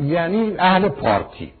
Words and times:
یعنی 0.00 0.54
اهل 0.58 0.88
پارتی 0.88 1.52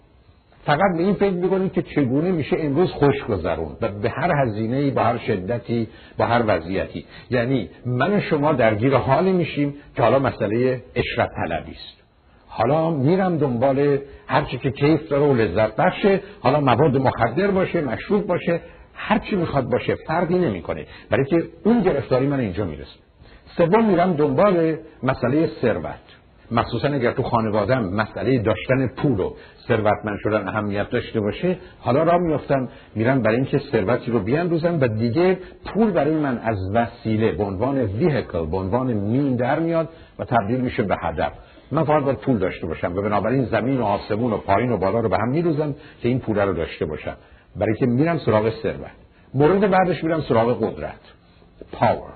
فقط 0.64 0.96
به 0.96 1.02
این 1.02 1.14
فکر 1.14 1.34
می‌کنید 1.34 1.72
که 1.72 1.82
چگونه 1.82 2.32
میشه 2.32 2.56
امروز 2.60 2.90
خوش 2.90 3.24
گذرون 3.28 3.76
و 3.80 3.88
به 3.88 4.10
هر 4.10 4.32
هزینه 4.42 4.90
با 4.90 5.02
هر 5.02 5.18
شدتی 5.18 5.88
با 6.18 6.26
هر 6.26 6.42
وضعیتی. 6.46 7.04
یعنی 7.30 7.68
من 7.86 8.16
و 8.16 8.20
شما 8.20 8.52
درگیر 8.52 8.96
حالی 8.96 9.32
میشیم 9.32 9.74
که 9.96 10.02
حالا 10.02 10.18
مسئله 10.18 10.82
اشرت 10.94 11.30
طلبی 11.36 11.72
است. 11.72 12.02
حالا 12.48 12.90
میرم 12.90 13.38
دنبال 13.38 13.98
هر 14.26 14.44
چی 14.44 14.58
که 14.58 14.70
کیف 14.70 15.08
داره 15.08 15.26
و 15.26 15.34
لذت 15.34 15.76
بخشه 15.76 16.20
حالا 16.40 16.60
مواد 16.60 16.96
مخدر 16.96 17.50
باشه 17.50 17.80
مشروب 17.80 18.26
باشه 18.26 18.60
هر 18.94 19.18
چی 19.18 19.36
می‌خواد 19.36 19.70
باشه 19.70 19.94
فرقی 20.06 20.38
نمی‌کنه. 20.38 20.86
برای 21.10 21.24
که 21.24 21.36
اون 21.64 21.82
گرفتاری 21.82 22.26
من 22.26 22.40
اینجا 22.40 22.64
می‌رسه. 22.64 23.05
سوم 23.56 23.84
میرم 23.88 24.12
دنبال 24.12 24.76
مسئله 25.02 25.50
ثروت. 25.60 26.06
مخصوصا 26.50 26.88
اگر 26.88 27.12
تو 27.12 27.22
خانوادم 27.22 27.84
مسئله 27.84 28.38
داشتن 28.38 28.86
پول 28.86 29.20
و 29.20 29.32
ثروتمند 29.68 30.18
شدن 30.22 30.48
اهمیت 30.48 30.90
داشته 30.90 31.20
باشه 31.20 31.56
حالا 31.80 32.02
را 32.02 32.18
میافتم. 32.18 32.68
میرم 32.94 33.22
برای 33.22 33.36
اینکه 33.36 33.58
ثروتی 33.58 34.10
رو 34.10 34.18
بیاندوزم 34.18 34.78
و 34.80 34.88
دیگه 34.88 35.38
پول 35.64 35.90
برای 35.90 36.14
من 36.14 36.38
از 36.38 36.56
وسیله 36.74 37.32
به 37.32 37.44
عنوان 37.44 37.78
ویهکل 37.78 38.46
به 38.46 38.56
عنوان 38.56 38.92
مین 38.92 39.36
در 39.36 39.58
میاد 39.58 39.88
و 40.18 40.24
تبدیل 40.24 40.60
میشه 40.60 40.82
به 40.82 40.96
هدف. 41.02 41.32
من 41.70 41.84
فقط 41.84 42.04
باید 42.04 42.18
پول 42.18 42.38
داشته 42.38 42.66
باشم 42.66 42.96
و 42.96 43.02
بنابراین 43.02 43.44
زمین 43.44 43.80
و 43.80 43.84
آسمون 43.84 44.32
و 44.32 44.36
پایین 44.36 44.72
و 44.72 44.76
بالا 44.76 45.00
رو 45.00 45.08
به 45.08 45.16
هم 45.16 45.28
میروزم 45.28 45.74
که 46.02 46.08
این 46.08 46.20
پول 46.20 46.38
رو 46.38 46.52
داشته 46.52 46.86
باشم. 46.86 47.16
برای 47.56 47.74
که 47.74 47.86
میرم 47.86 48.18
سراغ 48.18 48.50
ثروت. 48.62 48.90
مورد 49.34 49.70
بعدش 49.70 50.04
میرم 50.04 50.20
سراغ 50.20 50.64
قدرت. 50.64 51.00
پاور 51.72 52.15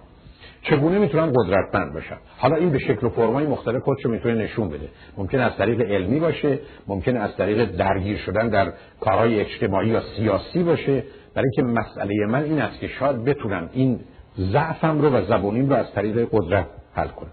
چگونه 0.63 0.99
می‌تونم 0.99 1.33
قدرتمند 1.37 1.93
باشم؟ 1.95 2.19
حالا 2.39 2.57
این 2.57 2.71
به 2.71 2.79
شکل 2.79 3.07
و 3.07 3.11
فرمای 3.11 3.47
مختلف 3.47 3.83
خودشو 3.83 4.09
می‌تونه 4.09 4.35
نشون 4.35 4.69
بده. 4.69 4.89
ممکن 5.17 5.41
از 5.41 5.57
طریق 5.57 5.81
علمی 5.81 6.21
باشه 6.21 6.59
ممکن 6.87 7.17
از 7.17 7.37
طریق 7.37 7.65
درگیر 7.65 8.17
شدن 8.17 8.49
در 8.49 8.73
کارهای 9.01 9.41
اجتماعی 9.41 9.89
یا 9.89 10.03
سیاسی 10.17 10.63
باشه. 10.63 11.05
برای 11.35 11.49
اینکه 11.57 11.81
مسئله 11.81 12.27
من 12.27 12.45
این 12.45 12.61
است 12.61 12.81
که 12.81 12.89
شاید 12.89 13.25
بتونم 13.25 13.71
این 13.73 14.01
ضعفم 14.39 15.01
رو 15.01 15.11
و 15.11 15.23
زبونیم 15.25 15.69
رو 15.69 15.77
از 15.77 15.93
طریق 15.93 16.29
قدرت 16.33 16.67
حل 16.95 17.09
کنم. 17.09 17.33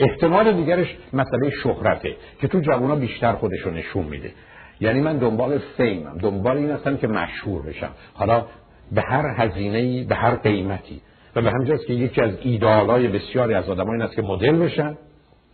احتمال 0.00 0.52
دیگرش 0.52 0.96
مسئله 1.12 1.50
شهرته 1.50 2.16
که 2.40 2.48
تو 2.48 2.60
جوونا 2.60 2.96
بیشتر 2.96 3.32
خودشو 3.32 3.70
نشون 3.70 4.04
میده. 4.04 4.30
یعنی 4.80 5.00
من 5.00 5.18
دنبال 5.18 5.58
فیمم. 5.76 6.18
دنبال 6.18 6.56
این 6.56 6.70
هستم 6.70 6.96
که 6.96 7.06
مشهور 7.06 7.62
بشم. 7.62 7.90
حالا 8.14 8.46
به 8.92 9.02
هر 9.02 9.24
هزینه‌ای 9.36 10.04
به 10.04 10.14
هر 10.14 10.34
قیمتی. 10.34 11.00
و 11.36 11.42
به 11.42 11.50
همجاست 11.50 11.86
که 11.86 11.92
یکی 11.92 12.20
از 12.20 12.32
ایدالای 12.42 13.08
بسیاری 13.08 13.54
از 13.54 13.68
آدم 13.68 13.90
این 13.90 14.08
که 14.16 14.22
مدل 14.22 14.58
بشن 14.58 14.96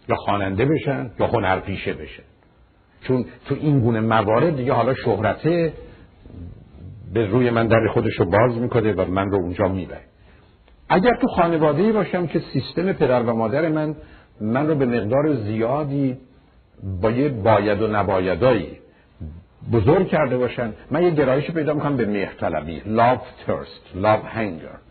یا 0.09 0.17
خواننده 0.17 0.65
بشن 0.65 1.11
یا 1.21 1.27
هنرپیشه 1.27 1.93
بشن. 1.93 2.23
چون 3.01 3.25
تو 3.47 3.55
این 3.61 3.81
گونه 3.81 4.01
موارد 4.01 4.57
دیگه 4.57 4.73
حالا 4.73 4.95
شهرته 4.95 5.73
به 7.15 7.27
روی 7.27 7.51
من 7.51 7.67
در 7.67 7.87
خودش 7.93 8.13
رو 8.19 8.25
باز 8.25 8.59
می‌کنه 8.59 8.93
و 8.93 9.11
من 9.11 9.31
رو 9.31 9.37
اونجا 9.37 9.69
می‌بره. 9.69 10.01
اگر 10.89 11.17
تو 11.21 11.27
خانواده 11.27 11.93
باشم 11.93 12.27
که 12.27 12.43
سیستم 12.53 12.93
پدر 12.93 13.23
و 13.23 13.35
مادر 13.35 13.69
من 13.69 13.95
من 14.41 14.67
رو 14.67 14.75
به 14.75 14.87
مقدار 14.87 15.35
زیادی 15.35 16.17
با 17.03 17.11
یه 17.11 17.29
باید 17.29 17.83
و 17.83 17.87
نبایدایی 17.87 18.79
بزرگ 19.73 20.09
کرده 20.09 20.37
باشن 20.37 20.73
من 20.91 21.03
یه 21.03 21.11
گرایش 21.11 21.51
پیدا 21.51 21.75
می‌کنم 21.75 21.97
به 21.97 22.05
میختلبی 22.05 22.81
love 22.81 23.49
thirst 23.49 24.03
love 24.03 24.37
hunger. 24.37 24.84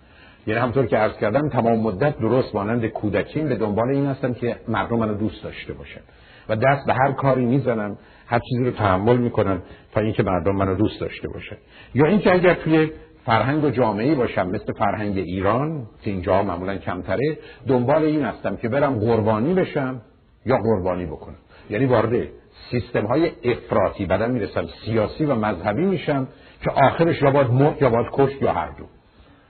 یعنی 0.48 0.60
همطور 0.60 0.86
که 0.86 0.98
عرض 0.98 1.18
کردم 1.18 1.50
تمام 1.50 1.80
مدت 1.80 2.20
درست 2.20 2.56
مانند 2.56 2.86
کودکیم. 2.86 3.50
به 3.50 3.56
دنبال 3.56 3.90
این 3.90 4.06
هستم 4.06 4.34
که 4.34 4.56
مردم 4.68 4.96
منو 4.96 5.14
دوست 5.14 5.44
داشته 5.44 5.74
باشن. 5.74 6.02
و 6.50 6.56
دست 6.56 6.86
به 6.88 6.94
هر 6.94 7.12
کاری 7.12 7.46
می‌زنم 7.46 7.98
هر 8.28 8.40
چیزی 8.40 8.64
رو 8.64 8.72
تحمل 8.72 9.18
می‌کنم 9.18 9.62
تا 9.92 10.02
اینکه 10.02 10.24
مردم 10.24 10.56
منو 10.56 10.76
دوست 10.76 11.02
داشته 11.02 11.28
باشن. 11.28 11.58
یا 11.94 12.06
اینکه 12.06 12.34
اگر 12.34 12.54
توی 12.54 12.92
فرهنگ 13.26 13.64
و 13.64 13.70
جامعه 13.70 14.16
باشم 14.16 14.48
مثل 14.48 14.74
فرهنگ 14.74 15.18
ایران 15.18 15.88
که 16.02 16.12
اینجا 16.12 16.44
معمولا 16.44 16.78
کمتره 16.78 17.38
دنبال 17.68 18.04
این 18.04 18.24
هستم 18.24 18.56
که 18.56 18.70
برم 18.70 19.00
قربانی 19.00 19.54
بشم 19.54 20.02
یا 20.46 20.58
قربانی 20.58 21.06
بکنم. 21.06 21.38
یعنی 21.70 21.86
وارد 21.86 22.28
سیستم 22.72 23.06
های 23.06 23.32
افراطی 23.44 24.06
بعدم 24.06 24.32
می‌رسم 24.32 24.66
سیاسی 24.86 25.26
و 25.26 25.36
مذهبی 25.36 25.86
میشم 25.86 26.28
که 26.64 26.72
آخرش 26.72 27.22
یا 27.22 27.32
باید 27.32 27.52
مرد 27.52 27.82
یا 27.82 27.90
باید 27.90 28.08
کشت 28.12 28.42
یا 28.42 28.54
هر 28.54 28.70
دو. 28.78 28.86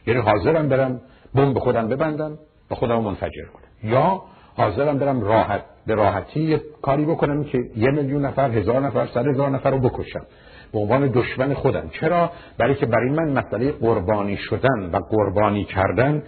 یعنی 0.08 0.19
حاضرم 0.19 0.69
برم 0.69 1.02
بمب 1.36 1.59
خودم 1.59 1.88
ببندم 1.88 2.38
و 2.72 2.75
خودم 2.75 3.02
منفجر 3.02 3.46
کنم. 3.53 3.91
یا 3.91 4.22
حاضرم 4.56 4.97
برم 4.97 5.22
راحت 5.22 5.62
به 5.88 5.96
راحتی 5.96 6.62
کاری 6.81 7.06
بکنم 7.06 7.44
که 7.44 7.58
یه 7.75 7.91
میلیون 7.91 8.25
نفر 8.25 8.52
هزار 8.52 8.81
نفر 8.81 9.08
صد 9.08 9.28
هزار 9.28 9.50
نفر 9.50 9.72
رو 9.72 9.80
بکشم. 9.80 10.25
به 10.74 10.80
عنوان 10.80 11.08
دشمن 11.08 11.53
خودم. 11.53 11.90
چرا؟ 11.90 12.31
برای 12.58 12.75
که 12.75 12.86
برای 12.86 13.09
من 13.09 13.30
مسئله 13.30 13.72
قربانی 13.72 14.38
شدن 14.38 14.90
و 14.94 15.00
قربانی 15.09 15.66
کردن 15.66 16.24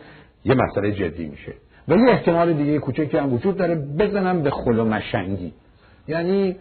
یه 0.45 0.55
مسئله 0.55 0.91
جدی 0.91 1.25
میشه. 1.25 1.53
و 1.87 1.95
یه 1.95 2.09
احتمال 2.09 2.53
دیگه 2.53 2.79
کوچکی 2.79 3.17
هم 3.17 3.33
وجود 3.33 3.57
داره 3.57 3.75
بزنم 3.75 4.41
به 4.41 4.51
خل 4.51 4.79
و 4.79 4.85
مشنگی. 4.85 5.53
یعنی 6.07 6.55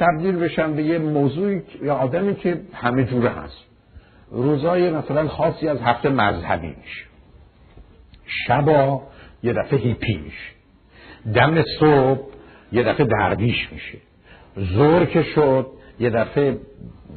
تبدیل 0.00 0.36
بشم 0.36 0.74
به 0.74 0.82
یه 0.82 0.98
موضوعی 0.98 1.62
یا 1.82 1.94
آدمی 1.94 2.34
که 2.34 2.60
همه 2.72 3.04
جوره 3.04 3.30
هست. 3.30 3.67
روزای 4.30 4.90
مثلا 4.90 5.28
خاصی 5.28 5.68
از 5.68 5.80
هفته 5.80 6.08
مذهبی 6.08 6.68
میشه. 6.68 7.04
شبا 8.46 9.02
یه 9.42 9.52
دفعه 9.52 9.78
هیپی 9.78 10.16
میشه. 10.16 10.50
دم 11.34 11.62
صبح 11.80 12.20
یه 12.72 12.82
دفعه 12.82 13.06
درویش 13.06 13.68
میشه. 13.72 13.98
زور 14.56 15.04
که 15.04 15.22
شد 15.22 15.66
یه 15.98 16.10
دفعه 16.10 16.58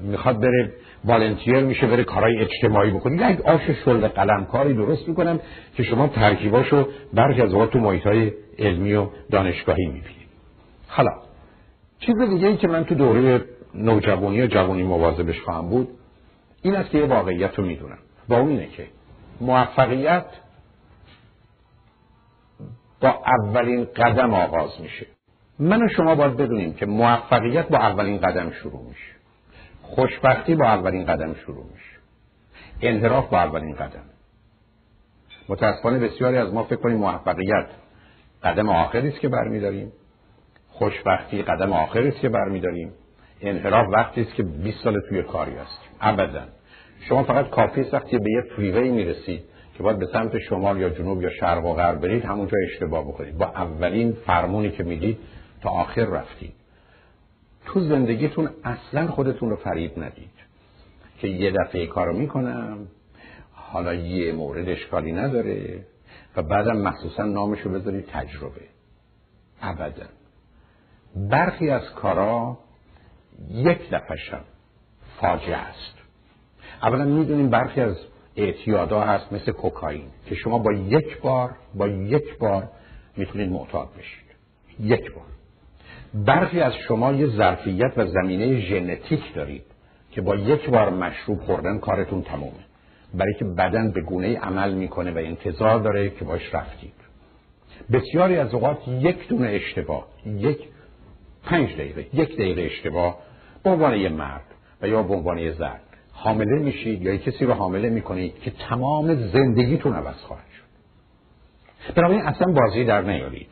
می‌خواد 0.02 0.42
بره 0.42 0.72
والنتیر 1.06 1.60
میشه 1.60 1.88
بره 1.88 2.04
کارهای 2.04 2.38
اجتماعی 2.38 2.92
بکنه. 2.92 3.32
یک 3.32 3.42
آش 3.42 3.62
شلد 3.86 4.06
قلم 4.06 4.46
کاری 4.46 4.74
درست 4.74 5.08
می‌کنم 5.08 5.40
که 5.76 5.84
شما 5.84 6.08
ترکیباشو 6.08 6.88
برخی 7.14 7.42
از 7.42 7.52
تو 7.52 7.80
محیط 7.80 8.08
های 8.08 8.32
علمی 8.60 8.94
و 8.94 9.08
دانشگاهی 9.32 9.86
می‌بینید. 9.86 10.28
حالا 10.88 11.12
چیز 12.00 12.16
دیگه 12.30 12.48
ای 12.48 12.58
که 12.58 12.68
من 12.68 12.84
تو 12.84 12.96
دوره 12.96 13.42
نوجوانی 13.76 14.42
و 14.42 14.48
جوانی 14.48 14.84
مواظبش 14.84 15.42
خواهم 15.42 15.70
بود 15.70 15.88
این 16.62 16.76
است 16.76 16.90
که 16.90 16.98
یه 16.98 17.06
واقعیت 17.06 17.60
رو 17.60 17.66
می‌دونم. 17.66 17.98
با 18.30 18.38
اون 18.38 18.50
اینه 18.50 18.68
که 18.68 18.88
موفقیت 19.42 20.26
با 23.02 23.24
اولین 23.26 23.86
قدم 23.86 24.34
آغاز 24.34 24.82
میشه. 24.82 25.08
من 25.60 25.84
و 25.84 25.88
شما 25.90 26.16
باید 26.16 26.38
بدونیم 26.38 26.74
که 26.74 26.86
موفقیت 26.86 27.68
با 27.68 27.78
اولین 27.78 28.18
قدم 28.18 28.52
شروع 28.52 28.84
میشه. 28.90 29.12
خوشبختی 29.82 30.56
با 30.56 30.66
اولین 30.66 31.06
قدم 31.06 31.34
شروع 31.34 31.66
میشه. 31.74 31.98
انحراف 32.82 33.30
با 33.30 33.38
اولین 33.38 33.76
قدم. 33.76 34.04
متاسفانه 35.50 36.00
بسیاری 36.00 36.38
از 36.38 36.54
ما 36.54 36.64
فکر 36.64 36.76
کنیم 36.82 36.98
موفقیت 36.98 37.68
قدم 38.44 38.70
آخری 38.70 39.08
است 39.08 39.20
که 39.20 39.30
برمیداریم. 39.30 39.92
خوشبختی 40.70 41.42
قدم 41.42 41.74
آخری 41.74 42.08
است 42.08 42.20
که 42.20 42.30
برمیداریم. 42.30 42.94
انحراف 43.42 43.88
وقتی 43.94 44.22
است 44.22 44.34
که 44.34 44.44
20 44.44 44.84
سال 44.84 45.00
توی 45.10 45.24
کاری 45.24 45.52
هستیم 45.52 45.92
ابدا. 46.02 46.44
شما 47.00 47.24
فقط 47.24 47.50
کافی 47.50 47.82
است 47.82 47.94
وقتی 47.94 48.18
به 48.18 48.32
یه 48.32 48.42
فریوی 48.56 48.92
می‌رسید 48.92 49.44
که 49.78 49.84
باید 49.84 50.00
به 50.00 50.08
سمت 50.14 50.40
شمال 50.40 50.80
یا 50.80 50.90
جنوب 50.90 51.22
یا 51.22 51.30
شرق 51.30 51.66
و 51.66 51.74
غرب 51.74 52.02
برید 52.02 52.26
همونجا 52.26 52.58
اشتباه 52.72 53.04
بکنید. 53.04 53.38
با 53.38 53.46
اولین 53.46 54.14
فرمونی 54.14 54.72
که 54.72 54.84
می‌دید 54.84 55.18
تا 55.62 55.70
آخر 55.70 56.06
رفتید. 56.06 56.54
تو 57.66 57.80
زندگیتون 57.80 58.50
اصلا 58.64 59.08
خودتون 59.08 59.50
رو 59.50 59.56
فریب 59.56 60.00
ندید 60.00 60.32
که 61.20 61.28
یه 61.28 61.52
دفعه 61.52 61.88
کارو 61.88 62.14
می‌کنم 62.18 62.88
حالا 63.54 63.94
یه 63.94 64.34
مورد 64.34 64.70
اشکالی 64.70 65.12
نداره 65.12 65.86
و 66.36 66.44
بعدم 66.44 66.78
مخصوصا 66.78 67.24
نامشو 67.24 67.70
بذارید 67.70 68.06
تجربه. 68.06 68.62
ابدا. 69.62 70.06
برخی 71.16 71.70
از 71.70 71.90
کارا 71.96 72.58
یک 73.50 73.90
دفعه 73.90 74.18
فاجعه 75.22 75.58
است. 75.58 75.96
اولا 76.84 77.06
می‌دونیم 77.06 77.50
برخی 77.50 77.82
از 77.82 77.96
اعتیادا 78.36 79.02
هست 79.02 79.34
مثل 79.34 79.52
کوکائین 79.52 80.06
که 80.26 80.36
شما 80.36 80.58
با 80.58 80.74
یک 80.74 81.22
بار 81.22 81.56
با 81.76 81.88
یک 81.88 82.38
بار 82.38 82.70
می‌تونید 83.18 83.50
معتاد 83.50 83.90
بشید. 83.98 84.26
یک 84.80 85.14
بار. 85.14 85.26
برخی 86.14 86.60
از 86.60 86.74
شما 86.88 87.12
یه 87.12 87.28
ظرفیت 87.28 87.94
و 87.98 88.06
زمینه 88.06 88.60
ژنتیک 88.60 89.34
دارید 89.34 89.64
که 90.12 90.22
با 90.22 90.36
یک 90.36 90.70
بار 90.70 90.90
مشروب 90.90 91.42
خوردن 91.42 91.80
کارتون 91.80 92.22
تمومه. 92.22 92.66
برای 93.14 93.34
که 93.40 93.46
بدن 93.46 93.92
به 93.92 94.02
گونه 94.02 94.38
عمل 94.38 94.74
می‌کنه 94.74 95.12
و 95.12 95.18
انتظار 95.18 95.80
داره 95.80 96.10
که 96.10 96.26
باش 96.26 96.56
رفتید. 96.56 96.94
بسیاری 97.92 98.38
از 98.38 98.54
اوقات 98.54 98.88
یک 98.88 99.28
دونه 99.28 99.50
اشتباه 99.50 100.08
یک 100.26 100.60
پنج 101.44 101.74
دقیقه 101.74 102.06
یک 102.14 102.34
دقیقه 102.34 102.62
اشتباه 102.62 103.18
به 103.64 103.70
عنوان 103.70 103.96
یه 103.96 104.10
مرد 104.10 104.46
و 104.82 104.88
یا 104.88 105.04
به 105.04 105.14
عنوان 105.14 105.38
یه 105.38 105.52
زن. 105.52 105.80
حامله 106.12 106.60
میشید 106.60 107.02
یا 107.02 107.18
کسی 107.18 107.46
رو 107.46 107.54
حامله 107.54 107.90
می‌کنید 107.90 108.40
که 108.40 108.52
تمام 108.70 109.16
زندگیتون 109.16 109.94
عوض 109.94 110.16
خواهد 110.16 110.46
شد. 110.58 111.94
بنابراین 111.96 112.22
اصلا 112.22 112.54
بازی 112.54 112.84
در 112.84 113.02
نیارید. 113.02 113.50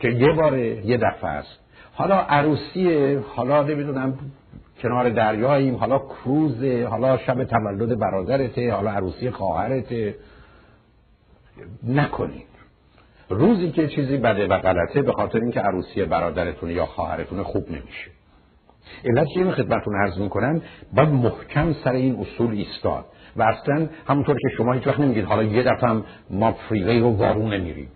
که 0.00 0.08
یه 0.08 0.32
باره 0.32 0.86
یه 0.86 0.96
دفعه 0.96 1.30
است. 1.30 1.58
حالا 1.94 2.14
عروسیه 2.16 3.18
حالا 3.36 3.62
نمی‌دونم 3.62 4.18
کنار 4.82 5.10
دریاییم 5.10 5.76
حالا 5.76 5.98
کروزه 5.98 6.86
حالا 6.86 7.18
شب 7.18 7.44
تولد 7.44 7.98
برادرته 7.98 8.72
حالا 8.72 8.90
عروسی 8.90 9.30
خواهرته. 9.30 10.14
نکنید. 11.82 12.46
روزی 13.28 13.70
که 13.70 13.88
چیزی 13.88 14.16
بده 14.16 14.46
و 14.46 14.58
غلطه 14.58 15.02
به 15.02 15.12
خاطر 15.12 15.40
اینکه 15.40 15.60
عروسی 15.60 16.04
برادرتون 16.04 16.70
یا 16.70 16.86
خواهرتون 16.86 17.42
خوب 17.42 17.70
نمیشه. 17.70 18.15
علت 19.04 19.26
که 19.34 19.44
خدمتتون 19.44 19.94
عرض 19.96 20.18
می‌کنم 20.18 20.62
باید 20.94 21.08
محکم 21.08 21.72
سر 21.84 21.92
این 21.92 22.16
اصول 22.20 22.50
ایستاد. 22.50 23.04
و 23.36 23.42
اصلا 23.42 23.88
همونطور 24.06 24.36
که 24.36 24.56
شما 24.56 24.72
هیچ 24.72 24.86
وقت 24.86 25.00
نمیگید 25.00 25.24
حالا 25.24 25.42
یه 25.42 25.62
دفعه 25.62 26.02
ما 26.30 26.52
فریوی 26.52 27.00
رو 27.00 27.10
وارون 27.10 27.54
نمیریم. 27.54 27.88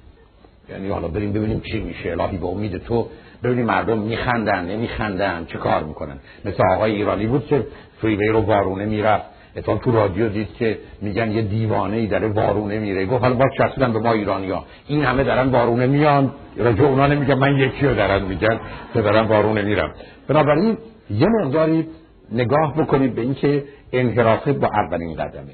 یعنی 0.70 0.88
حالا 0.88 1.08
بریم 1.08 1.32
ببینیم 1.32 1.60
چی 1.60 1.80
میشه 1.80 2.10
الهی 2.10 2.36
به 2.36 2.46
امید 2.46 2.78
تو. 2.78 3.08
ببینیم 3.42 3.66
مردم 3.66 3.98
میخندن 3.98 4.64
نمیخندن 4.64 5.44
چه 5.44 5.58
کار 5.58 5.84
می‌کنن. 5.84 6.16
مثل 6.44 6.62
آقای 6.74 6.92
ایرانی 6.92 7.26
بود 7.26 7.46
که 7.46 7.66
فریوی 8.02 8.28
رو 8.28 8.40
وارونه 8.40 8.84
می‌رفت. 8.84 9.24
اتفاق 9.56 9.78
تو 9.78 9.92
رادیو 9.92 10.28
دید 10.28 10.54
که 10.54 10.78
میگن 11.02 11.30
یه 11.30 11.42
دیوانه 11.42 11.96
ای 11.96 12.06
داره 12.06 12.28
وارونه 12.28 12.78
میره. 12.78 13.06
گفت 13.06 13.22
حالا 13.22 13.34
باز 13.34 13.48
چسبیدن 13.58 13.92
به 13.92 13.98
ما 13.98 14.12
ایرانیا 14.12 14.64
این 14.86 15.04
همه 15.04 15.24
دارن 15.24 15.48
وارونه 15.48 15.86
میان. 15.86 16.32
راجع 16.56 16.82
اونا 16.82 17.06
نمیگن. 17.06 17.34
من 17.34 17.56
یکی 17.56 17.86
رو 17.86 17.94
دارن 17.94 18.22
میگن 18.22 18.60
که 18.94 19.02
دارن 19.02 19.26
وارونه 19.26 19.62
میرم 19.62 19.94
بنابراین 20.28 20.78
یه 21.10 21.26
مقداری 21.26 21.86
نگاه 22.32 22.74
بکنید 22.76 23.14
به 23.14 23.22
اینکه 23.22 23.64
انحرافه 23.92 24.52
با 24.52 24.68
اولین 24.74 25.14
قدمه. 25.14 25.52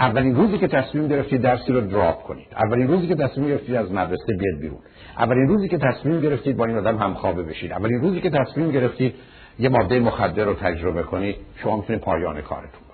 اولین 0.00 0.36
روزی 0.36 0.58
که 0.58 0.68
تصمیم 0.68 1.08
گرفتید 1.08 1.40
درسی 1.40 1.72
رو 1.72 1.80
دراپ 1.80 2.22
کنید. 2.22 2.46
اولین 2.56 2.88
روزی 2.88 3.06
که 3.06 3.14
تصمیم 3.14 3.48
گرفتید 3.48 3.74
از 3.74 3.92
مدرسه 3.92 4.36
بیاد 4.38 4.60
بیرون. 4.60 4.78
اولین 5.18 5.48
روزی 5.48 5.68
که 5.68 5.78
تصمیم 5.78 6.20
گرفتید 6.20 6.56
با 6.56 6.64
این 6.64 6.78
آدم 6.78 6.96
همخوابه 6.96 7.42
بشید. 7.42 7.72
اولین 7.72 8.00
روزی 8.00 8.20
که 8.20 8.30
تصمیم 8.30 8.70
گرفتید 8.70 9.14
یه 9.58 9.68
ماده 9.68 10.00
مخدر 10.00 10.44
رو 10.44 10.54
تجربه 10.54 11.02
کنید. 11.02 11.36
شما 11.56 11.76
می‌تونید 11.76 12.02
پایان 12.02 12.40
کارتون 12.40 12.91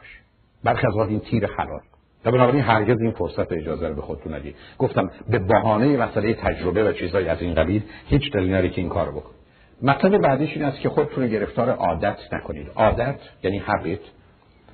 برخی 0.65 0.87
از 0.87 1.09
این 1.09 1.21
تیر 1.21 1.47
حلال. 1.47 1.81
و 2.25 2.31
بنابراین 2.31 2.63
هرگز 2.63 3.01
این 3.01 3.11
فرصت 3.11 3.53
اجازه 3.53 3.89
رو 3.89 3.95
به 3.95 4.03
خودتون 4.03 4.35
ندید. 4.35 4.57
گفتم 4.79 5.11
به 5.29 5.39
بهانه 5.39 5.97
مسئله 5.97 6.35
تجربه 6.35 6.91
و 6.91 6.93
چیزایی 6.93 7.29
از 7.29 7.43
این 7.43 7.55
قبیل 7.55 7.83
هیچ 8.07 8.33
دلیل 8.33 8.49
نداره 8.49 8.69
که 8.69 8.81
این 8.81 8.91
کارو 8.91 9.13
بکنید. 9.13 9.39
مطلب 9.83 10.19
بعدیش 10.19 10.53
این 10.55 10.65
است 10.65 10.81
که 10.81 10.89
خودتون 10.89 11.27
گرفتار 11.27 11.71
عادت 11.71 12.19
نکنید. 12.33 12.71
عادت 12.77 13.19
یعنی 13.43 13.59
حبیت 13.59 14.01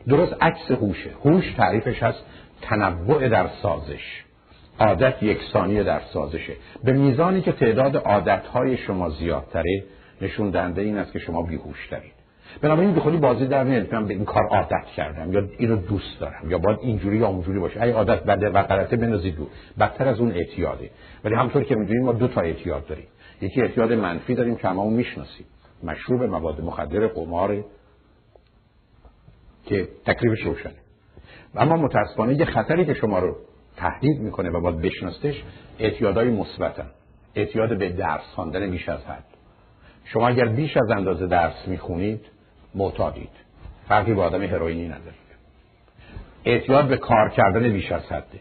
درست 0.09 0.37
عکس 0.41 0.71
هوشه 0.71 1.11
هوش 1.25 1.53
تعریفش 1.57 2.03
هست 2.03 2.25
تنوع 2.63 3.29
در 3.29 3.49
سازش. 3.63 4.25
عادت 4.81 5.23
یکسانی 5.23 5.85
در 5.85 6.01
سازشه. 6.13 6.53
به 6.85 6.93
میزانی 6.93 7.41
که 7.41 7.53
تعداد 7.53 7.97
عادتهای 7.97 8.77
شما 8.77 9.11
زیادتره 9.11 9.85
نشون 10.21 10.51
دهنده 10.51 10.83
این 10.83 10.99
است 10.99 11.13
که 11.13 11.19
شما 11.19 11.43
بیهوش 11.43 11.89
دارید 11.91 12.14
بنابراین 12.61 12.95
خودی 12.95 13.17
بازی 13.17 13.47
در 13.47 13.65
میاد 13.65 13.95
من 13.95 14.07
به 14.07 14.15
این 14.15 14.25
کار 14.25 14.43
عادت 14.51 14.87
کردم. 14.97 15.33
یا 15.33 15.49
اینو 15.59 15.77
دوست 15.77 16.21
دارم. 16.21 16.51
یا 16.51 16.59
باید 16.59 16.79
اینجوری 16.83 17.19
یا 17.19 17.27
اونجوری 17.27 17.59
باشه. 17.59 17.83
ای 17.83 17.91
عادت 17.91 18.25
بده 18.25 18.49
و 18.49 18.63
غلطه 18.63 18.97
بنازید 18.97 19.37
دور 19.37 19.49
بدتر 19.81 20.09
از 20.09 20.21
اون 20.21 20.33
اعتیاده. 20.33 20.91
ولی 21.25 21.35
همطور 21.35 21.65
که 21.65 21.75
می‌دونید 21.75 22.05
ما 22.05 22.13
دو 22.13 22.29
تا 22.29 22.41
اعتیاد 22.41 22.87
داریم. 22.87 23.07
یکی 23.41 23.63
اعتیاد 23.63 23.93
منفی 23.93 24.35
داریم 24.35 24.57
که 24.57 24.69
هممون 24.69 24.93
می‌شناسیم. 24.93 25.47
مشروب 25.83 26.23
مواد 26.23 26.61
مخدر 26.61 27.07
قمار 27.07 27.65
که 29.67 29.89
تکلیفش 30.07 30.41
روشنه. 30.41 30.75
اما 31.57 31.77
متاسفانه 31.77 32.35
یه 32.35 32.45
خطری 32.45 32.85
که 32.85 32.95
شما 32.95 33.19
رو 33.19 33.37
تهدید 33.77 34.21
می‌کنه 34.21 34.51
و 34.51 34.61
باید 34.61 34.81
بشناسش 34.81 35.43
اعتیادهای 35.79 36.31
مثبتن. 36.31 36.87
اعتیاد 37.35 37.79
به 37.79 37.89
درس 37.89 38.23
خواندن 38.35 38.71
بیش 38.71 38.89
از 38.89 39.05
حد. 39.05 39.25
شما 40.05 40.29
اگر 40.29 40.49
بیش 40.49 40.77
از 40.77 40.91
اندازه 40.91 41.27
درس 41.27 41.69
می‌خونید 41.69 42.21
معتادید 42.75 43.31
فرقی 43.89 44.15
با 44.15 44.25
آدم 44.25 44.43
هروئینی 44.43 44.85
ندارید. 44.85 45.25
اعتیاد 46.45 46.89
به 46.89 46.97
کار 46.97 47.29
کردن 47.29 47.73
بیش 47.73 47.93
از 47.93 48.13
حده. 48.13 48.41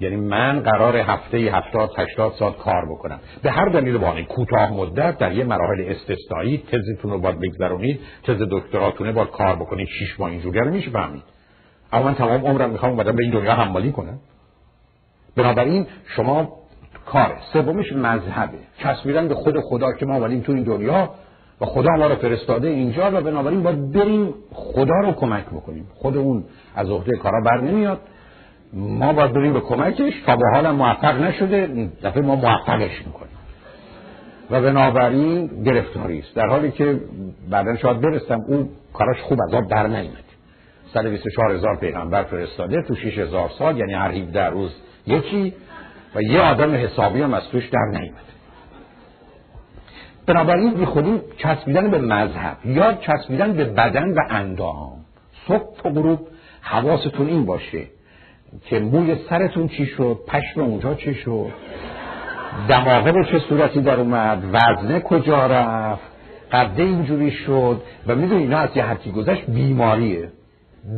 یعنی 0.00 0.16
من 0.16 0.60
قرار 0.60 0.96
هفته 0.96 1.38
هفتاد 1.38 1.90
هشتاد 1.98 2.32
ساعت 2.32 2.56
کار 2.56 2.84
بکنم. 2.90 3.20
به 3.42 3.50
هر 3.50 3.68
دلیل 3.68 3.98
بانه 3.98 4.24
کوتاه 4.24 4.72
مدت 4.72 5.18
در 5.18 5.32
یه 5.32 5.44
مراحل 5.44 5.84
استثنایی 5.88 6.64
تزتون 6.72 7.10
رو 7.10 7.18
باید 7.18 7.40
بگذرونید. 7.40 8.00
تز 8.24 8.36
دکتراتونه 8.50 9.12
باید 9.12 9.30
کار 9.30 9.56
بکنید. 9.56 9.88
شیش 9.98 10.20
ماه 10.20 10.30
اینجوری 10.30 10.70
میشه 10.70 10.90
فهمید. 10.90 11.22
اما 11.92 12.04
من 12.04 12.14
تمام 12.14 12.46
عمرم 12.46 12.70
می‌خوام 12.70 12.92
اومدم 12.92 13.16
به 13.16 13.22
این 13.22 13.32
دنیا 13.32 13.54
حمالی 13.54 13.92
کنم. 13.92 14.18
بنابراین 15.36 15.86
شما 16.16 16.52
کار 17.06 17.36
سومش 17.52 17.92
مذهبه. 17.92 18.58
چسبیدن 18.78 19.28
به 19.28 19.34
خود 19.34 19.60
خدا 19.60 19.92
که 19.92 20.06
ما 20.06 20.14
اومدیم 20.14 20.40
تو 20.40 20.52
این 20.52 20.62
دنیا 20.62 21.10
و 21.60 21.66
خدا 21.66 21.96
ما 21.98 22.06
رو 22.06 22.14
فرستاده 22.14 22.68
اینجا 22.68 23.10
و 23.14 23.20
بنابراین 23.20 23.62
باید 23.62 23.92
بریم 23.92 24.34
خدا 24.52 24.94
رو 25.02 25.12
کمک 25.12 25.46
بکنیم. 25.46 25.86
خود 25.94 26.16
اون 26.16 26.44
از 26.76 26.90
عهده 26.90 27.16
کارا 27.16 27.40
بر 27.40 27.60
نمیاد. 27.60 28.00
ما 28.72 29.12
باید 29.12 29.32
بریم 29.32 29.52
به 29.52 29.60
کمکش. 29.60 30.12
تا 30.26 30.36
به 30.36 30.42
حال 30.54 30.70
موفق 30.70 31.20
نشده 31.22 31.90
دفعه 32.02 32.22
ما 32.22 32.36
موفقش 32.36 33.06
می‌کنیم. 33.06 33.32
و 34.50 34.60
بنابراین 34.60 35.62
گرفتاری 35.64 36.18
است. 36.18 36.34
در 36.34 36.46
حالی 36.46 36.70
که 36.70 37.00
بعدا 37.50 37.76
شاید 37.76 38.00
برستم 38.00 38.40
اون 38.48 38.68
کاراش 38.92 39.20
خوب 39.20 39.38
از 39.48 39.54
آب 39.54 39.68
در 39.68 39.86
نیمد 39.86 40.24
124 40.94 41.52
هزار 41.52 41.76
پیغمبر 41.76 42.22
فرستاده 42.22 42.82
تو 42.82 42.94
6 42.94 43.18
هزار 43.18 43.50
سال 43.58 43.78
یعنی 43.78 43.92
هر 43.92 44.10
17 44.10 44.46
روز 44.46 44.70
یکی 45.06 45.54
و 46.14 46.22
یه 46.22 46.40
آدم 46.40 46.74
حسابی 46.74 47.22
هم 47.22 47.34
از 47.34 47.42
توش 47.48 47.68
در 47.68 48.00
نیمد 48.00 48.31
بنابراین 50.26 50.74
بی 50.74 51.20
چسبیدن 51.38 51.90
به 51.90 51.98
مذهب 51.98 52.56
یا 52.64 52.92
چسبیدن 52.92 53.52
به 53.52 53.64
بدن 53.64 54.12
و 54.12 54.18
اندام. 54.30 54.92
صبح 55.48 55.82
و 55.84 55.90
غروب 55.90 56.28
حواستون 56.60 57.28
این 57.28 57.46
باشه 57.46 57.86
که 58.64 58.78
موی 58.78 59.16
سرتون 59.30 59.68
چی 59.68 59.86
شد 59.86 60.18
پشم 60.28 60.60
اونجا 60.60 60.94
چی 60.94 61.14
شد 61.14 61.52
دماغه 62.68 63.12
به 63.12 63.24
چه 63.24 63.38
صورتی 63.38 63.80
در 63.80 64.00
اومد 64.00 64.44
وزنه 64.52 65.00
کجا 65.00 65.46
رفت 65.46 66.02
قده 66.52 66.82
اینجوری 66.82 67.30
شد 67.30 67.82
و 68.06 68.14
می‌دونی 68.14 68.42
اینا 68.42 68.58
از 68.58 68.70
یه 68.74 68.84
حدی 68.84 69.10
گذشت 69.10 69.50
بیماریه. 69.50 70.28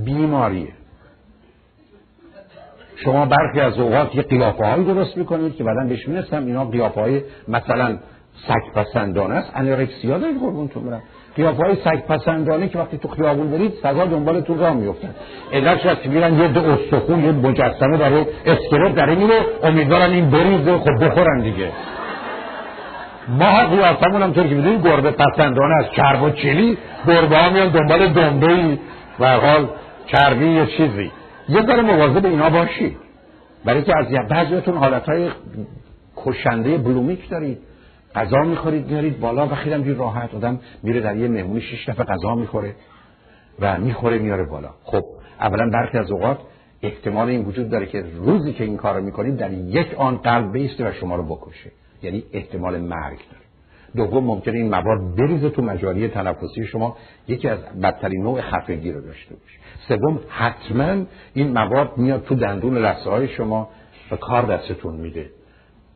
بیماریه. 0.05 0.73
شما 2.97 3.27
برخی 3.27 3.61
از 3.61 3.79
اوقات 3.79 4.15
یه 4.15 4.23
قیافه 4.23 4.65
هایی 4.67 4.85
درست 4.85 5.17
می‌کنید 5.17 5.57
که 5.57 5.65
بعدا 5.65 5.85
بهش 5.89 6.09
می‌رسم 6.09 6.47
اینا 6.47 6.65
قیافه 6.65 7.01
های 7.01 7.23
مثلا 7.49 7.99
سگ 8.49 8.73
پسندانه 8.75 9.35
است 9.35 9.51
انورکسیا 9.55 10.19
دارید 10.19 10.41
قربونتون 10.41 10.83
برم. 10.83 11.03
قیافه 11.37 11.75
سگ 11.85 12.07
پسندانه 12.07 12.69
که 12.69 12.79
وقتی 12.79 12.99
تو 12.99 13.09
خیابون 13.09 13.51
برید 13.51 13.73
سگا 13.83 14.05
دنبالتون 14.05 14.59
راه 14.59 14.75
میفتن 14.75 15.15
علتش 15.53 15.87
از 15.87 15.97
میرن 16.05 16.39
یه 16.39 16.49
دو 16.49 16.61
استخون 16.61 17.25
یه 17.25 17.33
مجسمه 17.33 17.97
داره 17.97 18.27
اسکلت 18.47 18.95
داره 18.95 19.15
میره. 19.15 19.41
امیدوارن 19.63 20.11
این 20.11 20.31
بریزه 20.31 20.79
خب 20.79 21.05
بخورن 21.05 21.41
دیگه. 21.41 21.69
ما 23.29 23.67
قیافمون 23.67 24.23
هم 24.23 24.33
طور 24.33 24.47
که 24.47 24.55
می‌دونید 24.55 24.87
گربه 24.87 25.11
پسندانه 25.11 25.75
از 25.79 25.87
چرب 25.97 26.23
و 26.23 26.31
چلی 26.31 26.79
گربه 27.07 27.37
ها 27.37 27.51
میان 27.51 27.69
دنبال 27.69 28.09
دنبه 28.09 28.53
ای 28.53 28.79
و 29.21 29.37
حال 29.37 29.69
چربی 30.07 30.47
یه 30.47 30.67
چیزی. 30.67 31.11
یه 31.49 31.63
ذره 31.63 31.83
مواظب 31.83 32.27
اینا 32.27 32.51
باشید. 32.51 32.97
برای 33.65 33.83
که 33.83 33.93
از 33.99 34.29
بعضیتون 34.29 34.77
حالتهای 34.77 35.31
کشنده 36.17 36.79
بلومیک 36.79 37.31
دارید. 37.31 37.59
غذا 38.15 38.39
می‌خورید 38.39 38.87
میارید 38.87 39.21
بالا 39.21 39.47
و 39.47 39.55
خیلی 39.55 39.75
همجور 39.75 39.97
راحت 39.97 40.35
آدم 40.35 40.61
میره 40.83 41.01
در 41.01 41.17
یه 41.17 41.29
مهمونی 41.29 41.61
شش 41.61 41.89
دفعه 41.89 42.05
غذا 42.05 42.35
می‌خوره 42.35 42.75
و 43.61 43.79
می‌خوره 43.79 44.19
میاره 44.19 44.45
بالا. 44.45 44.71
خب 44.85 45.03
اولا 45.41 45.71
برخی 45.71 45.99
از 45.99 46.11
اوقات 46.11 46.39
احتمال 46.83 47.29
این 47.29 47.45
وجود 47.45 47.69
داره 47.69 47.87
که 47.87 48.05
روزی 48.17 48.53
که 48.53 48.65
این 48.65 48.77
کار 48.77 48.97
رو 48.97 49.05
می‌کنید 49.05 49.37
در 49.37 49.53
یک 49.53 49.95
آن 49.97 50.17
قلب 50.17 50.53
بیسته 50.53 50.89
و 50.89 50.93
شما 50.93 51.17
رو 51.17 51.23
بکشه. 51.23 51.71
یعنی 52.03 52.25
احتمال 52.33 52.81
مرگ 52.81 53.19
داره. 53.19 53.45
دوم 53.97 54.25
ممکنه 54.25 54.59
این 54.59 54.71
مواد 54.71 55.17
بریزه 55.17 55.51
تو 55.51 55.63
مجاری 55.63 56.09
تنفسی 56.09 56.67
شما 56.67 56.97
یکی 57.29 57.49
از 57.49 57.59
بدترین 57.83 58.23
نوع 58.23 58.41
خفگی 58.41 58.93
رو 58.93 59.01
داشته 59.01 59.35
باشه. 59.35 59.59
سوم 59.89 60.21
حتما 60.29 61.05
این 61.35 61.53
مواد 61.53 61.91
میاد 61.97 62.25
تو 62.25 62.35
دندون 62.35 62.79
لثه 62.79 63.11
های 63.11 63.29
شما 63.29 63.69
و 64.11 64.17
کار 64.17 64.57
دستتون 64.57 64.95
میده. 64.95 65.31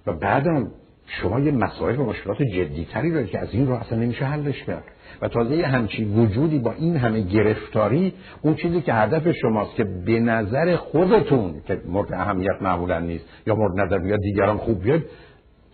و 0.07 0.13
بعدم 0.13 0.71
شما 1.09 1.41
یه 1.41 1.53
مسائل 1.53 1.99
و 1.99 2.05
مشکلات 2.05 2.43
جدیتری 2.43 3.11
دارید 3.11 3.31
که 3.31 3.39
از 3.39 3.49
این 3.53 3.67
رو 3.67 3.75
اصلا 3.75 3.99
نمیشه 3.99 4.25
حلش 4.25 4.63
کرد. 4.63 4.85
و 5.23 5.29
تازه 5.29 5.63
همچی 5.63 6.05
وجودی 6.05 6.59
با 6.59 6.73
این 6.73 6.97
همه 6.97 7.21
گرفتاری 7.21 8.15
اون 8.43 8.55
چیزی 8.55 8.81
که 8.81 8.95
هدف 8.95 9.33
شماست 9.43 9.75
که 9.75 9.85
به 9.85 10.21
نظر 10.21 10.77
خودتون 10.77 11.55
که 11.67 11.81
مورد 11.87 12.13
اهمیت 12.13 12.63
معمولا 12.63 12.99
نیست 12.99 13.25
یا 13.47 13.55
مورد 13.55 13.81
نظر 13.81 13.99
بیاد 13.99 14.21
دیگران 14.21 14.57
خوب 14.57 14.83
بیاد 14.83 15.03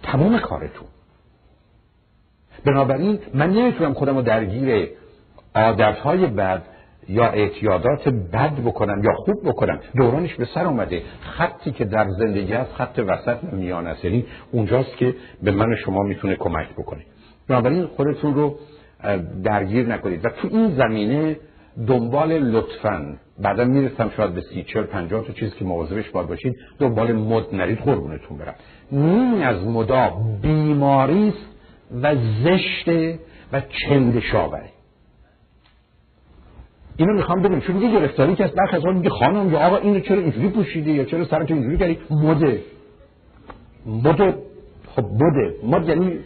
تمام 0.03 0.38
کارتون. 0.38 0.88
بنابراین 2.64 3.19
من 3.35 3.50
نمی‌تونم 3.50 3.95
خودم 3.95 4.17
رو 4.17 4.23
درگیر 4.23 4.88
عادتهای 5.55 6.26
بد 6.26 6.62
یا 7.08 7.25
اعتیادات 7.25 8.08
بد 8.08 8.54
بکنم 8.54 9.02
یا 9.04 9.12
خوب 9.14 9.49
بکنم 9.49 9.80
دورانش 9.96 10.34
به 10.34 10.44
سر 10.54 10.66
اومده. 10.66 11.02
خطی 11.20 11.70
که 11.70 11.84
در 11.84 12.08
زندگی 12.18 12.52
هست 12.52 12.73
خط 12.73 12.99
وسط 13.06 13.44
میان 13.52 13.87
است 13.87 14.04
یعنی 14.04 14.25
اونجاست 14.52 14.96
که 14.96 15.14
به 15.42 15.50
من 15.50 15.76
شما 15.76 16.02
می‌تونه 16.02 16.37
کمک 16.37 16.68
بکنه. 16.68 17.00
بنابراین 17.49 17.87
خودتون 17.87 18.34
رو 18.34 18.58
درگیر 19.44 19.87
نکنید. 19.87 20.25
و 20.25 20.28
تو 20.28 20.49
این 20.52 20.70
زمینه 20.70 21.37
دنبال 21.87 22.32
لطفا 22.32 23.16
بعدا 23.38 23.64
می‌رسم 23.64 24.11
شاید 24.16 24.34
به 24.34 24.40
سی 24.40 24.62
چل 24.62 24.82
پنجاه 24.82 25.25
تا 25.25 25.32
چیز 25.32 25.54
که 25.54 25.64
مواظبش 25.64 26.11
باید 26.11 26.26
باشید 26.26 26.56
دنبال 26.78 27.12
مد 27.12 27.54
نرید 27.54 27.78
قربونتون 27.78 28.38
برم. 28.38 28.54
نیم 28.92 29.42
از 29.42 29.66
مدا 29.66 30.12
بیماری 30.42 31.34
و 32.02 32.16
زشته 32.44 33.18
و 33.52 33.61
چند 33.61 34.20
شاوره 34.20 34.70
اینو 36.96 37.12
می‌خوام 37.12 37.42
بگم 37.42 37.60
چون 37.60 37.82
یه 37.82 37.92
گرفتاری 37.92 38.34
که 38.34 38.44
از 38.44 38.50
برخ 38.50 38.74
از 38.74 38.84
میگه 38.86 39.10
خانم 39.10 39.52
یا 39.52 39.58
آقا 39.58 39.76
اینو 39.76 40.00
چرا 40.00 40.18
اینجوری 40.18 40.48
پوشیدی 40.48 40.90
یا 40.90 41.04
چرا 41.04 41.24
سرتو 41.24 41.54
اینجوری 41.54 41.78
کردی؟ 41.78 41.98
مده. 42.10 42.60
مده. 43.86 44.34
خب 44.96 45.02
بده 45.02 45.54
مد 45.64 45.88
یعنی 45.88 46.18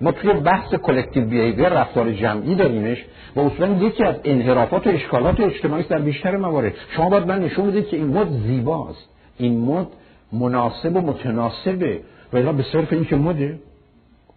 ما 0.00 0.12
توی 0.12 0.32
بحث 0.32 0.74
کلکتیو 0.74 1.24
بیهیویر 1.24 1.68
رفتار 1.68 2.12
جمعی 2.12 2.54
داریمش 2.54 3.04
و 3.36 3.40
اصولا 3.40 3.68
یکی 3.68 4.04
از 4.04 4.16
انحرافات 4.24 4.86
و 4.86 4.90
اشکالات 4.90 5.40
اجتماعی 5.40 5.82
در 5.82 5.98
بیشتر 5.98 6.36
موارد. 6.36 6.72
شما 6.96 7.08
باید 7.08 7.26
من 7.26 7.38
نشون 7.42 7.66
بدید 7.66 7.88
که 7.88 7.96
این 7.96 8.06
مد 8.06 8.28
زیباست. 8.46 9.08
این 9.38 9.60
مد 9.60 9.86
مناسب 10.32 10.96
و 10.96 11.00
متناسبه. 11.00 12.00
و 12.32 12.52
به 12.52 12.64
صرف 12.72 12.92
این 12.92 13.04
که 13.04 13.16
مده. 13.16 13.58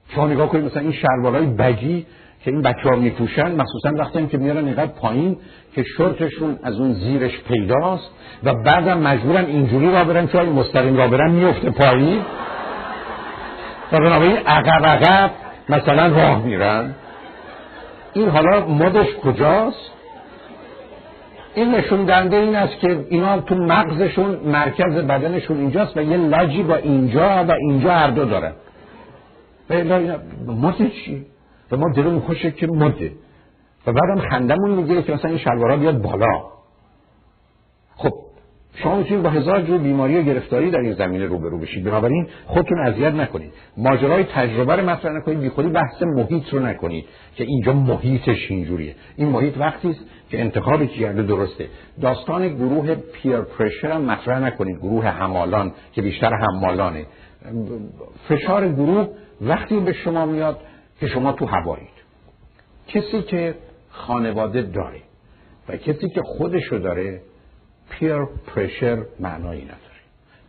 شما 0.07 0.27
نگاه 0.27 0.49
کنید 0.49 0.65
مثلا 0.65 0.81
این 0.81 0.91
شلوارهای 0.91 1.45
بگی 1.45 2.05
که 2.45 2.51
این 2.51 2.61
بچه 2.61 2.89
ها 2.89 2.95
میپوشن 2.95 3.55
مخصوصا 3.55 3.91
وقتی 3.97 4.27
که 4.27 4.37
میارن 4.37 4.65
اینقدر 4.65 4.91
پایین 4.91 5.37
که 5.75 5.83
شورتشون 5.83 6.59
از 6.63 6.79
اون 6.79 6.93
زیرش 6.93 7.41
پیداست 7.47 8.09
و 8.43 8.53
بعدم 8.53 8.99
مجبورن 8.99 9.45
اینجوری 9.45 9.91
را 9.91 10.03
برن 10.03 10.27
چون 10.27 10.49
مستقیم 10.49 10.97
را 10.97 11.07
برن 11.07 11.31
میفته 11.31 11.69
پایین. 11.69 12.21
و 13.91 13.97
بنابراین 13.97 14.37
عقب 14.37 14.85
عقب 14.85 15.31
مثلا 15.69 16.07
راه 16.07 16.43
میرن. 16.45 16.95
این 18.13 18.29
حالا 18.29 18.65
مدش 18.67 19.07
کجاست؟ 19.23 19.91
این 21.55 21.75
نشون 21.75 22.05
دنده 22.05 22.37
این 22.37 22.55
است 22.55 22.79
که 22.79 23.05
اینا 23.09 23.41
تو 23.41 23.55
مغزشون 23.55 24.35
مرکز 24.45 24.95
بدنشون 24.95 25.57
اینجاست 25.57 25.97
و 25.97 26.01
یه 26.01 26.17
لاجی 26.17 26.63
با 26.63 26.75
اینجا 26.75 27.45
و 27.47 27.51
اینجا 27.51 27.91
هر 27.91 28.09
دو 28.09 28.25
دارن. 28.25 28.53
مده 30.47 30.89
چی؟ 30.89 31.25
و 31.71 31.77
ما 31.77 31.93
دلمون 31.95 32.19
خوشه 32.19 32.51
که 32.51 32.67
مده 32.67 33.11
و 33.87 33.93
بعدم 33.93 34.29
خندمون 34.29 34.71
می‌گیره 34.71 35.01
که 35.01 35.13
مثلا 35.13 35.29
این 35.29 35.39
شلوارا 35.39 35.77
بیاد 35.77 36.01
بالا. 36.01 36.43
خب 37.95 38.11
شما 38.75 38.97
می‌تونید 38.97 39.23
با 39.23 39.29
هزار 39.29 39.61
جور 39.61 39.77
بیماری 39.77 40.17
و 40.17 40.21
گرفتاری 40.21 40.71
در 40.71 40.79
این 40.79 40.93
زمینه 40.93 41.25
روبرو 41.25 41.59
بشید. 41.59 41.83
بنابراین 41.83 42.27
خودتون 42.45 42.79
اذیت 42.79 43.13
نکنید. 43.13 43.53
ماجرای 43.77 44.23
تجربه 44.23 44.75
رو 44.75 44.89
مطرح 44.89 45.13
نکنید. 45.13 45.39
بیخودی 45.39 45.69
بحث 45.69 46.03
محیط 46.03 46.53
رو 46.53 46.59
نکنید 46.59 47.05
که 47.35 47.43
اینجا 47.43 47.73
محیطش 47.73 48.51
اینجوریه. 48.51 48.95
این 49.17 49.27
محیط 49.27 49.57
وقتی 49.57 49.89
است 49.89 49.99
که 50.29 50.41
انتخابی 50.41 50.87
کرده 50.87 51.23
درسته. 51.23 51.67
داستان 52.01 52.47
گروه 52.47 52.95
پیر 52.95 53.41
پرشر 53.41 53.91
هم 53.91 54.01
مطرح 54.01 54.39
نکنید. 54.39 54.77
گروه 54.77 55.07
همالان 55.07 55.71
که 55.93 56.01
بیشتر 56.01 56.33
همالانه. 56.33 57.05
فشار 58.29 58.67
گروه 58.67 59.07
وقتی 59.41 59.79
به 59.79 59.93
شما 59.93 60.25
میاد 60.25 60.59
که 61.01 61.07
شما 61.07 61.31
تو 61.31 61.45
هوایید. 61.45 61.87
کسی 62.87 63.21
که 63.21 63.55
خانواده 63.89 64.61
داره 64.61 65.01
و 65.69 65.77
کسی 65.77 66.09
که 66.09 66.21
خودشو 66.21 66.77
داره 66.77 67.21
پیر 67.89 68.25
پرشر 68.47 68.97
معنایی 69.19 69.61
نداره. 69.61 69.77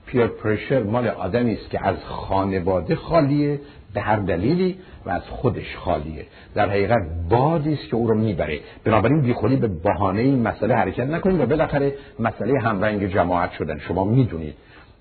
پیر 0.06 0.26
پرشر 0.26 0.82
مال 0.82 1.08
آدمی 1.08 1.54
است 1.54 1.70
که 1.70 1.86
از 1.86 1.96
خانواده 2.04 2.96
خالیه 2.96 3.60
به 3.94 4.00
هر 4.00 4.16
دلیلی 4.16 4.78
و 5.06 5.10
از 5.10 5.22
خودش 5.22 5.76
خالیه. 5.76 6.26
در 6.54 6.68
حقیقت 6.68 7.02
بادی 7.28 7.72
است 7.72 7.88
که 7.88 7.96
او 7.96 8.06
رو 8.06 8.14
می‌بره. 8.14 8.60
بنابراین 8.84 9.20
بیخولی 9.20 9.56
به 9.56 9.68
بهانه 9.68 10.20
این 10.20 10.42
مسئله 10.42 10.74
حرکت 10.74 11.06
نکنید 11.06 11.40
و 11.40 11.46
بالاخره 11.46 11.94
مسئله 12.18 12.60
همرنگ 12.60 13.06
جماعت 13.06 13.52
شدن. 13.52 13.78
شما 13.78 14.04
می‌دونید. 14.04 14.54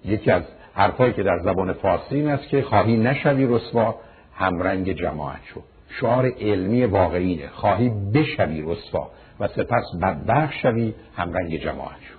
یکی 0.05 0.31
از 0.31 0.43
حرفایی 0.74 1.13
که 1.13 1.24
در 1.24 1.39
زبان 1.39 1.74
فارسی 1.74 2.15
این 2.15 2.29
است 2.29 2.48
که 2.48 2.62
خواهی 2.62 2.98
نشوی 2.98 3.46
رسوا 3.46 3.96
همرنگ 4.41 4.91
جماعت 4.91 5.39
شو. 5.53 5.62
شعار 6.00 6.31
علمی 6.41 6.86
واقعینه 6.86 7.48
خواهی 7.48 7.91
بشوی 8.13 8.62
رسوا 8.62 9.10
و 9.39 9.48
سپس 9.48 9.83
بدبخ 10.01 10.53
شوی 10.62 10.93
همرنگ 11.15 11.57
جماعت 11.57 12.01
شو. 12.01 12.15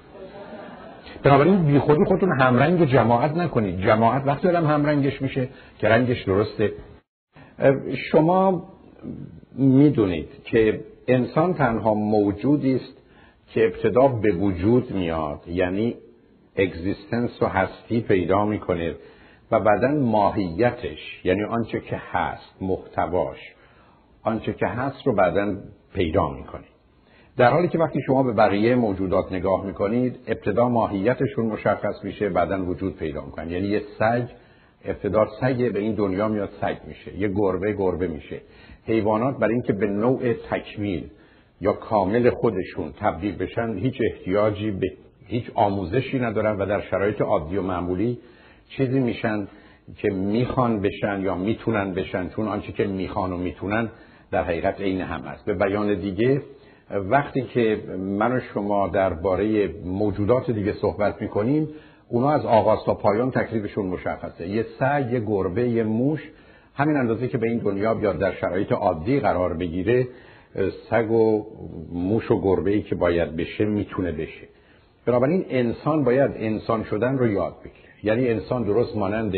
بنابراین 1.23 1.64
بی 1.64 1.79
خودی 1.79 2.05
خودتون 2.05 2.41
همرنگ 2.41 2.85
جماعت 2.85 3.37
نکنید. 3.37 3.81
جماعت 3.81 4.23
وقتی 4.26 4.49
هم 4.49 4.67
همرنگش 4.67 5.23
میشه 5.23 5.49
که 5.79 5.88
رنگش 5.88 6.23
درسته. 6.23 6.73
شما 8.11 8.69
می‌دونید 9.55 10.29
که 10.45 10.81
انسان 11.09 11.55
تنها 11.55 11.95
موجودی 11.95 12.75
است 12.75 12.97
که 13.49 13.64
ابتدا 13.64 14.09
به 14.09 14.33
وجود 14.33 14.91
میاد. 14.91 15.41
یعنی 15.49 15.95
اگزیستنس 16.57 17.43
و 17.43 17.47
هستی 17.47 18.00
پیدا 18.00 18.45
می‌کنه. 18.45 18.95
و 19.52 19.61
بعدا 19.61 19.88
ماهیتش 19.88 21.25
یعنی 21.25 21.44
آنچه 21.44 21.80
که 21.80 21.97
هست 21.97 22.54
محتواش 22.61 23.38
آنچه 24.23 24.52
که 24.52 24.66
هست 24.66 25.06
رو 25.06 25.14
بعدا 25.14 25.56
پیدا 25.94 26.28
می‌کنه 26.28 26.64
در 27.37 27.50
حالی 27.50 27.68
که 27.68 27.78
وقتی 27.78 28.00
شما 28.06 28.23
به 28.23 28.32
بقیه 28.32 28.75
موجودات 28.75 29.32
نگاه 29.32 29.66
می‌کنید 29.66 30.18
ابتدا 30.26 30.68
ماهیتشون 30.68 31.47
مشخص 31.47 32.04
میشه 32.04 32.28
بعدا 32.28 32.64
وجود 32.64 32.97
پیدا 32.97 33.25
می‌کنن 33.25 33.50
یعنی 33.50 33.68
یه 33.68 33.82
سگ 33.99 34.28
ابتدا 34.85 35.26
سگ 35.40 35.73
به 35.73 35.78
این 35.78 35.94
دنیا 35.94 36.28
میاد 36.28 36.50
سگ 36.61 36.76
میشه. 36.87 37.18
یه 37.18 37.28
گربه 37.28 37.73
گربه 37.73 38.09
میشه. 38.09 38.40
حیوانات 38.87 39.38
برای 39.38 39.54
اینکه 39.54 39.73
به 39.73 39.87
نوع 39.87 40.32
تکمیل 40.32 41.11
یا 41.61 41.73
کامل 41.73 42.30
خودشون 42.30 42.92
تبدیل 43.00 43.37
بشن 43.37 43.78
هیچ 43.78 43.94
احتیاجی 44.11 44.71
به 44.71 44.92
هیچ 45.26 45.44
آموزشی 45.54 46.18
ندارن 46.18 46.59
و 46.59 46.66
در 46.66 46.80
شرایط 46.80 47.21
عادی 47.21 47.56
و 47.56 47.62
معمولی 47.62 48.18
چیزی 48.76 49.00
میشن 49.00 49.49
که 49.97 50.11
می‌خوان 50.11 50.81
بشن 50.81 51.21
یا 51.21 51.35
می‌تونن 51.35 51.95
بشن 51.95 52.29
چون 52.29 52.49
آنچه 52.49 52.73
که 52.73 52.85
می‌خوان 52.85 53.33
و 53.33 53.37
می‌تونن 53.37 53.88
در 54.31 54.45
حقیقت 54.45 54.81
عین 54.81 55.00
هم 55.00 55.25
است. 55.25 55.45
به 55.45 55.55
بیان 55.55 55.95
دیگه 55.95 56.43
وقتی 56.91 57.43
که 57.43 57.81
من 57.99 58.33
و 58.33 58.41
شما 58.55 58.88
درباره 58.88 59.69
موجودات 59.85 60.50
دیگه 60.50 60.73
صحبت 60.73 61.23
می‌کنیم 61.23 61.69
اونا 62.09 62.31
از 62.31 62.45
آغاز 62.45 62.79
تا 62.87 62.95
پایان 62.95 63.31
تکلیفشون 63.31 63.87
مشخصه. 63.87 64.49
یه 64.49 64.67
سگ 64.79 65.09
یه 65.12 65.21
گربه 65.21 65.69
یه 65.69 65.85
موش 65.85 66.21
همین 66.75 66.97
اندازه 66.97 67.29
که 67.29 67.38
به 67.38 67.49
این 67.49 67.59
دنیا 67.59 67.95
بیاد 67.95 68.19
در 68.19 68.33
شرایط 68.33 68.73
عادی 68.73 69.21
قرار 69.21 69.55
بگیره 69.55 70.09
سگ 70.91 71.11
و 71.11 71.47
موش 71.93 72.31
و 72.31 72.41
گربه 72.41 72.71
ای 72.71 72.83
که 72.83 72.95
باید 72.95 73.37
بشه 73.37 73.64
می‌تونه 73.64 74.12
بشه. 74.12 74.49
بنابراین 75.07 75.45
انسان 75.49 76.05
باید 76.05 76.31
انسان 76.37 76.85
شدن 76.85 77.19
رو 77.19 77.26
یاد 77.33 77.55
بگیره. 77.64 77.82
یعنی 78.02 78.28
انسان 78.28 78.62
درست 78.62 78.97
مانند 78.97 79.35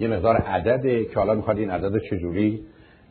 یه 0.00 0.08
مقدار 0.08 0.36
عدده 0.36 1.04
که 1.04 1.14
حالا 1.14 1.34
می‌خواد 1.34 1.58
این 1.58 1.70
عدد 1.70 1.98
چجوری 2.10 2.60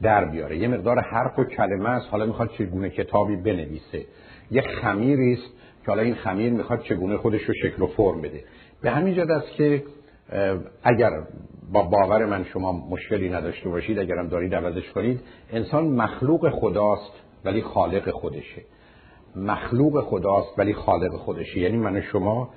در 0.01 0.25
بیاره. 0.25 0.57
یه 0.57 0.67
مقدار 0.67 0.99
حرف 0.99 1.39
و 1.39 1.43
کلمه 1.43 1.89
است 1.89 2.07
حالا 2.11 2.25
می‌خواد 2.25 2.49
چگونه 2.49 2.89
کتابی 2.89 3.35
بنویسه. 3.35 4.05
یه 4.51 4.61
خمیری 4.61 5.33
است 5.33 5.53
که 5.85 5.91
حالا 5.91 6.01
این 6.01 6.15
خمیر 6.15 6.53
می‌خواد 6.53 6.81
چگونه 6.81 7.17
خودش 7.17 7.41
رو 7.41 7.53
شکل 7.53 7.81
و 7.81 7.87
فرم 7.87 8.21
بده. 8.21 8.43
به 8.81 8.91
همین 8.91 9.13
جد 9.13 9.31
است 9.31 9.51
که 9.51 9.83
اگر 10.83 11.11
با 11.73 11.81
باور 11.83 12.25
من 12.25 12.43
شما 12.43 12.71
مشکلی 12.71 13.29
نداشته 13.29 13.69
باشید 13.69 13.99
اگرم 13.99 14.27
دارید 14.27 14.55
عوضش 14.55 14.89
کنید 14.89 15.19
انسان 15.51 15.87
مخلوق 15.87 16.49
خداست 16.49 17.11
ولی 17.45 17.61
خالق 17.61 18.09
خودشه. 18.09 18.61
مخلوق 19.35 20.03
خداست 20.03 20.59
ولی 20.59 20.73
خالق 20.73 21.11
خودشه. 21.15 21.59
یعنی 21.59 21.77
من 21.77 22.01
شما 22.01 22.49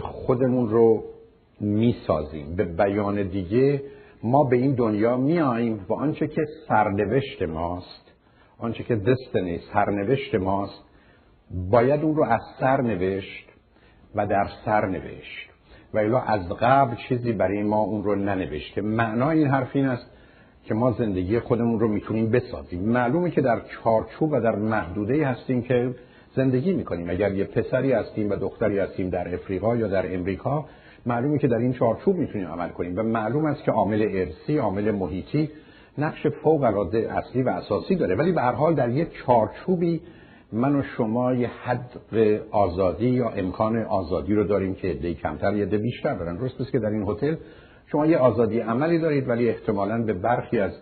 خودمون 0.00 0.68
رو 0.68 1.04
می‌سازیم. 1.60 2.56
به 2.56 2.64
بیان 2.64 3.22
دیگه 3.22 3.82
ما 4.22 4.44
به 4.44 4.56
این 4.56 4.74
دنیا 4.74 5.16
میاییم 5.16 5.86
و 5.88 5.92
آنچه 5.92 6.26
که 6.26 6.42
سرنوشت 6.68 7.42
ماست 7.42 8.12
آنچه 8.58 8.84
که 8.84 8.96
دستنی 8.96 9.60
سرنوشت 9.72 10.34
ماست 10.34 10.84
باید 11.70 12.02
اون 12.02 12.16
رو 12.16 12.24
از 12.24 12.40
سر 12.60 12.80
نوشت 12.80 13.48
و 14.14 14.26
در 14.26 14.48
سر 14.64 14.86
نوشت. 14.86 15.50
و 15.94 15.98
الا 15.98 16.20
از 16.20 16.48
قبل 16.48 16.96
چیزی 17.08 17.32
برای 17.32 17.62
ما 17.62 17.76
اون 17.76 18.04
رو 18.04 18.14
ننوشته. 18.14 18.80
معنای 18.80 19.38
این 19.38 19.48
حرف 19.48 19.70
این 19.72 19.86
است 19.86 20.10
که 20.64 20.74
ما 20.74 20.92
زندگی 20.92 21.40
خودمون 21.40 21.80
رو 21.80 21.88
می‌تونیم 21.88 22.30
بسازیم. 22.30 22.80
معلومه 22.80 23.30
که 23.30 23.40
در 23.40 23.60
چارچوب 23.60 24.32
و 24.32 24.40
در 24.40 24.56
محدوده 24.56 25.26
هستیم 25.26 25.62
که 25.62 25.94
زندگی 26.36 26.72
می‌کنیم. 26.72 27.10
اگر 27.10 27.32
یه 27.32 27.44
پسری 27.44 27.92
هستیم 27.92 28.30
و 28.30 28.36
دختری 28.36 28.78
هستیم 28.78 29.10
در 29.10 29.34
افریقا 29.34 29.76
یا 29.76 29.88
در 29.88 30.14
امریکا 30.14 30.64
معلومه 31.06 31.38
که 31.38 31.48
در 31.48 31.58
این 31.58 31.72
چارچوب 31.72 32.16
می‌تونیم 32.16 32.48
عمل 32.48 32.68
کنیم 32.68 32.98
و 32.98 33.02
معلوم 33.02 33.44
است 33.44 33.64
که 33.64 33.72
عامل 33.72 34.08
ارسی 34.10 34.58
عامل 34.58 34.90
محیطی 34.90 35.50
نقش 35.98 36.26
فوق 36.26 36.62
العاده 36.62 37.12
اصلی 37.12 37.42
و 37.42 37.48
اساسی 37.48 37.96
داره. 37.96 38.14
ولی 38.14 38.32
به 38.32 38.40
هر 38.40 38.52
حال 38.52 38.74
در 38.74 38.88
یک 38.88 39.08
چارچوبی 39.26 40.00
من 40.52 40.76
و 40.76 40.82
شما 40.82 41.34
یه 41.34 41.50
حد 41.64 41.90
آزادی 42.50 43.08
یا 43.08 43.28
امکان 43.28 43.76
آزادی 43.76 44.34
رو 44.34 44.44
داریم 44.44 44.74
که 44.74 44.94
دی 44.94 45.14
کمتر 45.14 45.56
یه 45.56 45.64
ده 45.64 45.78
بیشتر 45.78 46.14
دارن. 46.14 46.36
درست 46.36 46.72
که 46.72 46.78
در 46.78 46.88
این 46.88 47.08
هتل 47.08 47.34
شما 47.86 48.06
یه 48.06 48.18
آزادی 48.18 48.60
عملی 48.60 48.98
دارید 48.98 49.28
ولی 49.28 49.48
احتمالا 49.48 50.02
به 50.02 50.12
برخی 50.12 50.60
از 50.60 50.72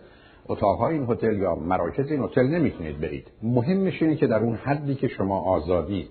اتاقهای 0.47 0.93
این 0.93 1.05
هتل 1.09 1.37
یا 1.37 1.55
مراکز 1.55 2.11
این 2.11 2.23
هتل 2.23 2.47
نمی‌تونید 2.47 2.99
برید. 2.99 3.27
مهمش 3.43 4.01
اینه 4.01 4.15
که 4.15 4.27
در 4.27 4.39
اون 4.39 4.55
حدی 4.55 4.95
که 4.95 5.07
شما 5.07 5.39
آزادی 5.39 6.07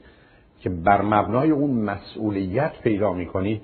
که 0.60 0.70
بر 0.70 1.02
مبنای 1.02 1.50
اون 1.50 1.70
مسئولیت 1.70 2.72
پیدا 2.82 3.12
می‌کنید 3.12 3.62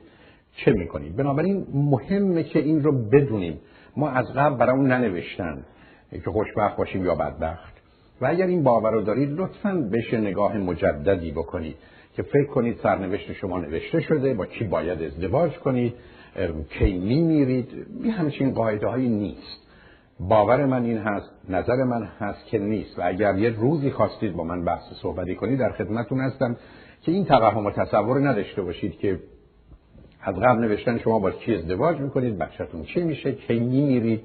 چه 0.64 0.72
می‌کنید 0.72 1.16
بنابراین 1.16 1.66
مهمه 1.74 2.42
که 2.42 2.58
این 2.58 2.82
رو 2.82 2.92
بدونیم. 2.92 3.60
ما 3.96 4.10
از 4.10 4.26
قبل 4.36 4.56
برای 4.56 4.76
اون 4.76 4.92
ننوشتن 4.92 5.64
که 6.10 6.30
خوشبخت 6.30 6.76
باشیم 6.76 7.04
یا 7.04 7.14
بدبخت. 7.14 7.74
و 8.20 8.26
اگر 8.26 8.46
این 8.46 8.62
باور 8.62 8.90
رو 8.90 9.02
دارید 9.02 9.40
لطفا 9.40 9.74
بهش 9.90 10.14
نگاه 10.14 10.58
مجددی 10.58 11.30
بکنید 11.30 11.76
که 12.16 12.22
فکر 12.22 12.46
کنید 12.46 12.76
سرنوشت 12.82 13.32
شما 13.32 13.58
نوشته 13.58 14.00
شده 14.00 14.34
با 14.34 14.46
کی 14.46 14.64
باید 14.64 15.02
ازدواج 15.02 15.52
کنید 15.52 15.94
کی 16.70 16.98
میمیرید. 16.98 17.86
یه 18.02 18.12
همچین 18.12 18.54
قاعده 18.54 18.86
هایی 18.86 19.08
نیست. 19.08 19.68
باور 20.20 20.66
من 20.66 20.84
این 20.84 20.98
هست 20.98 21.30
نظر 21.48 21.84
من 21.84 22.08
هست 22.18 22.46
که 22.46 22.58
نیست. 22.58 22.98
و 22.98 23.02
اگر 23.04 23.38
یه 23.38 23.50
روزی 23.50 23.90
خواستید 23.90 24.32
با 24.32 24.44
من 24.44 24.64
بحث 24.64 24.82
صحبتی 25.02 25.34
کنید 25.34 25.58
در 25.58 25.72
خدمتون 25.72 26.20
هستم 26.20 26.56
که 27.02 27.12
این 27.12 27.24
توهم 27.24 27.66
و 27.66 27.70
تصور 27.70 28.28
نداشته 28.28 28.62
باشید 28.62 28.98
که 28.98 29.20
از 30.28 30.34
قبل 30.34 30.60
نوشتن 30.60 30.98
شما 30.98 31.18
با 31.18 31.30
کی 31.30 31.54
ازدواج 31.54 32.00
می‌کنید؟ 32.00 32.38
بچهتون 32.38 32.82
چی 32.82 33.02
میشه؟ 33.02 33.32
کی 33.32 33.60
میمیرید؟ 33.60 34.20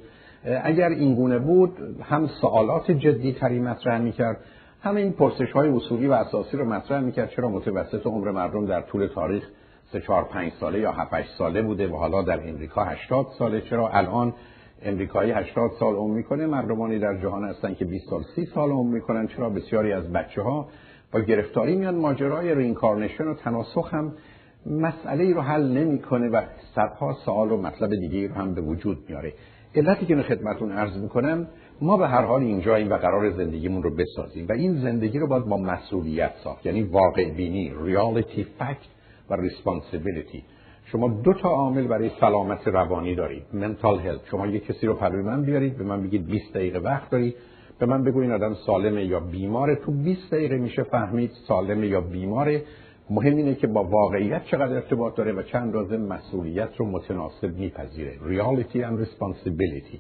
اگر 0.64 0.90
این 0.90 1.16
گونه 1.16 1.40
بود 1.40 1.78
هم 2.02 2.28
سوالات 2.42 2.92
جدی 2.92 3.34
تری 3.34 3.60
مطرح 3.60 4.02
می‌کرد 4.02 4.38
هم 4.82 4.96
این 4.96 5.12
پرسش 5.12 5.52
های 5.52 5.70
اصولی 5.70 6.08
و 6.08 6.12
اساسی 6.12 6.58
رو 6.58 6.66
مطرح 6.66 7.00
می‌کرد. 7.00 7.30
چرا 7.30 7.50
متوسط 7.50 8.08
عمر 8.08 8.32
مردم 8.32 8.66
در 8.66 8.82
طول 8.82 9.08
تاریخ 9.08 9.50
سه 9.92 10.02
چهار 10.02 10.24
پنج 10.24 10.52
ساله 10.60 10.80
یا 10.80 10.92
هفت 10.92 11.28
ساله 11.38 11.62
بوده 11.62 11.88
و 11.88 11.96
حالا 11.96 12.22
در 12.22 12.50
امریکا 12.50 12.84
هشتاد 12.84 13.26
ساله؟ 13.40 13.62
چرا 13.62 13.90
الان 13.90 14.34
امریکایی 14.82 15.32
80 15.32 15.72
سال 15.80 15.96
عمر 15.96 16.16
می‌کنه 16.16 16.46
مردمانی 16.46 17.00
در 17.00 17.22
جهان 17.22 17.44
هستن 17.44 17.74
که 17.74 17.86
20 17.86 18.10
سال 18.10 18.22
30 18.36 18.46
سال 18.46 18.70
عمر 18.70 18.94
می‌کنن؟ 18.94 19.28
چرا 19.28 19.50
بسیاری 19.50 19.94
از 19.94 20.12
بچه 20.12 20.42
ها 20.42 20.68
با 21.14 21.20
گرفتاری 21.20 21.76
میان 21.76 21.96
ماجرای 21.96 22.56
reincarnation 22.56 23.24
و 23.28 23.34
تناسخ 23.34 23.94
هم 23.94 24.14
مسئله 24.66 25.24
ای 25.24 25.34
رو 25.34 25.42
حل 25.42 25.78
نمی‌کنه 25.78 26.30
و 26.30 26.42
صدها 26.76 27.14
سوال 27.26 27.52
و 27.52 27.58
مطلب 27.58 27.96
دیگه 27.96 28.28
رو 28.28 28.34
هم 28.34 28.54
به 28.54 28.62
وجود 28.62 28.98
میاره. 29.10 29.34
علتی 29.76 30.06
که 30.06 30.16
خدمتون 30.16 30.72
عرض 30.72 30.98
می‌کنم 30.98 31.48
ما 31.82 31.98
به 31.98 32.08
هر 32.08 32.22
حال 32.22 32.42
اینجاییم 32.42 32.90
و 32.90 32.98
قرار 32.98 33.32
زندگیمون 33.32 33.84
رو 33.84 33.96
بسازیم 33.96 34.46
و 34.50 34.52
این 34.52 34.82
زندگی 34.82 35.20
رو 35.20 35.28
باید 35.28 35.46
با 35.46 35.58
مسئولیت 35.58 36.32
ساخت 36.44 36.66
یعنی 36.66 36.84
واقع 36.84 37.32
بینی 37.32 37.74
reality 37.84 38.44
fact 38.44 38.88
و 39.30 39.36
responsibility 39.36 40.44
شما 40.86 41.08
دو 41.08 41.34
تا 41.34 41.50
عامل 41.50 41.88
برای 41.88 42.12
سلامت 42.20 42.68
روانی 42.68 43.16
دارید 43.16 43.44
mental 43.54 44.00
health 44.00 44.20
شما 44.32 44.48
یه 44.48 44.60
کسی 44.60 44.88
رو 44.88 44.94
پهلوی 44.94 45.22
من 45.22 45.44
بیارید 45.44 45.78
به 45.78 45.84
من 45.84 46.04
بگید 46.04 46.26
20 46.26 46.54
دقیقه 46.54 46.80
وقت 46.80 47.10
داری. 47.10 47.36
به 47.80 47.86
من 47.86 48.04
بگو 48.04 48.20
این 48.20 48.32
آدم 48.32 48.54
سالمه 48.54 49.06
یا 49.06 49.20
بیماره. 49.20 49.76
تو 49.76 49.92
20 49.92 50.32
دقیقه 50.32 50.58
میشه 50.58 50.84
فهمید 50.84 51.32
سالمه 51.48 51.88
یا 51.88 52.02
بیماره. 52.02 52.64
مهم 53.10 53.36
اینه 53.36 53.56
که 53.56 53.68
با 53.68 53.84
واقعیت 53.84 54.46
چقدر 54.46 54.74
ارتباط 54.74 55.16
داره 55.16 55.32
و 55.32 55.44
چند 55.44 55.74
رازه 55.74 55.98
مسئولیت 55.98 56.70
رو 56.78 56.86
متناسب 56.86 57.58
میپذیره. 57.58 58.12
Reality 58.12 58.78
and 58.78 59.06
responsibility. 59.06 59.98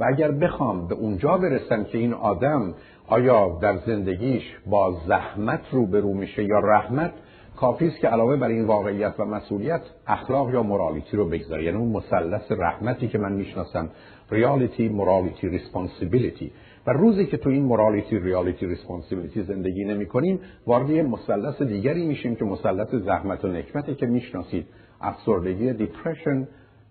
و 0.00 0.04
اگر 0.08 0.30
بخوام 0.30 0.88
به 0.88 0.94
اونجا 0.94 1.38
برسم 1.38 1.84
که 1.84 1.98
این 1.98 2.12
آدم 2.12 2.74
آیا 3.06 3.58
در 3.62 3.76
زندگیش 3.76 4.42
با 4.66 5.00
زحمت 5.06 5.60
رو 5.72 5.86
برو 5.86 6.14
میشه 6.14 6.44
یا 6.44 6.58
رحمت 6.58 7.12
کافی 7.56 7.86
است 7.86 7.98
که 7.98 8.08
علاوه 8.08 8.36
بر 8.36 8.48
این 8.48 8.64
واقعیت 8.64 9.14
و 9.18 9.24
مسئولیت 9.24 9.80
اخلاق 10.06 10.54
یا 10.54 10.62
مورالیتی 10.62 11.16
رو 11.16 11.28
بگذاره. 11.28 11.64
یعنی 11.64 11.76
اون 11.78 11.88
مثلث 11.88 12.52
رحمتی 12.52 13.08
که 13.08 13.18
من 13.18 13.32
می‌شناسم. 13.32 13.90
reality 14.30 14.88
morality 14.88 15.48
responsibility 15.48 16.52
و 16.86 16.90
روزی 16.90 17.26
که 17.26 17.36
تو 17.36 17.50
این 17.50 17.62
morality 17.62 18.18
reality 18.18 18.66
responsibility 18.66 19.42
زندگی 19.42 19.84
نمی 19.84 20.06
کنیم 20.06 20.40
وارد 20.66 20.90
یه 20.90 21.02
مثلث 21.02 21.62
دیگری 21.62 22.06
میشیم 22.06 22.36
که 22.36 22.44
مثلث 22.44 22.94
زحمت 22.94 23.44
و 23.44 23.48
نکبتی 23.48 23.94
که 23.94 24.06
می‌شناسید. 24.06 24.66
افسردگی 25.00 25.72
depression 25.72 26.48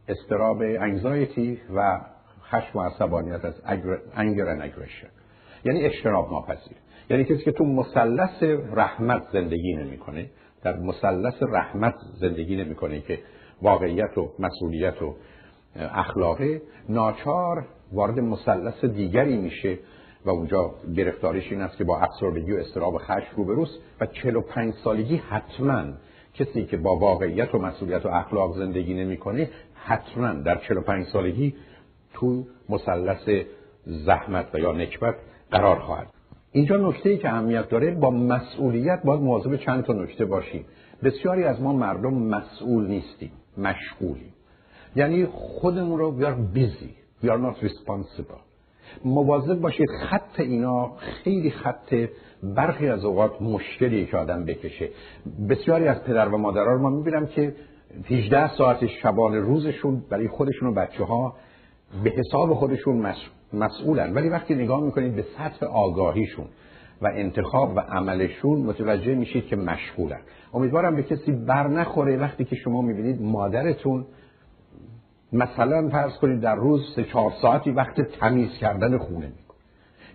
اضطراب 0.08 0.62
anxiety 0.62 1.60
و 1.76 2.02
خشم 2.52 2.80
و 2.80 2.82
عصبانیت 2.82 3.46
از 3.46 3.54
anger 4.16 4.46
و 4.46 4.70
یعنی 5.66 5.86
اجتناب 5.86 6.32
ناپذیر. 6.32 6.78
یعنی 7.10 7.24
کسی 7.24 7.44
که 7.44 7.52
تو 7.52 7.66
مثلث 7.66 8.44
رحمت 8.74 9.24
زندگی 9.34 9.74
نمی‌کنه 9.76 10.30
در 10.64 10.80
مثلث 10.80 11.44
رحمت 11.44 11.96
زندگی 12.20 12.56
نمی‌کنه 12.56 13.02
که 13.02 13.20
واقعیت 13.62 14.18
و 14.18 14.32
مسئولیت 14.40 15.02
و 15.02 15.16
اخلاقه 15.76 16.62
ناچار 16.90 17.66
وارد 17.94 18.20
مثلث 18.20 18.86
دیگری 18.86 19.38
میشه 19.38 19.78
و 20.26 20.30
اونجا 20.30 20.74
گرفتاریش 20.96 21.52
این 21.52 21.62
است 21.62 21.78
که 21.78 21.84
با 21.84 22.00
افسردگی 22.00 22.52
و 22.52 22.56
استراب 22.56 22.94
و 22.94 22.98
خشم 22.98 23.36
روبروست 23.36 23.80
و 24.02 24.06
45 24.06 24.74
سالگی 24.84 25.16
حتما 25.16 25.84
کسی 26.34 26.66
که 26.66 26.78
با 26.78 26.96
واقعیت 26.96 27.56
و 27.56 27.60
مسئولیت 27.60 28.06
و 28.06 28.10
اخلاق 28.10 28.58
زندگی 28.58 28.94
نمی‌کنه 28.94 29.50
حتما 29.74 30.34
در 30.34 30.56
45 30.56 31.06
سالگی 31.06 31.56
تو 32.14 32.44
مثلث 32.70 33.46
زحمت 33.86 34.56
و 34.56 34.60
یا 34.60 34.72
نکبت 34.72 35.16
قرار 35.52 35.80
خواهد. 35.80 36.08
اینجا 36.52 36.78
نکته 36.78 37.10
ای 37.10 37.18
که 37.18 37.30
اهمیت 37.30 37.70
داره 37.70 37.92
با 37.92 38.12
مسئولیت 38.12 39.02
باید 39.04 39.22
مواظب 39.22 39.56
چند 39.56 39.84
تا 39.84 39.94
نکته 39.94 40.26
باشیم. 40.26 40.66
بسیاری 41.04 41.44
از 41.44 41.62
ما 41.62 41.74
مردم 41.74 42.14
مسئول 42.14 42.88
نیستیم 42.88 43.32
مشغولیم. 43.58 44.34
یعنی 44.96 45.26
خودمون 45.26 46.00
رو 46.00 46.12
بیار 46.12 46.34
بیزی 46.34 46.96
we 47.24 47.30
are 47.30 47.40
not 47.40 47.64
responsible. 47.64 48.40
مواظب 49.06 49.62
باشید 49.62 49.88
خط 50.10 50.40
اینا 50.40 50.92
خیلی 51.24 51.52
خط 51.52 51.96
برخی 52.44 52.88
از 52.88 53.06
اوقات 53.06 53.42
مشکلی 53.42 54.06
که 54.06 54.18
آدم 54.18 54.46
بکشه. 54.46 54.90
بسیاری 55.50 55.88
از 55.88 56.04
پدر 56.04 56.30
و 56.30 56.38
مادرها 56.38 56.72
رو 56.72 56.82
ما 56.82 56.90
می‌بینم 56.90 57.26
که 57.28 57.56
18 58.06 58.56
ساعت 58.58 58.86
شبانه 58.86 59.40
روزشون 59.40 60.04
برای 60.10 60.28
خودشون 60.28 60.70
و 60.70 60.74
بچه 60.74 61.04
ها 61.04 61.36
به 62.04 62.10
حساب 62.10 62.54
خودشون 62.54 63.14
مسئولن. 63.54 64.14
ولی 64.14 64.30
وقتی 64.30 64.56
نگاه 64.56 64.84
می‌کنید 64.84 65.16
به 65.16 65.26
سطح 65.38 65.66
آگاهیشون 65.66 66.46
و 67.02 67.08
انتخاب 67.08 67.76
و 67.76 67.80
عملشون 67.80 68.60
متوجه 68.60 69.16
میشید 69.16 69.48
که 69.48 69.56
مشغولن. 69.56 70.22
امیدوارم 70.54 70.96
به 70.96 71.04
کسی 71.04 71.32
بر 71.32 71.68
نخوره 71.68 72.18
وقتی 72.18 72.46
که 72.46 72.56
شما 72.56 72.82
می‌بینید 72.82 73.22
مادرتون 73.22 74.06
مثلا 75.34 75.90
فرض 75.90 76.18
کنید 76.18 76.42
در 76.42 76.56
روز 76.56 76.82
سه 76.96 77.04
چهار 77.04 77.32
ساعتی 77.42 77.72
وقت 77.72 78.02
تمیز 78.02 78.52
کردن 78.52 78.98
خونه 78.98 79.26
می‌کنه. 79.26 79.58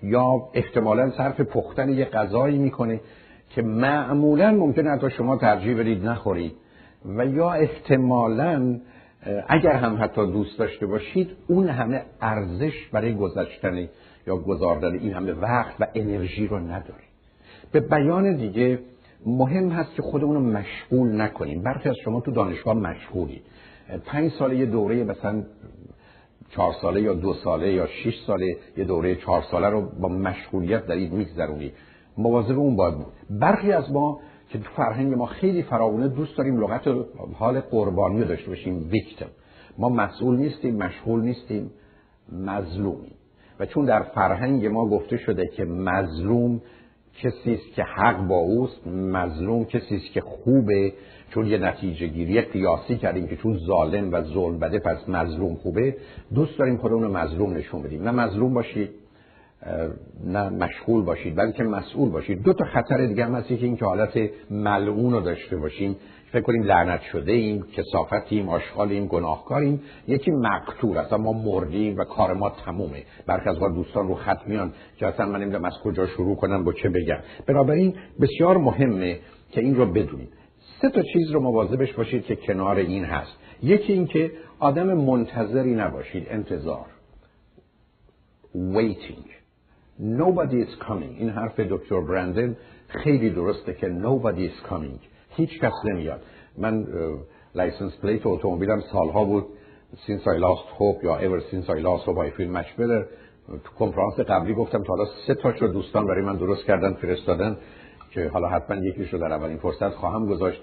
یا 0.03 0.49
احتمالا 0.55 1.11
صرف 1.11 1.41
پختن 1.41 1.89
یه 1.89 2.05
غذایی 2.05 2.59
می‌کنه 2.59 3.01
که 3.51 3.63
معمولا 3.63 4.51
ممکنه 4.51 4.91
حتی 4.91 5.11
شما 5.11 5.37
ترجیح 5.37 5.79
بدید 5.79 6.07
نخورید. 6.07 6.53
و 7.05 7.27
یا 7.27 7.53
احتمالا 7.53 8.81
اگر 9.49 9.73
هم 9.73 10.03
حتی 10.03 10.27
دوست 10.27 10.59
داشته 10.59 10.87
باشید 10.87 11.31
اون 11.49 11.69
همه 11.69 12.03
ارزش 12.21 12.89
برای 12.93 13.15
گذشتن 13.15 13.89
یا 14.27 14.37
گذاردن 14.37 14.99
این 14.99 15.13
همه 15.13 15.33
وقت 15.33 15.75
و 15.81 15.87
انرژی 15.95 16.47
رو 16.47 16.59
نداریم 16.59 17.09
به 17.73 17.81
بیان 17.81 18.37
دیگه 18.37 18.79
مهم 19.27 19.69
هست 19.69 19.95
که 19.95 20.03
خودمون 20.03 20.35
رو 20.35 20.43
مشغول 20.43 21.21
نکنیم. 21.21 21.63
برخی 21.63 21.89
از 21.89 21.97
شما 22.05 22.21
تو 22.21 22.31
دانشگاه 22.31 22.75
مشغولید. 22.75 23.43
پنج 24.05 24.33
ساله 24.33 24.57
یه 24.57 24.67
دوره 24.67 25.05
مثلا 25.05 25.43
چهار 26.51 26.75
ساله 26.83 27.03
یا 27.03 27.15
دو 27.15 27.35
ساله 27.35 27.73
یا 27.73 27.87
شش 27.87 28.25
ساله 28.27 28.57
یه 28.77 28.85
دوره 28.85 29.17
چهار 29.17 29.43
ساله 29.51 29.69
رو 29.69 29.81
با 30.01 30.09
مشغولیت 30.09 30.87
دارید 30.87 31.13
میگذرونید 31.13 31.73
مواظب 32.19 32.59
اون 32.59 32.77
باید 32.77 32.95
بود. 32.95 33.13
برخی 33.31 33.73
از 33.73 33.93
ما 33.93 34.21
که 34.49 34.59
تو 34.59 34.71
فرهنگ 34.77 35.15
ما 35.15 35.27
خیلی 35.27 35.63
فراونه 35.63 36.09
دوست 36.09 36.39
داریم 36.39 36.61
لغت 36.61 36.89
حال 37.35 37.61
قربانی 37.61 38.21
رو 38.21 38.29
داشته 38.29 38.49
باشیم 38.49 38.89
ویکتم 38.91 39.31
ما 39.79 39.89
مسئول 39.89 40.37
نیستیم 40.37 40.77
مشغول 40.77 41.21
نیستیم 41.21 41.71
مظلومیم. 42.33 43.15
و 43.61 43.67
چون 43.67 43.85
در 43.85 44.03
فرهنگ 44.03 44.67
ما 44.67 44.89
گفته 44.89 45.17
شده 45.17 45.47
که 45.47 45.65
مظلوم 45.65 46.61
کسی 47.23 47.55
است 47.55 47.75
که 47.77 47.83
حق 47.83 48.27
با 48.27 48.37
اوست 48.37 48.87
مظلوم 48.87 49.65
کسی 49.65 49.97
است 49.97 50.13
که 50.13 50.21
خوبه 50.21 50.93
چون 51.31 51.47
یه 51.47 51.59
نتیجه 51.59 52.07
گیری 52.07 52.41
قیاسی 52.41 52.97
کردیم 52.97 53.27
که 53.27 53.37
چون 53.37 53.59
ظالم 53.59 54.13
و 54.13 54.23
ظلم 54.23 54.59
بده 54.59 54.79
پس 54.79 55.09
مظلوم 55.09 55.55
خوبه. 55.55 55.97
دوست 56.35 56.59
داریم 56.59 56.77
خودمون 56.77 57.03
رو 57.03 57.17
مظلوم 57.17 57.53
نشون 57.53 57.83
بدیم. 57.83 58.03
نه 58.03 58.11
مظلوم 58.11 58.55
باشید 58.55 58.91
نه 60.25 60.49
مشغول 60.49 61.03
باشید 61.03 61.37
بلکه 61.37 61.63
مسئول 61.63 62.09
باشید. 62.09 62.43
دو 62.43 62.53
تا 62.53 62.65
خطر 62.65 63.07
دیگه 63.07 63.25
هم 63.25 63.35
هست 63.35 63.49
که 63.49 63.55
این 63.55 63.77
که 63.77 63.85
حالت 63.85 64.31
ملعون 64.51 65.13
رو 65.13 65.21
داشته 65.21 65.57
باشیم. 65.57 65.97
فکر 66.35 66.43
کنیم 66.43 66.63
لعنت 66.63 67.03
شده 67.03 67.33
ایم 67.33 67.63
کسافتیم 67.63 68.49
آشغالیم 68.49 69.07
گناهکاریم. 69.07 69.83
یکی 70.09 70.31
مقتول 70.31 70.97
است 70.97 71.13
ما 71.13 71.33
مردیم 71.33 71.99
و 71.99 72.05
کار 72.05 72.35
ما 72.35 72.51
تمومه. 72.51 73.03
برخی 73.27 73.49
از 73.49 73.59
دوستان 73.59 74.09
رو 74.09 74.15
خط 74.15 74.47
میان 74.47 74.73
که 74.97 75.07
اصلا 75.07 75.27
من 75.27 75.41
نمی‌دونم 75.41 75.65
از 75.65 75.73
کجا 75.85 76.07
شروع 76.07 76.37
کنم 76.37 76.65
با 76.65 76.73
چه 76.73 76.89
بگم 76.89 77.19
بنابراین 77.47 77.95
بسیار 78.21 78.57
مهمه 78.57 79.19
که 79.51 79.61
این 79.61 79.75
رو 79.75 79.87
بدونید. 79.87 80.29
سه 80.81 80.91
تا 80.91 81.03
چیز 81.03 81.31
رو 81.31 81.41
مواظبش 81.41 81.93
باشید 81.93 82.25
که 82.25 82.37
کنار 82.37 82.77
این 82.77 83.05
هست. 83.05 83.37
یکی 83.63 83.93
این 83.93 84.07
که 84.07 84.33
آدم 84.59 84.95
منتظری 84.95 85.75
نباشید 85.75 86.27
انتظار. 86.31 86.87
Waiting. 88.55 89.25
Nobody 90.01 90.59
is 90.67 90.85
coming. 90.89 91.15
این 91.19 91.29
حرف 91.29 91.61
دکتر 91.61 92.01
برندن 92.01 92.57
خیلی 92.89 93.31
درسته 93.31 93.75
که 93.75 93.87
nobody 93.87 94.49
is 94.51 94.71
coming. 94.71 95.14
هیچ 95.37 95.61
کس 95.61 95.73
نمیاد. 95.85 96.21
من 96.59 96.87
license 97.55 98.01
plate 98.03 98.27
اتومبیلم 98.27 98.81
سالها 98.81 99.25
بود. 99.25 99.47
Since 100.07 100.23
I 100.23 100.37
lost 100.47 100.69
hope 100.79 101.05
یا 101.05 101.19
ever 101.19 101.41
since 101.51 101.67
I 101.69 101.79
lost 101.89 102.05
hope 102.07 102.31
feel 102.37 102.51
much 102.59 102.71
better. 102.81 103.05
تو 103.65 103.75
کنفرانس 103.79 104.21
قبلی 104.21 104.55
گفتم 104.55 104.83
تا 104.83 104.95
حالا 104.95 105.05
سه 105.27 105.35
تاش 105.35 105.63
رو 105.63 105.69
دوستان 105.69 106.07
برای 106.07 106.23
من 106.23 106.37
درست 106.37 106.65
کردن 106.65 106.93
فرستادن 106.93 107.57
که 108.11 108.29
حالا 108.29 108.49
حتما 108.49 108.77
یکیش 108.77 109.13
رو 109.13 109.19
در 109.19 109.33
اولین 109.33 109.57
فرصت 109.57 109.91
خواهم 109.91 110.27
گذاشت. 110.27 110.63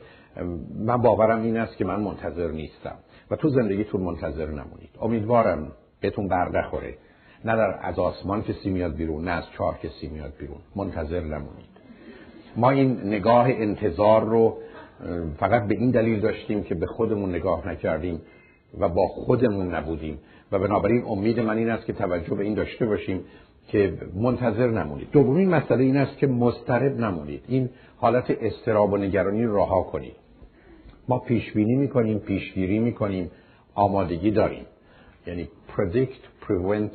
من 0.80 0.98
باورم 0.98 1.42
این 1.42 1.58
است 1.58 1.78
که 1.78 1.86
من 1.86 2.02
منتظر 2.02 2.52
نیستم 2.52 2.96
و 3.32 3.36
تو 3.36 3.50
زندگیتون 3.50 4.02
منتظر 4.02 4.46
نمونید. 4.46 4.90
امیدوارم 5.02 5.72
بهتون 6.02 6.28
بر 6.28 6.50
نخوره. 6.50 6.98
نه 7.46 7.56
در 7.56 7.80
از 7.82 8.00
آسمان 8.00 8.44
کسی 8.44 8.70
میاد 8.70 8.96
بیرون 8.96 9.24
نه 9.24 9.32
از 9.32 9.44
چهار 9.58 9.78
کسی 9.78 10.08
میاد 10.08 10.34
بیرون. 10.40 10.60
منتظر 10.76 11.22
نمونید. 11.22 11.81
ما 12.56 12.70
این 12.72 13.00
نگاه 13.04 13.46
انتظار 13.50 14.24
رو 14.24 14.58
فقط 15.40 15.68
به 15.68 15.76
این 15.76 15.92
دلیل 15.92 16.20
داشتیم 16.20 16.64
که 16.64 16.76
به 16.76 16.86
خودمون 16.86 17.30
نگاه 17.30 17.68
نکردیم 17.68 18.22
و 18.80 18.90
با 18.90 19.08
خودمون 19.08 19.76
نبودیم. 19.76 20.20
و 20.52 20.60
بنابراین 20.60 21.04
امید 21.08 21.40
من 21.40 21.58
این 21.58 21.70
است 21.70 21.86
که 21.86 21.94
توجه 21.94 22.36
به 22.36 22.44
این 22.44 22.54
داشته 22.54 22.86
باشیم 22.86 23.20
که 23.68 23.94
منتظر 24.16 24.68
نمونید. 24.68 25.08
دومین 25.12 25.50
مسئله 25.50 25.84
این 25.84 25.98
است 25.98 26.18
که 26.18 26.28
مضطرب 26.28 27.00
نمونید. 27.00 27.44
این 27.48 27.70
حالت 27.98 28.26
استراب 28.42 28.94
و 28.94 28.98
نگرانی 28.98 29.46
رها 29.46 29.84
کنید. 29.84 30.16
ما 31.08 31.20
پیش 31.20 31.52
بینی 31.52 31.76
می‌کنیم 31.76 32.20
پیشگیری 32.20 32.80
می‌کنیم 32.80 33.32
آمادگی 33.76 34.32
داریم. 34.32 34.66
یعنی 35.28 35.50
predict, 35.76 36.48
prevent 36.48 36.94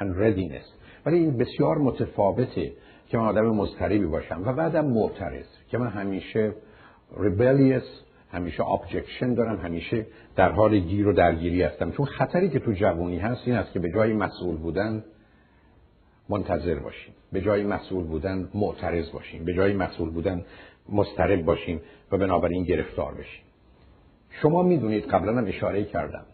and 0.00 0.20
readiness. 0.20 0.66
ولی 1.06 1.18
این 1.18 1.36
بسیار 1.36 1.78
متفاوته. 1.78 2.72
که 3.08 3.18
من 3.18 3.24
آدم 3.24 3.46
مضطربی 3.46 4.06
باشم 4.06 4.42
و 4.46 4.52
بعدم 4.52 4.86
معترض 4.86 5.46
که 5.68 5.78
من 5.78 5.88
همیشه 5.88 6.52
rebellious 7.16 8.08
همیشه 8.32 8.62
objection 8.62 9.26
دارم 9.36 9.56
همیشه 9.56 10.06
در 10.36 10.52
حال 10.52 10.78
گیر 10.78 11.08
و 11.08 11.12
درگیری 11.12 11.62
هستم. 11.62 11.90
چون 11.90 12.06
خطری 12.06 12.48
که 12.48 12.58
تو 12.58 12.72
جوانی 12.72 13.18
هست 13.18 13.42
این 13.46 13.56
است 13.56 13.72
که 13.72 13.78
به 13.78 13.92
جای 13.92 14.12
مسئول 14.12 14.56
بودن 14.56 15.04
منتظر 16.28 16.78
باشیم 16.78 17.14
به 17.32 17.40
جای 17.40 17.64
مسئول 17.64 18.04
بودن 18.04 18.48
معترض 18.54 19.10
باشیم 19.12 19.44
به 19.44 19.54
جای 19.54 19.72
مسئول 19.72 20.10
بودن 20.10 20.44
مضطرب 20.88 21.44
باشیم 21.44 21.80
و 22.12 22.18
بنابراین 22.18 22.64
گرفتار 22.64 23.14
بشیم 23.14 23.44
شما 24.30 24.62
می‌دونید 24.62 25.04
قبلا 25.04 25.38
هم 25.38 25.46
اشاره 25.46 25.84
کردم. 25.84 26.26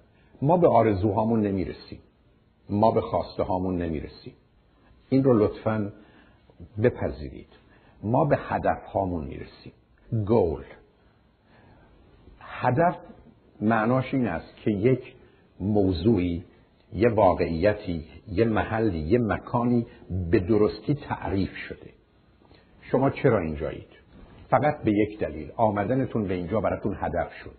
ما 0.43 0.57
به 0.57 0.69
آرزوهامون 0.69 1.41
نمی‌رسیم. 1.41 1.99
ما 2.71 2.91
به 2.91 3.01
خواسته 3.01 3.43
هامون 3.43 3.83
نمی‌رسیم. 3.83 4.33
این 5.09 5.25
رو 5.25 5.39
لطفا 5.39 5.93
بپذیرید. 6.83 7.49
ما 8.03 8.25
به 8.25 8.39
هدف 8.49 8.85
هامون 8.85 9.25
می‌رسیم. 9.25 9.73
گول 10.27 10.65
هدف 12.41 12.97
معناش 13.61 14.15
این 14.15 14.27
است 14.27 14.57
که 14.57 14.71
یک 14.71 15.15
موضوعی 15.61 16.45
یه 16.93 17.09
واقعیتی 17.09 18.05
یه 18.29 18.45
محلی 18.45 18.99
یه 18.99 19.19
مکانی 19.19 19.87
به 20.31 20.41
درستی 20.41 20.95
تعریف 20.95 21.57
شده. 21.69 21.91
شما 22.81 23.11
چرا 23.11 23.41
اینجایید؟ 23.41 23.89
فقط 24.51 24.83
به 24.83 24.93
یک 24.93 25.19
دلیل. 25.19 25.53
آمدنتون 25.57 26.29
به 26.29 26.35
اینجا 26.35 26.61
براتون 26.61 26.97
هدف 27.01 27.33
شد. 27.45 27.57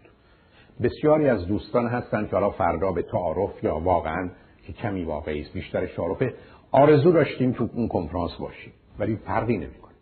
بسیاری 0.84 1.30
از 1.30 1.48
دوستان 1.48 1.88
هستن 1.88 2.28
که 2.28 2.32
حالا 2.32 2.50
فردا 2.50 2.92
به 2.92 3.02
تعارف 3.02 3.64
یا 3.64 3.80
واقعا 3.80 4.30
که 4.68 4.74
کمی 4.74 5.04
واقعی 5.04 5.42
است 5.42 5.54
بیشتر 5.54 5.88
شارفه 5.88 6.34
آرزو 6.72 7.12
داشتیم 7.12 7.52
تو 7.52 7.70
اون 7.74 7.88
کنفرانس 7.88 8.32
باشیم. 8.40 8.74
ولی 9.00 9.16
فرقی 9.16 9.58
نمی‌کنه. 9.58 9.94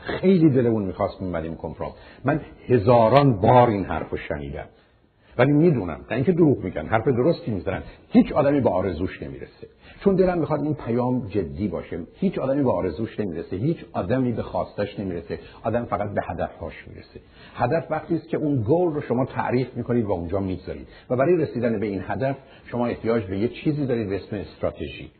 خیلی 0.00 0.50
دلمون 0.50 0.82
می‌خواست 0.82 1.22
میمدیم 1.22 1.56
کنفرانس. 1.56 1.92
من 2.24 2.40
هزاران 2.68 3.40
بار 3.40 3.68
این 3.68 3.84
حرف 3.84 4.10
رو 4.10 4.16
شنیدم. 4.16 4.66
ولی 5.38 5.52
می‌دونم 5.52 6.00
تا 6.08 6.14
اینکه 6.14 6.32
دروغ 6.32 6.64
میگن 6.64 6.86
حرف 6.86 7.08
درستی 7.08 7.50
می‌زنن. 7.50 7.82
هیچ 8.08 8.32
آدمی 8.32 8.60
به 8.60 8.70
آرزوش 8.70 9.22
نمی‌رسه. 9.22 9.68
چون 10.00 10.14
دلم 10.14 10.38
می‌خواد 10.38 10.62
این 10.62 10.74
پیام 10.74 11.28
جدی 11.28 11.68
باشه. 11.68 12.00
هیچ 12.14 12.38
آدمی 12.38 12.62
به 12.62 12.70
آرزوش 12.70 13.20
نمی‌رسه. 13.20 13.56
هیچ 13.56 13.76
آدمی 13.92 14.32
به 14.32 14.42
خواستش 14.42 14.98
نمی‌رسه. 14.98 15.38
آدم 15.62 15.84
فقط 15.84 16.14
به 16.14 16.22
هدفهاش 16.24 16.88
می‌رسه. 16.88 17.20
هدف 17.54 17.86
وقتی 17.90 18.14
است 18.14 18.28
که 18.28 18.36
اون 18.36 18.64
گل 18.68 18.94
رو 18.94 19.00
شما 19.00 19.24
تعریف 19.24 19.76
می‌کنید 19.76 20.04
و 20.04 20.12
اونجا 20.12 20.40
می‌گذارید. 20.40 20.86
و 21.10 21.16
برای 21.16 21.36
رسیدن 21.36 21.80
به 21.80 21.86
این 21.86 22.02
هدف 22.06 22.36
شما 22.66 22.86
احتیاج 22.86 23.24
به 23.24 23.38
یه 23.38 23.48
چیزی 23.48 23.86
دارید 23.86 24.08
به 24.08 24.16
اسم 24.16 24.36
استراتژی. 24.36 25.10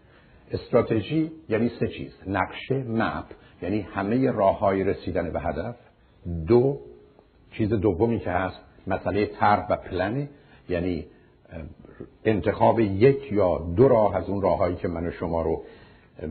استراتژی 0.51 1.33
یعنی 1.49 1.71
سه 1.81 1.89
چیز. 1.89 2.13
نقشه 2.27 2.75
مپ 2.75 3.25
یعنی 3.63 3.81
همه 3.81 4.31
راه 4.31 4.59
های 4.59 4.85
رسیدن 4.85 5.31
به 5.33 5.41
هدف. 5.41 5.77
دو 6.47 6.81
چیز 7.51 7.69
دومی 7.69 8.19
که 8.19 8.31
هست 8.31 8.61
مسئله 8.87 9.27
طرح 9.27 9.67
و 9.71 9.77
پلن 9.77 10.29
یعنی 10.69 11.07
انتخاب 12.25 12.81
یک 12.81 13.33
یا 13.33 13.59
دو 13.77 13.89
راه 13.89 14.17
از 14.17 14.29
اون 14.29 14.43
راههایی 14.43 14.77
که 14.77 14.89
من 14.89 15.07
و 15.07 15.11
شما 15.11 15.43
رو 15.43 15.63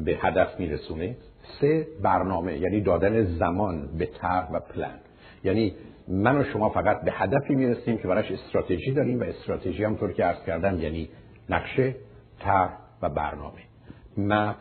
به 0.05 0.17
هدف 0.21 0.59
میرسونه. 0.59 1.15
سه 1.61 1.87
برنامه 2.01 2.57
یعنی 2.57 2.81
دادن 2.81 3.23
زمان 3.23 3.97
به 3.97 4.05
طرح 4.05 4.51
و 4.51 4.59
پلن. 4.59 4.99
یعنی 5.43 5.73
من 6.07 6.37
و 6.37 6.43
شما 6.43 6.69
فقط 6.69 7.01
به 7.01 7.11
هدفی 7.11 7.55
می‌رسیم 7.55 7.97
که 7.97 8.07
براش 8.07 8.31
استراتژی 8.31 8.91
داریم 8.91 9.19
و 9.19 9.23
استراتژی 9.23 9.83
هم 9.83 9.95
طور 9.95 10.13
که 10.13 10.23
عرض 10.23 10.45
کردم 10.45 10.79
یعنی 10.81 11.09
نقشه 11.49 11.95
طرح 12.39 12.77
و 13.01 13.09
برنامه. 13.09 13.72
مپ 14.17 14.57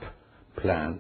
پلن 0.57 0.99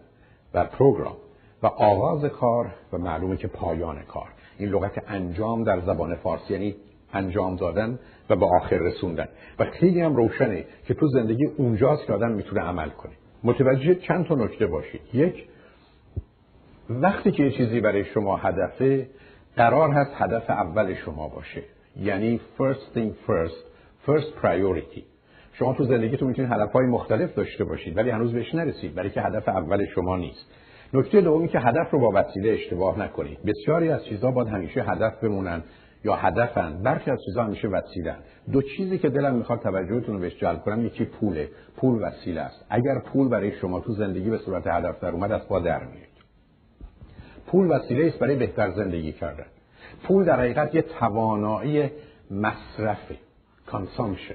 و 0.55 0.65
پروگرام 0.65 1.17
و 1.63 1.67
آغاز 1.67 2.25
کار 2.25 2.75
و 2.93 2.99
معلومه 2.99 3.37
که 3.37 3.49
پایان 3.49 4.03
کار. 4.03 4.29
این 4.59 4.69
لغت 4.69 5.03
انجام 5.09 5.65
در 5.65 5.81
زبان 5.81 6.15
فارسی 6.15 6.53
یعنی 6.53 6.77
انجام 7.13 7.57
دادن 7.57 7.99
و 8.31 8.37
به 8.37 8.47
آخر 8.47 8.77
رسوندن. 8.77 9.29
و 9.59 9.65
خیلی 9.65 10.01
هم 10.01 10.17
روشنه 10.17 10.65
که 10.87 10.95
تو 10.95 11.09
زندگی 11.09 11.45
اونجاست 11.45 12.07
که 12.07 12.13
آدم 12.13 12.31
می‌تونه 12.33 12.61
عمل 12.61 12.89
کنه. 12.89 13.13
متوجه 13.45 13.95
چند 13.95 14.27
تا 14.27 14.35
نکته 14.35 14.67
باشید. 14.67 15.01
یک 15.13 15.49
وقتی 16.91 17.31
که 17.31 17.43
یه 17.43 17.51
چیزی 17.51 17.81
برای 17.81 18.05
شما 18.05 18.37
هدفه 18.37 19.09
قرار 19.57 19.91
هست 19.91 20.11
هدف 20.15 20.51
اول 20.51 20.95
شما 20.95 21.29
باشه. 21.29 21.63
یعنی 21.97 22.41
first 22.59 22.97
thing 22.97 23.29
first 23.29 23.65
first 24.07 24.45
priority. 24.45 25.12
شما 25.53 25.75
تو 25.75 25.85
زندگیتون 25.85 26.29
می‌تونید 26.29 26.53
هدفهای 26.53 26.87
مختلف 26.87 27.35
داشته 27.35 27.65
باشید 27.65 27.97
ولی 27.97 28.11
هنوز 28.11 28.33
بهش 28.33 28.55
نرسید. 28.55 28.95
برای 28.95 29.11
که 29.11 29.21
هدف 29.21 29.49
اول 29.49 29.87
شما 29.95 30.17
نیست. 30.17 30.47
نکته 30.95 31.21
دومی 31.21 31.49
که 31.49 31.59
هدف 31.61 31.91
رو 31.91 31.99
با 31.99 32.11
وسیله 32.15 32.53
اشتباه 32.53 32.99
نکنید. 32.99 33.39
بسیاری 33.43 33.89
از 33.89 34.05
چیزها 34.05 34.31
باید 34.31 34.49
همیشه 34.49 34.83
هدف 34.83 35.21
بمونن 35.21 35.63
یا 36.05 36.15
هدفن. 36.15 36.83
برخی 36.83 37.11
از 37.11 37.19
چیزها 37.25 37.45
همیشه 37.45 37.69
وسیله 37.69 38.15
دو 38.53 38.63
چیزی 38.63 38.99
که 38.99 39.09
دلم 39.09 39.35
می‌خواد 39.35 39.61
توجهتون 39.61 40.15
رو 40.15 40.21
بهش 40.21 40.37
جلب 40.37 40.61
کنم 40.61 40.87
یکی 40.87 41.05
پوله. 41.05 41.49
پول 41.77 42.03
وسیله 42.03 42.41
است. 42.41 42.67
اگر 42.71 42.99
پول 42.99 43.29
برای 43.29 43.53
شما 43.53 43.81
تو 43.81 43.93
زندگی 43.93 44.31
به 44.31 44.39
صورت 44.39 44.67
هدف 44.67 45.01
در 45.01 45.11
اومد 45.11 45.33
از 45.33 45.49
پا 45.49 45.59
در 45.59 45.85
میاد 45.85 46.13
پول 47.47 47.71
وسیله 47.71 48.07
است 48.07 48.19
برای 48.19 48.37
بهتر 48.37 48.71
زندگی 48.71 49.13
کردن. 49.13 49.47
پول 50.05 50.25
در 50.25 50.41
حقیقت 50.41 50.75
یه 50.75 50.83
توانایی 50.83 51.91
مصرفه. 52.31 53.17
کانسامشن 53.67 54.35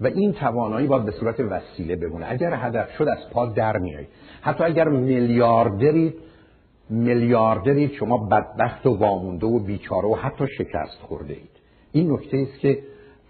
و 0.00 0.06
این 0.06 0.32
توانایی 0.32 0.86
باید 0.86 1.04
به 1.04 1.12
صورت 1.12 1.40
وسیله 1.40 1.96
بمونه. 1.96 2.26
اگر 2.28 2.54
هدف 2.54 2.90
شد 2.98 3.08
از 3.08 3.30
پا 3.32 3.46
در 3.46 3.76
میایید 3.76 4.08
حتی 4.40 4.64
اگر 4.64 4.88
میلیاردرید 4.88 6.14
میلیاردرید 6.90 7.92
شما 7.92 8.26
بدبخت 8.26 8.86
و 8.86 8.96
وامونده 8.96 9.46
و 9.46 9.58
بیچاره 9.58 10.08
و 10.08 10.14
حتی 10.14 10.46
شکست 10.58 11.00
خورده 11.00 11.34
اید. 11.34 11.50
این 11.92 12.12
نکته 12.12 12.36
است 12.36 12.60
که 12.60 12.78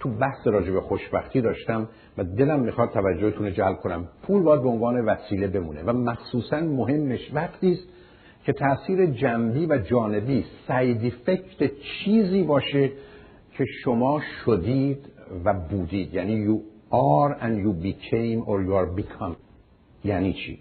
تو 0.01 0.09
بحث 0.09 0.47
راجع 0.47 0.73
به 0.73 0.81
خوشبختی 0.81 1.41
داشتم 1.41 1.89
و 2.19 2.25
دلم 2.25 2.61
می‌خواد 2.61 2.91
توجهتون 2.91 3.47
رو 3.47 3.53
جلب 3.53 3.77
کنم. 3.77 4.09
پول 4.23 4.43
باید 4.43 4.63
به 4.63 4.69
عنوان 4.69 5.05
وسیله 5.05 5.47
بمونه 5.47 5.83
و 5.83 5.93
مخصوصا 5.93 6.61
مهمش 6.61 7.31
وقتی 7.35 7.73
است 7.73 7.89
که 8.45 8.53
تاثیر 8.53 9.07
جنبی 9.07 9.67
و 9.67 9.79
جانبی 9.79 10.45
ساید 10.69 11.05
افکت 11.05 11.71
چیزی 11.81 12.43
باشه 12.43 12.91
که 13.57 13.65
شما 13.85 14.21
شدید 14.45 15.07
و 15.45 15.55
بودید. 15.55 16.15
یعنی 16.15 16.47
you 16.47 16.59
are 16.93 17.43
and 17.43 17.59
you 17.65 17.73
became 17.73 18.43
or 18.47 18.63
you 18.63 18.75
are 18.75 19.01
become. 19.01 19.37
یعنی 20.05 20.33
چی؟ 20.33 20.59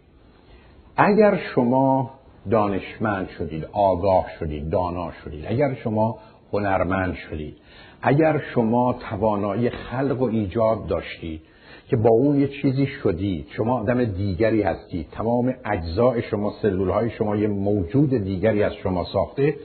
اگر 0.97 1.39
شما 1.56 2.12
دانشمند 2.51 3.30
شدید 3.30 3.65
آگاه 3.71 4.25
شدید 4.39 4.69
دانا 4.69 5.12
شدید 5.23 5.45
اگر 5.47 5.73
شما 5.73 6.17
هنرمند 6.53 7.15
شدید 7.15 7.58
اگر 8.01 8.41
شما 8.53 8.95
توانایی 9.10 9.69
خلق 9.69 10.21
و 10.21 10.25
ایجاد 10.25 10.88
داشتید 10.88 11.41
که 11.89 11.95
با 11.95 12.10
اون 12.10 12.39
یه 12.39 12.47
چیزی 12.47 12.88
شدید 13.03 13.47
شما 13.58 13.80
آدم 13.80 14.06
دیگری 14.06 14.62
هستید 14.62 15.08
تمام 15.12 15.53
اجزای 15.65 16.21
شما 16.21 16.53
سلول 16.62 16.89
های 16.89 17.10
شما 17.10 17.36
یه 17.36 17.47
موجود 17.47 18.10
دیگری 18.10 18.63
از 18.63 18.73
شما 18.73 19.06
ساخته 19.13 19.56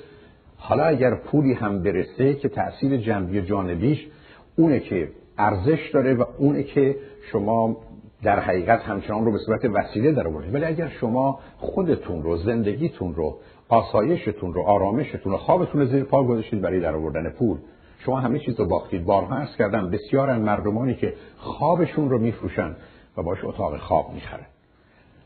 حالا 0.56 0.84
اگر 0.84 1.14
پولی 1.14 1.52
هم 1.52 1.82
برسه 1.82 2.34
که 2.34 2.48
تأثیر 2.48 2.96
جنبی 2.96 3.42
جانبیش 3.42 4.06
اونه 4.56 4.80
که 4.80 5.08
ارزش 5.38 5.90
داره 5.92 6.14
و 6.14 6.24
اونه 6.38 6.62
که 6.62 6.96
شما 7.32 7.76
در 8.22 8.40
حقیقت 8.40 8.80
همچنان 8.80 9.24
رو 9.24 9.32
به 9.32 9.38
صورت 9.38 9.64
وسیله 9.64 10.12
در 10.12 10.28
آوردید 10.28 10.54
ولی 10.54 10.64
اگر 10.64 10.88
شما 10.88 11.40
خودتون 11.58 12.22
رو 12.22 12.36
زندگیتون 12.36 13.14
رو 13.14 13.38
آسایشتون 13.68 14.54
رو 14.54 14.62
آرامشتون 14.62 15.32
رو 15.32 15.38
خوابتون 15.38 15.80
رو 15.80 15.86
زیر 15.86 16.04
پا 16.04 16.24
گذاشتید 16.24 16.60
برای 16.60 16.80
در 16.80 16.94
آوردن 16.94 17.30
پول 17.30 17.58
شما 17.98 18.20
همه 18.20 18.38
چیز 18.38 18.60
رو 18.60 18.66
باختید. 18.66 19.04
بارها 19.04 19.36
عرض 19.36 19.56
کردم 19.56 19.90
بسیار 19.90 20.38
مردمانی 20.38 20.94
که 20.94 21.14
خوابشون 21.36 22.10
رو 22.10 22.18
میفروشن 22.18 22.76
و 23.16 23.22
باش 23.22 23.38
اتاق 23.44 23.76
خواب 23.76 24.14
می‌خرن. 24.14 24.46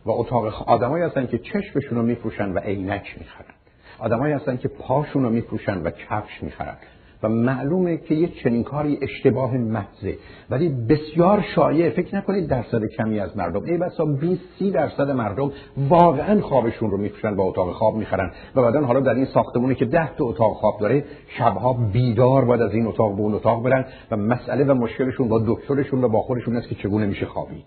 و 0.06 0.10
اتاق 0.10 0.68
آدمایی 0.68 1.04
هستن 1.04 1.26
که 1.26 1.38
چشمشون 1.38 1.98
رو 1.98 2.02
میفروشن 2.02 2.52
و 2.52 2.58
عینک 2.58 3.16
می‌خرن. 3.18 3.54
آدمایی 3.98 4.34
هستن 4.34 4.56
که 4.56 4.68
پاشون 4.68 5.22
رو 5.22 5.30
میفروشن 5.30 5.82
و 5.82 5.90
کفش 5.90 6.42
می‌خرن. 6.42 6.76
و 7.22 7.28
معلومه 7.28 7.96
که 7.96 8.14
یه 8.14 8.28
چنین 8.28 8.64
کاری 8.64 8.98
اشتباه 9.02 9.56
محضه. 9.56 10.18
ولی 10.50 10.68
بسیار 10.68 11.44
شایع. 11.54 11.90
فکر 11.90 12.16
نکنید 12.16 12.48
درصد 12.48 12.84
کمی 12.84 13.20
از 13.20 13.36
مردم. 13.36 13.64
ای 13.64 13.76
بسا 13.76 14.04
20 14.04 14.42
30 14.58 14.70
درصد 14.70 15.10
مردم 15.10 15.52
واقعا 15.88 16.40
خوابشون 16.40 16.90
رو 16.90 16.96
میفروشن 16.96 17.36
با 17.36 17.44
اتاق 17.44 17.72
خواب 17.72 17.96
می‌خرن. 17.96 18.30
و 18.54 18.62
بعدا 18.62 18.80
حالا 18.80 19.00
در 19.00 19.14
این 19.14 19.24
ساختمونی 19.24 19.74
که 19.74 19.84
10 19.84 20.14
تا 20.16 20.24
اتاق 20.24 20.52
خواب 20.52 20.80
داره 20.80 21.04
شبها 21.38 21.72
بیدار 21.72 22.44
باید 22.44 22.62
از 22.62 22.74
این 22.74 22.86
اتاق 22.86 23.16
به 23.16 23.20
اون 23.20 23.34
اتاق 23.34 23.62
برن 23.62 23.84
و 24.10 24.16
مسئله 24.16 24.64
و 24.64 24.74
مشکلشون 24.74 25.28
با 25.28 25.42
دکترشون 25.46 26.04
و 26.04 26.08
با 26.08 26.20
خودشون 26.20 26.56
است 26.56 26.68
که 26.68 26.74
چگونه 26.74 27.06
میشه 27.06 27.26
خوابید. 27.26 27.66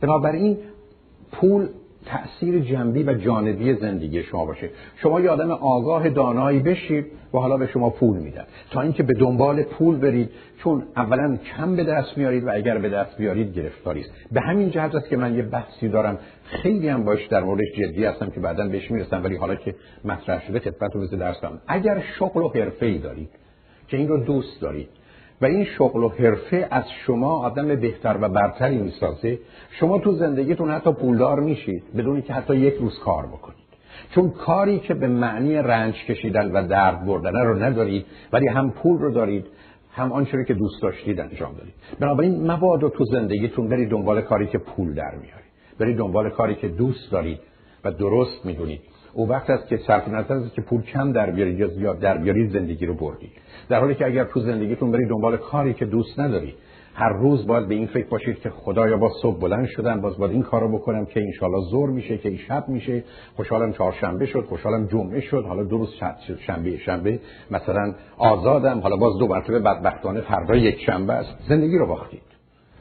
بنابراین 0.00 0.58
پول 1.32 1.68
تأثیر 2.06 2.58
جنبی 2.58 3.02
و 3.02 3.14
جانبی 3.14 3.74
زندگی 3.74 4.22
شما 4.22 4.44
باشه. 4.44 4.70
شما 4.96 5.20
یه 5.20 5.30
آدم 5.30 5.50
آگاه 5.50 6.08
دانایی 6.08 6.58
بشید 6.58 7.06
و 7.34 7.38
حالا 7.38 7.56
به 7.56 7.66
شما 7.66 7.90
پول 7.90 8.18
میدن. 8.18 8.44
تا 8.70 8.80
اینکه 8.80 9.02
به 9.02 9.14
دنبال 9.14 9.62
پول 9.62 9.96
برید 9.96 10.30
چون 10.62 10.82
اولا 10.96 11.36
کم 11.36 11.76
به 11.76 11.84
دست 11.84 12.18
میارید 12.18 12.44
و 12.44 12.50
اگر 12.54 12.78
به 12.78 12.88
دست 12.88 13.16
بیارید 13.18 13.54
گرفتاری 13.54 14.00
است. 14.00 14.10
به 14.32 14.40
همین 14.40 14.70
جهت 14.70 14.94
است 14.94 15.08
که 15.08 15.16
من 15.16 15.34
یه 15.34 15.42
بحثی 15.42 15.88
دارم. 15.88 16.18
خیلی 16.44 16.88
هم 16.88 17.04
باش 17.04 17.26
در 17.26 17.40
موردش 17.40 17.72
جدی 17.76 18.04
هستم 18.04 18.30
که 18.30 18.40
بعدا 18.40 18.68
بهش 18.68 18.90
می‌رسم 18.90 19.24
ولی 19.24 19.36
حالا 19.36 19.54
که 19.54 19.74
مطرح 20.04 20.46
شده 20.46 20.58
خدمت 20.58 20.94
رو 20.94 21.06
درسم 21.06 21.60
اگر 21.66 22.02
شغل 22.18 22.42
و 22.42 22.48
حرفه‌ای 22.48 22.98
دارید 22.98 23.30
که 23.88 23.96
این 23.96 24.08
رو 24.08 24.24
دوست 24.24 24.60
دارید 24.60 24.88
و 25.40 25.46
این 25.46 25.64
شغل 25.64 26.02
و 26.02 26.08
حرفه 26.08 26.68
از 26.70 26.84
شما 27.06 27.38
آدم 27.38 27.66
بهتر 27.66 28.16
و 28.20 28.28
برتری 28.28 28.78
می‌سازه. 28.78 29.38
شما 29.70 29.98
تو 29.98 30.12
زندگیتون 30.12 30.70
حتی 30.70 30.92
پولدار 30.92 31.40
میشید 31.40 31.82
بدونی 31.96 32.22
که 32.22 32.32
حتی 32.32 32.56
یک 32.56 32.74
روز 32.74 32.98
کار 32.98 33.26
بکنید. 33.26 33.68
چون 34.14 34.30
کاری 34.30 34.78
که 34.78 34.94
به 34.94 35.08
معنی 35.08 35.54
رنج 35.54 35.94
کشیدن 35.94 36.52
و 36.52 36.68
درد 36.68 37.06
بردن 37.06 37.36
رو 37.36 37.62
ندارید 37.62 38.06
ولی 38.32 38.48
هم 38.48 38.70
پول 38.70 38.98
رو 38.98 39.10
دارید 39.10 39.46
هم 39.92 40.12
آنچه 40.12 40.44
که 40.48 40.54
دوست 40.54 40.82
داشتید 40.82 41.20
انجام 41.20 41.54
دارید 41.54 41.74
بنابراین 42.00 42.50
مبادا 42.50 42.88
تو 42.88 43.04
زندگیتون 43.04 43.68
برید 43.68 43.90
دنبال 43.90 44.20
کاری 44.20 44.46
که 44.46 44.58
پول 44.58 44.94
در 44.94 45.10
میارید. 45.10 45.48
برید 45.78 45.96
دنبال 45.96 46.30
کاری 46.30 46.54
که 46.54 46.68
دوست 46.68 47.12
دارید 47.12 47.38
و 47.84 47.92
درست 47.92 48.46
می‌دونید. 48.46 48.80
او 49.12 49.28
وقت 49.28 49.50
است 49.50 49.68
که 49.68 49.76
صرف 49.76 50.08
نظر 50.08 50.34
است 50.34 50.54
که 50.54 50.62
پول 50.62 50.82
کم 50.82 51.12
در 51.12 51.30
بیارید 51.30 51.58
یا 51.58 51.68
زیاد 51.68 51.98
در 51.98 52.18
بیارید 52.18 52.52
زندگی 52.52 52.86
رو 52.86 52.94
بردید 52.94 53.32
در 53.68 53.80
حالی 53.80 53.94
که 53.94 54.06
اگر 54.06 54.24
تو 54.24 54.40
زندگیتون 54.40 54.90
برید 54.90 55.08
دنبال 55.08 55.36
کاری 55.36 55.74
که 55.74 55.84
دوست 55.84 56.20
نداری 56.20 56.54
هر 56.98 57.12
روز 57.12 57.46
باید 57.46 57.68
به 57.68 57.74
این 57.74 57.86
فکر 57.86 58.08
باشید 58.08 58.40
که 58.40 58.50
خدایا 58.50 58.96
با 58.96 59.10
صبح 59.22 59.40
بلند 59.40 59.66
شدن 59.66 60.00
باز 60.00 60.18
باید 60.18 60.32
این 60.32 60.42
کارو 60.42 60.78
بکنم 60.78 61.04
که 61.06 61.20
انشالله 61.20 61.60
زور 61.70 61.90
میشه 61.90 62.18
که 62.18 62.28
این 62.28 62.38
شب 62.38 62.68
میشه. 62.68 63.04
خوشحالم 63.36 63.72
چهارشنبه 63.72 64.26
شد 64.26 64.44
خوشحالم 64.48 64.86
جمعه 64.86 65.20
شد. 65.20 65.44
حالا 65.44 65.64
دو 65.64 65.78
روز 65.78 65.94
شنبه 66.46 66.76
شنبه. 66.76 67.20
مثلا 67.50 67.94
آزادم. 68.18 68.80
حالا 68.80 68.96
باز 68.96 69.18
دو 69.18 69.26
مرتبه 69.26 69.58
بدبختانه 69.58 70.20
فردا 70.20 70.56
یک 70.56 70.80
شنبه 70.86 71.12
است. 71.12 71.34
زندگی 71.48 71.78
رو 71.78 71.86
باختید. 71.86 72.22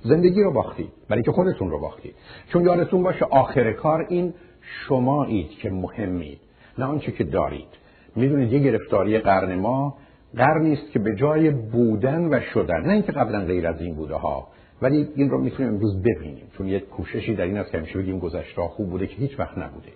زندگی 0.03 0.41
رو 0.41 0.51
باختید. 0.51 0.89
برای 1.09 1.23
که 1.23 1.31
خودتون 1.31 1.69
رو 1.69 1.79
باختید. 1.79 2.15
چون 2.49 2.65
یادتون 2.65 3.03
باشه 3.03 3.25
آخر 3.25 3.73
کار 3.73 4.05
این 4.09 4.33
شمایید 4.67 5.49
که 5.49 5.69
مهمید 5.69 6.39
نه 6.77 6.85
آنچه 6.85 7.11
که 7.11 7.23
دارید. 7.23 7.67
می‌دونید 8.15 8.53
یه 8.53 8.59
گرفتاری 8.59 9.19
قرن 9.19 9.55
ما 9.55 9.97
قرنی 10.35 10.73
است 10.73 10.91
که 10.91 10.99
به 10.99 11.15
جای 11.15 11.49
بودن 11.49 12.33
و 12.33 12.39
شدن 12.53 12.81
نه 12.81 12.93
اینکه 12.93 13.11
قبلا 13.11 13.45
غیر 13.45 13.67
از 13.67 13.81
این 13.81 13.95
بوده 13.95 14.15
ها 14.15 14.47
ولی 14.81 15.07
این 15.15 15.29
رو 15.29 15.41
می‌تونیم 15.41 15.73
امروز 15.73 16.01
ببینیم. 16.01 16.47
چون 16.57 16.67
یک 16.67 16.89
کوششی 16.89 17.35
در 17.35 17.43
این 17.43 17.57
است 17.57 17.71
که 17.71 17.77
همیشه 17.77 17.99
بگیم 17.99 18.19
گذشته 18.19 18.61
خوب 18.61 18.89
بوده 18.89 19.07
که 19.07 19.15
هیچ 19.15 19.39
وقت 19.39 19.57
نبوده. 19.57 19.89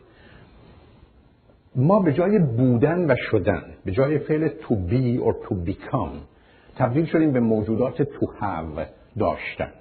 ما 1.75 1.99
به 1.99 2.13
جای 2.13 2.39
بودن 2.39 3.11
و 3.11 3.15
شدن 3.31 3.63
به 3.85 3.91
جای 3.91 4.19
فعل 4.19 4.47
to 4.47 4.73
be 4.91 5.23
or 5.23 5.47
to 5.47 5.53
become 5.69 6.17
تبدیل 6.75 7.05
شدیم 7.05 7.31
به 7.31 7.39
موجودات 7.39 8.03
to 8.03 8.25
have 8.41 8.81
داشتن. 9.19 9.71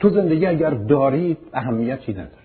تو 0.00 0.10
زندگی 0.10 0.46
اگر 0.46 0.70
دارید 0.70 1.38
اهمیتی 1.52 2.12
نداره. 2.12 2.41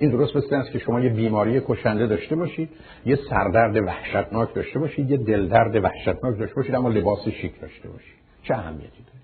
این 0.00 0.10
درست 0.10 0.36
مثل 0.36 0.54
است 0.54 0.70
که 0.70 0.78
شما 0.78 1.00
یه 1.00 1.08
بیماری 1.08 1.62
کشنده 1.68 2.06
داشته 2.06 2.36
باشید 2.36 2.68
یه 3.06 3.18
سردرد 3.30 3.76
وحشتناک 3.76 4.54
داشته 4.54 4.78
باشید 4.78 5.10
یه 5.10 5.16
دلدرد 5.16 5.84
وحشتناک 5.84 6.38
داشته 6.38 6.54
باشید 6.54 6.74
اما 6.74 6.88
لباس 6.88 7.28
شیک 7.28 7.60
داشته 7.60 7.88
باشید. 7.88 8.14
چه 8.42 8.54
اهمیتی 8.54 9.04
داره؟ 9.06 9.20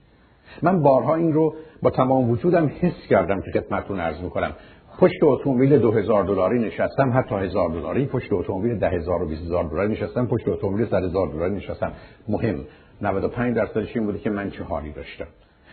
من 0.63 0.83
بارها 0.83 1.15
این 1.15 1.33
رو 1.33 1.55
با 1.83 1.91
تمام 1.91 2.31
وجودم 2.31 2.71
حس 2.81 3.07
کردم 3.11 3.41
که 3.41 3.61
خدمتتون 3.61 4.01
عرض 4.01 4.21
می‌کنم. 4.21 4.53
پشت 4.99 5.23
اتومبیل 5.23 5.79
2000 5.79 6.25
دلاری 6.25 6.59
نشستم 6.59 7.13
حتی 7.19 7.35
هزار 7.35 7.69
دلاری. 7.69 8.07
پشت 8.07 8.33
اتومبیل 8.33 8.79
10000 8.79 9.23
و 9.23 9.29
20000 9.29 9.65
دلاری 9.65 9.93
نشستم 9.93 10.27
پشت 10.27 10.49
اتومبیل 10.49 10.87
100000 10.87 11.29
دلاری 11.29 11.55
نشستم. 11.55 11.93
مهم 12.29 12.65
95 13.03 13.57
درصدش 13.57 13.97
این 13.97 14.07
بوده 14.07 14.19
که 14.19 14.31
من 14.31 14.51
چه 14.51 14.65
حالی 14.65 14.93
داشتم. 14.93 15.27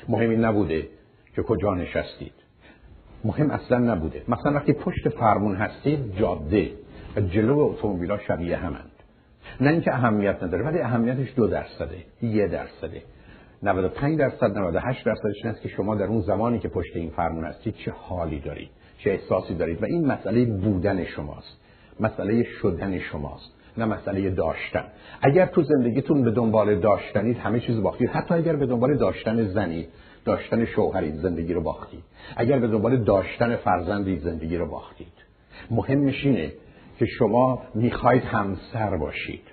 مهم 0.10 0.30
این 0.30 0.46
نبوده 0.46 0.88
که 1.36 1.42
کجا 1.44 1.74
نشستید. 1.74 2.43
مهم 3.24 3.52
اصلا 3.52 3.78
نبوده. 3.78 4.22
مثلا 4.28 4.54
وقتی 4.54 4.74
پشت 4.74 5.10
فرمون 5.10 5.56
هستید 5.56 6.16
جاده. 6.18 6.72
و 7.16 7.22
جلو 7.22 7.60
اتومبیلا 7.60 8.18
شبیه 8.18 8.58
همند. 8.58 8.92
نه 9.62 9.70
اینکه 9.70 9.94
اهمیت 9.94 10.44
نداره 10.44 10.64
ولی 10.64 10.80
اهمیتش 10.80 11.34
دو 11.36 11.48
درصده 11.48 11.98
یه 12.22 12.48
درصده. 12.48 13.02
95 13.64 14.20
درصد 14.20 14.58
98 14.58 15.06
درصدش 15.06 15.36
این 15.44 15.54
است 15.54 15.62
که 15.62 15.70
شما 15.70 15.96
در 15.96 16.06
اون 16.06 16.22
زمانی 16.22 16.60
که 16.60 16.68
پشت 16.68 16.96
این 16.96 17.10
فرمون 17.10 17.46
هستید 17.46 17.76
چه 17.76 17.92
حالی 17.92 18.40
دارید 18.40 18.70
چه 18.98 19.12
احساسی 19.12 19.56
دارید. 19.56 19.82
و 19.82 19.86
این 19.86 20.06
مسئله 20.08 20.46
بودن 20.46 21.04
شماست. 21.04 21.58
مسئله 22.00 22.44
شدن 22.44 23.00
شماست 23.00 23.54
نه 23.78 23.86
مسئله 23.86 24.30
داشتن. 24.30 24.84
اگر 25.22 25.46
تو 25.46 25.64
زندگیتون 25.64 26.24
به 26.24 26.32
دنبال 26.32 26.80
داشتنید 26.80 27.38
همه 27.38 27.60
چیز 27.60 27.82
باختید. 27.82 28.10
حتی 28.10 28.34
اگر 28.34 28.56
به 28.56 28.66
دنبال 28.66 28.98
داشتن 28.98 29.48
زنید 29.48 29.90
داشتن 30.26 30.66
شوهری 30.66 31.12
زندگی 31.12 31.54
رو 31.54 31.62
باختید. 31.62 32.04
اگر 32.36 32.60
به 32.60 32.68
دنبال 32.68 32.98
داشتن 33.04 33.56
فرزندی 33.56 34.18
زندگی 34.20 34.58
رو 34.58 34.66
باختید. 34.66 35.14
مهمش 35.72 36.26
اینه 36.26 36.52
که 37.00 37.06
شما 37.06 37.62
می‌خواید 37.76 38.24
همسر 38.24 38.98
باشید. 38.98 39.44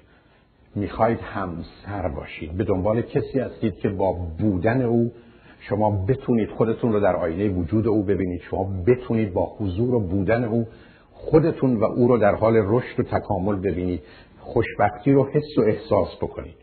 می‌خواید 0.75 1.21
همسر 1.21 2.09
باشید. 2.09 2.53
به 2.53 2.65
دنبال 2.65 3.03
کسی 3.03 3.41
هستید 3.41 3.75
که 3.75 3.89
با 3.89 4.13
بودن 4.13 4.83
او 4.83 5.13
شما 5.61 5.91
بتونید 5.91 6.51
خودتون 6.51 6.93
رو 6.93 7.01
در 7.01 7.17
آینه 7.17 7.49
وجود 7.49 7.87
او 7.87 8.03
ببینید. 8.03 8.41
شما 8.41 8.83
بتونید 8.87 9.33
با 9.33 9.57
حضور 9.59 9.95
و 9.95 10.01
بودن 10.01 10.45
او 10.45 10.67
خودتون 11.13 11.77
و 11.77 11.85
او 11.85 12.09
رو 12.09 12.19
در 12.19 12.35
حال 12.35 12.57
رشد 12.57 13.01
و 13.01 13.03
تکامل 13.03 13.57
ببینید. 13.57 14.03
خوشبختی 14.41 15.13
رو 15.13 15.29
حس 15.33 15.59
و 15.59 15.61
احساس 15.61 16.17
بکنید. 16.17 16.55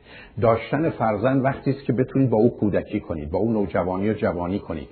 داشتن 0.41 0.89
فرزند 0.89 1.45
وقتی 1.45 1.71
است 1.71 1.83
که 1.83 1.93
بتونید 1.93 2.29
با 2.29 2.37
او 2.37 2.57
کودکی 2.57 2.99
کنید 2.99 3.31
با 3.31 3.39
او 3.39 3.51
نوجوانی 3.51 4.09
و 4.09 4.13
جوانی 4.13 4.59
کنید. 4.59 4.87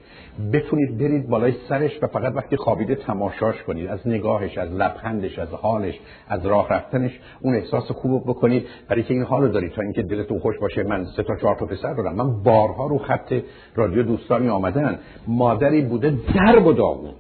بتونید 0.54 0.98
برید 0.98 1.30
بالای 1.30 1.54
سرش 1.70 1.92
و 2.02 2.08
فقط 2.08 2.34
وقتی 2.36 2.58
خوابیده 2.58 2.96
تماشاش 2.96 3.64
کنید. 3.64 3.88
از 3.88 4.08
نگاهش 4.08 4.58
از 4.58 4.72
لبخندش 4.72 5.40
از 5.40 5.50
حالش 5.50 6.00
از 6.28 6.46
راه 6.46 6.70
رفتنش 6.70 7.20
اون 7.42 7.56
احساس 7.56 7.92
خوب 7.92 8.24
بکنید. 8.24 8.68
برای 8.90 9.04
که 9.04 9.14
این 9.14 9.24
حال 9.24 9.42
رو 9.42 9.48
دارید. 9.48 9.72
تا 9.72 9.82
اینکه 9.82 10.04
دلتون 10.04 10.40
خوش 10.40 10.60
باشه 10.60 10.84
من 10.84 11.06
سه 11.06 11.24
تا 11.24 11.36
چهار 11.36 11.56
تا 11.56 11.66
پسر 11.66 11.94
دارم. 11.94 12.16
من 12.16 12.44
بارها 12.44 12.88
رو 12.88 12.98
خط 12.98 13.34
رادیو 13.76 14.04
دوستانی 14.04 14.50
آمدن. 14.50 15.00
مادری 15.28 15.82
بوده 15.82 16.14
درب 16.36 16.66
و 16.66 16.74
داغون. 16.74 17.14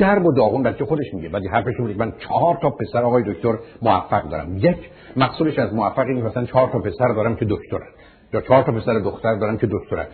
درب 0.00 0.26
و 0.26 0.32
داغون 0.32 0.62
بچه 0.62 0.84
خودش 0.84 1.14
میگه. 1.14 1.28
ولی 1.28 1.48
حرفش 1.48 1.76
بود 1.78 1.98
من 1.98 2.12
چهار 2.18 2.58
تا 2.62 2.70
پسر 2.70 3.02
آقای 3.02 3.22
دکتر 3.26 3.58
موفق 3.82 4.28
دارم. 4.28 4.56
یک 4.56 4.76
مقصودش 5.16 5.58
از 5.58 5.74
موفق 5.74 6.06
این 6.08 6.22
مثلا 6.22 6.44
چهار 6.44 6.68
تا 6.68 6.78
پسر 6.78 7.08
دارم 7.08 7.36
که 7.36 7.46
دکترن. 7.50 7.88
یا 8.32 8.40
چهار 8.40 8.62
تا 8.62 8.72
پسر 8.72 8.98
دختر 8.98 9.34
دارم 9.34 9.58
که 9.58 9.68
دکترن. 9.70 10.06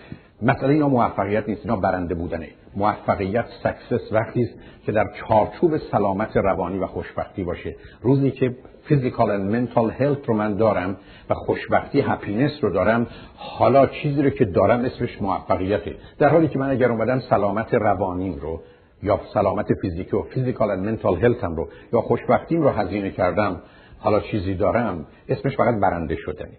مسئله 0.42 0.72
اینا 0.72 0.88
موفقیت 0.88 1.48
نیست 1.48 1.60
اینا 1.64 1.76
برنده 1.76 2.14
بودنه. 2.14 2.48
موفقیت 2.76 3.44
سکسس 3.62 4.12
وقتی 4.12 4.42
است 4.42 4.54
که 4.86 4.92
در 4.92 5.04
چارچوب 5.28 5.76
سلامت 5.76 6.36
روانی 6.36 6.78
و 6.78 6.86
خوشبختی 6.86 7.44
باشه. 7.44 7.76
روزی 8.02 8.30
که 8.30 8.56
physical 8.84 9.30
و 9.30 9.44
mental 9.44 9.90
health 9.90 10.28
رو 10.28 10.34
من 10.34 10.56
دارم 10.56 10.96
و 11.30 11.34
خوشبختی 11.34 12.00
هپینس 12.00 12.52
رو 12.62 12.70
دارم 12.70 13.06
حالا 13.36 13.86
چیزی 13.86 14.22
رو 14.22 14.30
که 14.30 14.44
دارم 14.44 14.84
اسمش 14.84 15.22
موفقیته. 15.22 15.94
در 16.18 16.28
حالی 16.28 16.48
که 16.48 16.58
من 16.58 16.70
اگر 16.70 16.90
اومدم 16.90 17.20
سلامت 17.20 17.74
روانیم 17.74 18.38
رو 18.38 18.62
یا 19.02 19.20
سلامت 19.34 19.74
فیزیکی 19.74 20.16
و 20.16 20.22
فیزیکال 20.22 20.70
و 20.70 20.82
منتال 20.82 21.16
هلتم 21.24 21.56
رو 21.56 21.68
یا 21.92 22.00
خوشبختیم 22.00 22.62
رو 22.62 22.68
هزینه 22.68 23.10
کردم 23.10 23.62
حالا 23.98 24.20
چیزی 24.20 24.54
دارم 24.54 25.06
اسمش 25.28 25.56
فقط 25.56 25.80
برنده 25.80 26.16
شدنی. 26.16 26.56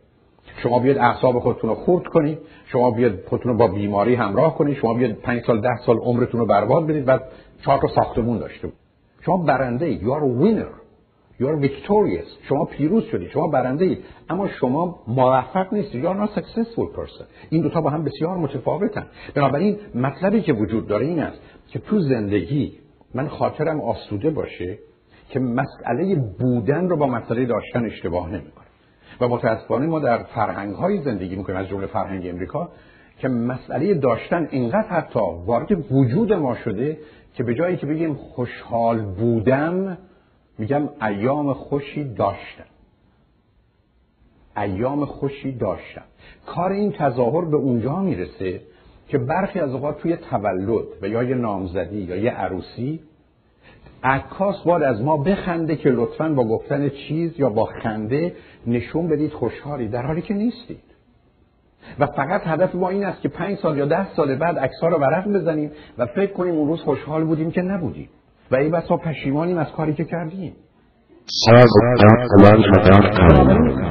شما 0.64 0.80
بیاد 0.80 0.98
اعصاب 0.98 1.40
خودتون 1.40 1.70
رو 1.70 1.76
خورد 1.76 2.06
کنید 2.06 2.40
شما 2.66 2.92
بیاد 2.92 3.20
خودتون 3.26 3.52
رو 3.52 3.58
با 3.58 3.68
بیماری 3.68 4.16
همراه 4.16 4.58
کنید 4.58 4.78
شما 4.78 4.94
بیاد 4.94 5.12
پنج 5.12 5.44
سال 5.48 5.62
ده 5.62 5.78
سال 5.86 5.98
عمرتون 5.98 6.40
رو 6.40 6.46
برباد 6.46 6.88
بدید 6.88 7.06
بعد 7.06 7.24
چهار 7.66 7.80
تا 7.80 7.88
ساختمون 7.88 8.38
داشته 8.38 8.72
شما 9.22 9.38
برنده 9.38 9.86
اید 9.86 10.02
a 10.02 10.44
winner. 10.44 10.88
You 11.40 11.46
are 11.48 11.60
victorious. 11.68 12.48
شما 12.50 12.66
پیروز 12.66 13.04
شدید 13.04 13.30
شما 13.30 13.48
برنده 13.48 13.86
اید 13.86 14.04
اما 14.30 14.48
شما 14.48 15.00
موفق 15.08 15.74
نیستید 15.74 16.04
you 16.04 16.08
are 16.08 16.28
not 16.28 16.40
successful 16.40 16.98
person. 16.98 17.24
این 17.50 17.62
دوتا 17.62 17.82
با 17.82 17.90
هم 17.90 18.04
بسیار 18.04 18.38
متفاوتن. 18.38 19.08
بنابراین 19.36 19.78
مطلبی 19.96 20.42
که 20.42 20.54
وجود 20.54 20.88
داره 20.88 21.06
این 21.06 21.20
است. 21.20 21.40
که 21.68 21.80
تو 21.80 22.00
زندگی 22.00 22.74
من 23.14 23.28
خاطرم 23.28 23.82
آسوده 23.82 24.30
باشه 24.30 24.78
که 25.30 25.40
مسئله 25.40 26.16
بودن 26.40 26.90
رو 26.90 26.98
با 26.98 27.08
مسئله 27.08 27.46
داشتن 27.46 27.86
اشتباه 27.86 28.30
نمی‌کنم. 28.30 28.66
و 29.22 29.28
متاسفانه 29.28 29.88
ما 29.88 30.00
در 30.00 30.24
فرهنگ 30.24 30.76
های 30.76 31.02
زندگی 31.02 31.36
می‌کنیم 31.36 31.60
از 31.60 31.68
جمله 31.68 31.88
فرهنگ 31.88 32.28
امریکا 32.28 32.70
که 33.20 33.28
مسئله 33.28 33.94
داشتن 33.94 34.48
اینقدر 34.52 34.88
حتی 34.88 35.20
وارد 35.46 35.92
وجود 35.92 36.34
ما 36.34 36.56
شده 36.56 36.98
که 37.34 37.44
به 37.44 37.56
جایی 37.56 37.78
که 37.78 37.86
بگیم 37.86 38.14
خوشحال 38.14 39.02
بودم 39.02 39.98
میگم 40.58 40.90
ایام 41.02 41.54
خوشی 41.54 42.14
داشتم. 42.14 42.66
ایام 44.58 45.06
خوشی 45.06 45.52
داشتم. 45.52 46.06
کار 46.46 46.72
این 46.72 46.92
تظاهر 46.92 47.46
به 47.46 47.58
اونجا 47.58 47.96
می‌رسه 47.96 48.62
که 49.08 49.18
برخی 49.18 49.60
از 49.60 49.74
اوقات 49.74 49.98
توی 50.00 50.16
تولد 50.16 50.86
و 51.02 51.08
یا 51.08 51.24
یه 51.24 51.36
نامزدی 51.36 51.98
یا 51.98 52.16
یه 52.16 52.32
عروسی 52.32 53.00
عکاس 54.04 54.64
باید 54.64 54.84
از 54.84 55.02
ما 55.02 55.18
بخنده 55.18 55.76
که 55.76 55.90
لطفا 55.90 56.30
با 56.30 56.44
گفتن 56.44 56.90
چیز 56.90 57.40
یا 57.40 57.50
با 57.50 57.66
خنده 57.66 58.36
نشون 58.68 59.08
بدید 59.08 59.34
خوشحالی 59.34 59.88
در 59.88 60.02
حالی 60.02 60.22
که 60.22 60.34
نیستید. 60.34 60.84
و 62.00 62.06
فقط 62.06 62.42
هدف 62.46 62.76
ما 62.76 62.90
این 62.90 63.06
است 63.06 63.22
که 63.22 63.30
پنج 63.30 63.58
سال 63.58 63.78
یا 63.78 63.86
ده 63.86 64.14
سال 64.14 64.36
بعد 64.36 64.60
عکس‌ها 64.60 64.88
رو 64.88 64.98
ورق 64.98 65.28
بزنیم 65.28 65.72
و 65.98 66.06
فکر 66.06 66.34
کنیم 66.34 66.56
اون 66.56 66.68
روز 66.68 66.82
خوشحال 66.82 67.24
بودیم 67.24 67.52
که 67.52 67.62
نبودیم. 67.62 68.10
و 68.52 68.56
این 68.56 68.72
بسا 68.72 68.98
پشیمانیم 68.98 69.58
از 69.58 69.72
کاری 69.72 69.94
که 69.94 70.04
کردیم. 70.04 70.56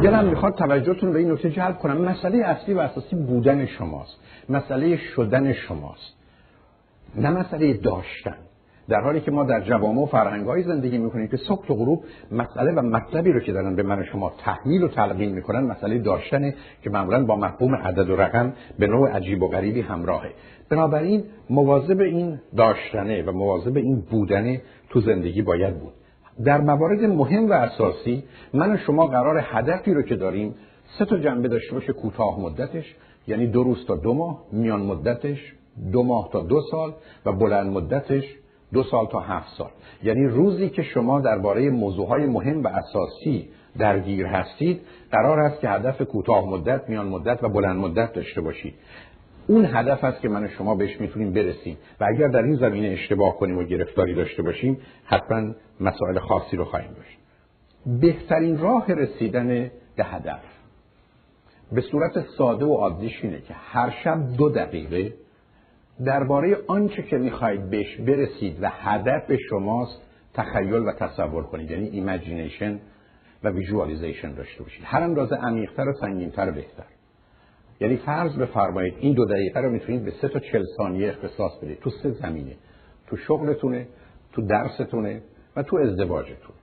دلم 0.02 0.28
می‌خواد 0.28 0.54
توجهتون 0.54 1.12
به 1.12 1.18
این 1.18 1.30
نکته 1.30 1.50
جلب 1.50 1.78
کنم. 1.78 2.02
مسئله 2.02 2.38
اصلی 2.44 2.74
و 2.74 2.78
اساسی 2.78 3.16
بودن 3.16 3.66
شماست. 3.66 4.20
مسئله 4.48 4.96
شدن 4.96 5.52
شماست. 5.52 6.16
نه 7.16 7.30
مسئله 7.30 7.72
داشتن. 7.74 8.36
در 8.88 9.00
حالی 9.00 9.20
که 9.20 9.30
ما 9.30 9.44
در 9.44 9.60
جوامع 9.60 10.02
و 10.02 10.06
فرهنگ‌های 10.06 10.62
زندگی 10.62 10.98
می‌کنیم 10.98 11.28
که 11.28 11.36
صبح 11.36 11.72
و 11.72 11.74
غروب 11.74 12.04
مسئله 12.32 12.72
و 12.72 12.82
مطلبی 12.82 13.32
رو 13.32 13.40
که 13.40 13.52
دارن 13.52 13.76
به 13.76 13.82
من 13.82 14.04
شما 14.04 14.32
تحمیل 14.44 14.82
و 14.82 14.88
تلقین 14.88 15.32
می‌کنن 15.32 15.60
مسئله 15.60 15.98
داشتنه 15.98 16.54
که 16.82 16.90
معمولا 16.90 17.24
با 17.24 17.36
مفهوم 17.36 17.74
عدد 17.74 18.10
و 18.10 18.16
رقم 18.16 18.52
به 18.78 18.86
نوع 18.86 19.10
عجیب 19.10 19.42
و 19.42 19.48
غریبی 19.48 19.80
همراهه. 19.80 20.30
بنابراین 20.70 21.24
مواظب 21.50 22.00
این 22.00 22.38
داشتنه 22.56 23.22
و 23.22 23.32
مواظب 23.32 23.76
این 23.76 24.04
بودنه 24.10 24.62
تو 24.90 25.00
زندگی 25.00 25.42
باید 25.42 25.80
بود. 25.80 25.92
در 26.44 26.60
موارد 26.60 27.04
مهم 27.04 27.50
و 27.50 27.52
اساسی 27.52 28.24
من 28.54 28.72
و 28.72 28.76
شما 28.76 29.06
قرار 29.06 29.40
هدفی 29.42 29.94
رو 29.94 30.02
که 30.02 30.16
داریم 30.16 30.54
سه 30.98 31.04
تا 31.04 31.18
جنبه 31.18 31.48
داشته 31.48 31.74
باشه 31.74 31.92
کوتاه 31.92 32.40
مدتش 32.40 32.94
یعنی 33.26 33.46
دو 33.46 33.62
روز 33.62 33.86
تا 33.86 33.96
دو 33.96 34.14
ماه 34.14 34.44
میان 34.52 34.80
مدتش 34.80 35.52
دو 35.92 36.02
ماه 36.02 36.28
تا 36.32 36.42
دو 36.42 36.60
سال 36.70 36.92
و 37.26 37.32
بلند 37.32 37.72
مدتش 37.72 38.24
دو 38.72 38.82
سال 38.82 39.06
تا 39.06 39.20
هفت 39.20 39.48
سال. 39.58 39.70
یعنی 40.02 40.26
روزی 40.26 40.68
که 40.68 40.82
شما 40.82 41.20
درباره 41.20 41.70
موضوعهای 41.70 42.26
مهم 42.26 42.62
و 42.62 42.68
اساسی 42.68 43.48
درگیر 43.78 44.26
هستید 44.26 44.80
قرار 45.12 45.40
است 45.40 45.60
که 45.60 45.68
هدف 45.68 46.02
کوتاه 46.02 46.48
مدت 46.50 46.88
میان 46.88 47.08
مدت 47.08 47.44
و 47.44 47.48
بلند 47.48 47.76
مدت 47.76 48.12
داشته 48.12 48.40
باشید. 48.40 48.74
اون 49.46 49.64
هدف 49.64 50.04
است 50.04 50.20
که 50.20 50.28
من 50.28 50.44
و 50.44 50.48
شما 50.48 50.74
بهش 50.74 51.00
می‌تونیم 51.00 51.32
برسیم. 51.32 51.78
و 52.00 52.04
اگر 52.14 52.28
در 52.28 52.42
این 52.42 52.54
زمینه 52.56 52.88
اشتباه 52.88 53.36
کنیم 53.36 53.58
و 53.58 53.62
گرفتاری 53.62 54.14
داشته 54.14 54.42
باشیم 54.42 54.78
حتما 55.04 55.54
مسائل 55.80 56.18
خاصی 56.18 56.56
رو 56.56 56.64
خواهیم 56.64 56.92
داشت. 56.92 57.18
بهترین 58.00 58.58
راه 58.58 58.92
رسیدن 58.92 59.70
به 59.96 60.04
هدف 60.04 60.40
به 61.72 61.80
صورت 61.80 62.26
ساده 62.38 62.64
و 62.64 62.74
عادیش 62.74 63.24
اینه 63.24 63.40
که 63.40 63.54
هر 63.54 63.94
شب 64.04 64.36
دو 64.36 64.48
دقیقه 64.48 65.14
درباره 66.04 66.56
آنچه 66.66 67.02
که 67.02 67.18
می‌خواهید 67.18 67.70
بهش 67.70 67.96
برسید 67.96 68.58
و 68.62 68.68
هدف 68.72 69.32
شماست 69.50 70.02
تخیل 70.34 70.74
و 70.74 70.92
تصور 70.92 71.42
کنید. 71.42 71.70
یعنی 71.70 71.88
imagination 71.88 72.80
و 73.44 73.50
visualization 73.50 74.34
داشته 74.34 74.62
باشید. 74.62 74.82
هر 74.84 75.02
اندازه 75.02 75.36
عمیقتر 75.36 75.88
و 75.88 75.92
سنگینتر 75.92 76.50
بهتر. 76.50 76.84
یعنی 77.80 77.96
فرض 77.96 78.36
بفرمایید 78.36 78.94
این 79.00 79.14
دو 79.14 79.24
دقیقه 79.24 79.60
رو 79.60 79.70
می‌تونید 79.70 80.04
به 80.04 80.10
سه 80.10 80.28
تا 80.28 80.38
چهل 80.38 80.62
ثانیه 80.76 81.08
اختصاص 81.08 81.52
بدید. 81.62 81.80
تو 81.80 81.90
سه 81.90 82.10
زمینه. 82.10 82.56
تو 83.06 83.16
شغلتونه 83.16 83.86
تو 84.32 84.42
درستونه 84.42 85.22
و 85.56 85.62
تو 85.62 85.76
ازدواجتون 85.76 86.54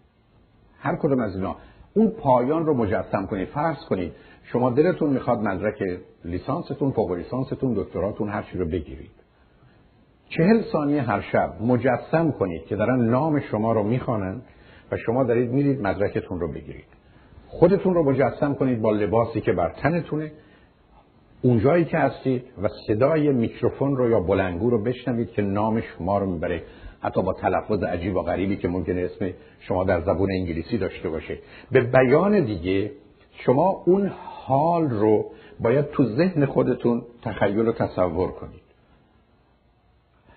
هر 0.80 0.96
کدوم 0.96 1.20
از 1.20 1.36
اینا. 1.36 1.56
اون 1.94 2.10
پایان 2.10 2.66
رو 2.66 2.74
مجسم 2.74 3.26
کنید. 3.26 3.48
فرض 3.48 3.78
کنید 3.90 4.14
شما 4.44 4.70
دلتون 4.70 5.10
می‌خواد 5.10 5.40
مدرک 5.40 5.84
لیسانستون 6.26 6.92
فوق 6.92 7.12
لیسانستون 7.12 7.74
دکتراتون 7.74 8.30
هر 8.30 8.42
چی 8.42 8.58
رو 8.58 8.66
بگیرید. 8.66 9.12
چهل 10.30 10.62
ثانیه 10.72 11.02
هر 11.02 11.22
شب 11.22 11.54
مجسم 11.62 12.32
کنید 12.32 12.66
که 12.66 12.76
دارن 12.76 13.10
نام 13.10 13.40
شما 13.40 13.74
رو 13.74 13.84
می‌خوانن 13.84 14.42
و 14.92 14.98
شما 14.98 15.24
دارید 15.24 15.52
میرید 15.52 15.82
مدرکتون 15.82 16.40
رو 16.40 16.48
بگیرید. 16.48 16.86
خودتون 17.48 17.94
رو 17.94 18.04
مجسم 18.04 18.54
کنید 18.54 18.82
با 18.82 18.92
لباسی 18.92 19.42
که 19.42 19.54
بر 19.54 19.70
تنتونه. 19.70 20.32
اونجایی 21.44 21.86
که 21.86 21.98
هستید 21.98 22.44
و 22.64 22.68
صدای 22.88 23.32
میکروفون 23.32 23.98
رو 23.98 24.10
یا 24.10 24.20
بلنگو 24.20 24.70
رو 24.70 24.84
بشنوید 24.84 25.32
که 25.32 25.42
نام 25.42 25.82
شما 25.82 26.18
رو 26.18 26.26
می‌بره. 26.26 26.64
حتی 27.02 27.22
با 27.22 27.34
تلفظ 27.34 27.84
عجیب 27.84 28.16
و 28.16 28.22
غریبی 28.22 28.58
که 28.58 28.68
ممکنه 28.68 29.02
اسم 29.02 29.30
شما 29.60 29.84
در 29.84 30.02
زبون 30.02 30.32
انگلیسی 30.32 30.78
داشته 30.78 31.10
باشه. 31.10 31.38
به 31.72 31.82
بیان 31.82 32.46
دیگه 32.46 32.92
شما 33.32 33.84
اون 33.86 34.12
حال 34.18 34.90
رو 34.90 35.26
باید 35.60 35.90
تو 35.90 36.04
ذهن 36.04 36.46
خودتون 36.46 37.02
تخیل 37.22 37.68
و 37.68 37.72
تصور 37.72 38.32
کنید. 38.32 38.62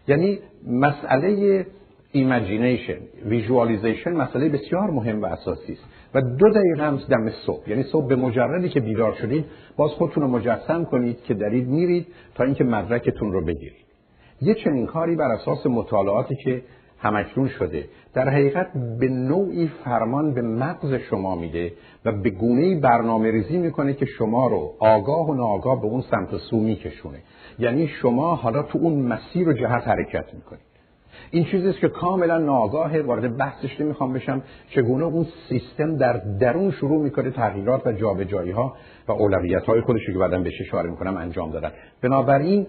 یعنی 0.09 0.39
مسئله 0.67 1.67
imagination 2.13 2.99
visualization 3.25 4.13
مسئله 4.13 4.49
بسیار 4.49 4.91
مهم 4.91 5.23
و 5.23 5.27
اساسی 5.27 5.73
است. 5.73 5.85
و 6.17 6.21
دو 6.21 6.49
دقیقه 6.51 6.83
هم 6.83 6.99
دم 7.11 7.31
صبح. 7.47 7.71
یعنی 7.71 7.83
صبح 7.83 8.07
به 8.07 8.17
مجردی 8.17 8.69
که 8.69 8.81
بیدار 8.81 9.15
شدید 9.15 9.45
باز 9.77 9.91
خودتون 9.91 10.23
رو 10.23 10.29
مجسم 10.29 10.85
کنید 10.85 11.23
که 11.23 11.35
دارید 11.35 11.69
میرید 11.69 12.07
تا 12.35 12.45
اینکه 12.45 12.65
مدرکتون 12.65 13.33
رو 13.33 13.45
بگیرید. 13.45 13.87
یه 14.41 14.55
چنین 14.55 14.87
کاری 14.87 15.17
بر 15.17 15.33
اساس 15.33 15.67
مطالعاتی 15.67 16.37
که 16.45 16.63
همکنون 16.99 17.49
شده 17.49 17.85
در 18.15 18.29
حقیقت 18.29 18.67
به 19.01 19.09
نوعی 19.09 19.71
فرمان 19.85 20.35
به 20.35 20.43
مغز 20.43 20.95
شما 20.95 21.35
میده 21.35 21.73
و 22.05 22.13
به 22.13 22.31
گونه 22.31 22.81
برنامه 22.81 23.31
ریزی 23.31 23.59
می‌کنه 23.59 23.95
که 23.95 24.07
شما 24.07 24.47
رو 24.47 24.75
آگاه 24.79 25.31
و 25.31 25.35
ناآگاه 25.35 25.81
به 25.81 25.87
اون 25.87 26.03
سمت 26.11 26.37
سو 26.37 26.61
میکشونه. 26.61 27.19
یعنی 27.59 27.89
شما 27.89 28.35
حالا 28.35 28.63
تو 28.63 28.79
اون 28.79 29.03
مسیر 29.03 29.49
و 29.49 29.53
جهت 29.53 29.89
حرکت 29.89 30.35
می‌کنید. 30.35 30.76
این 31.31 31.45
چیزی 31.45 31.69
است 31.69 31.79
که 31.79 31.89
کاملا 31.89 32.39
ناآگاه 32.39 33.01
وارد 33.01 33.37
بحثش 33.37 33.81
نمی‌خوام 33.81 34.13
بشم. 34.13 34.43
چگونه 34.71 35.05
اون 35.05 35.27
سیستم 35.49 35.97
در 35.97 36.13
درون 36.41 36.71
شروع 36.71 37.03
می‌کنه 37.03 37.31
تغییرات 37.31 37.87
و 37.87 37.93
جابجایی 37.93 38.51
ها 38.51 38.77
و 39.09 39.13
اولویت 39.13 39.65
های 39.65 39.81
خودش 39.81 40.07
که 40.07 40.19
بعدا 40.19 40.39
بهش 40.39 40.61
اشاره 40.61 40.91
می‌کنم 40.91 41.17
انجام 41.17 41.51
دادن. 41.51 41.73
بنابراین 42.03 42.67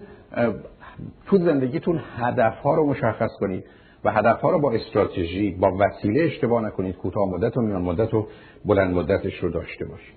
تو 1.26 1.38
زندگیتون 1.38 2.00
هدف 2.16 2.58
ها 2.58 2.74
رو 2.74 2.86
مشخص 2.86 3.30
کنید 3.40 3.64
و 4.04 4.12
هدف 4.12 4.40
ها 4.40 4.50
رو 4.50 4.60
با 4.60 4.72
استراتژی 4.72 5.50
با 5.50 5.76
وسیله 5.78 6.22
اشتباه 6.22 6.62
نکنید. 6.62 6.96
کوتاه 6.96 7.28
مدت 7.28 7.56
و 7.56 7.60
میان 7.60 7.82
مدت 7.82 8.14
و 8.14 8.26
بلند 8.64 8.94
مدتش 8.94 9.38
رو 9.38 9.50
داشته 9.50 9.84
باشید. 9.84 10.14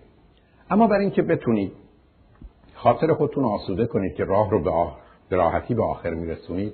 اما 0.69 0.87
برای 0.87 1.01
اینکه 1.01 1.21
بتونید 1.21 1.71
خاطر 2.75 3.13
خودتون 3.13 3.43
آسوده 3.43 3.85
کنید 3.85 4.15
که 4.15 4.23
راه 4.23 4.51
رو 4.51 4.63
به, 4.63 4.71
به 5.29 5.35
راحتی 5.35 5.73
به 5.73 5.83
آخر 5.83 6.09
میرسونید 6.09 6.73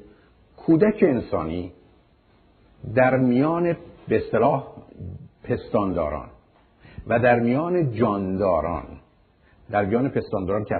کودک 0.57 0.97
انسانی 1.01 1.71
در 2.95 3.17
میان 3.17 3.77
به 4.07 4.17
اصطلاح 4.17 4.67
پستانداران 5.43 6.29
و 7.07 7.19
در 7.19 7.39
میان 7.39 7.93
جانداران 7.93 8.87
در 9.71 9.85
میان 9.85 10.09
پستانداران 10.09 10.65
که 10.65 10.75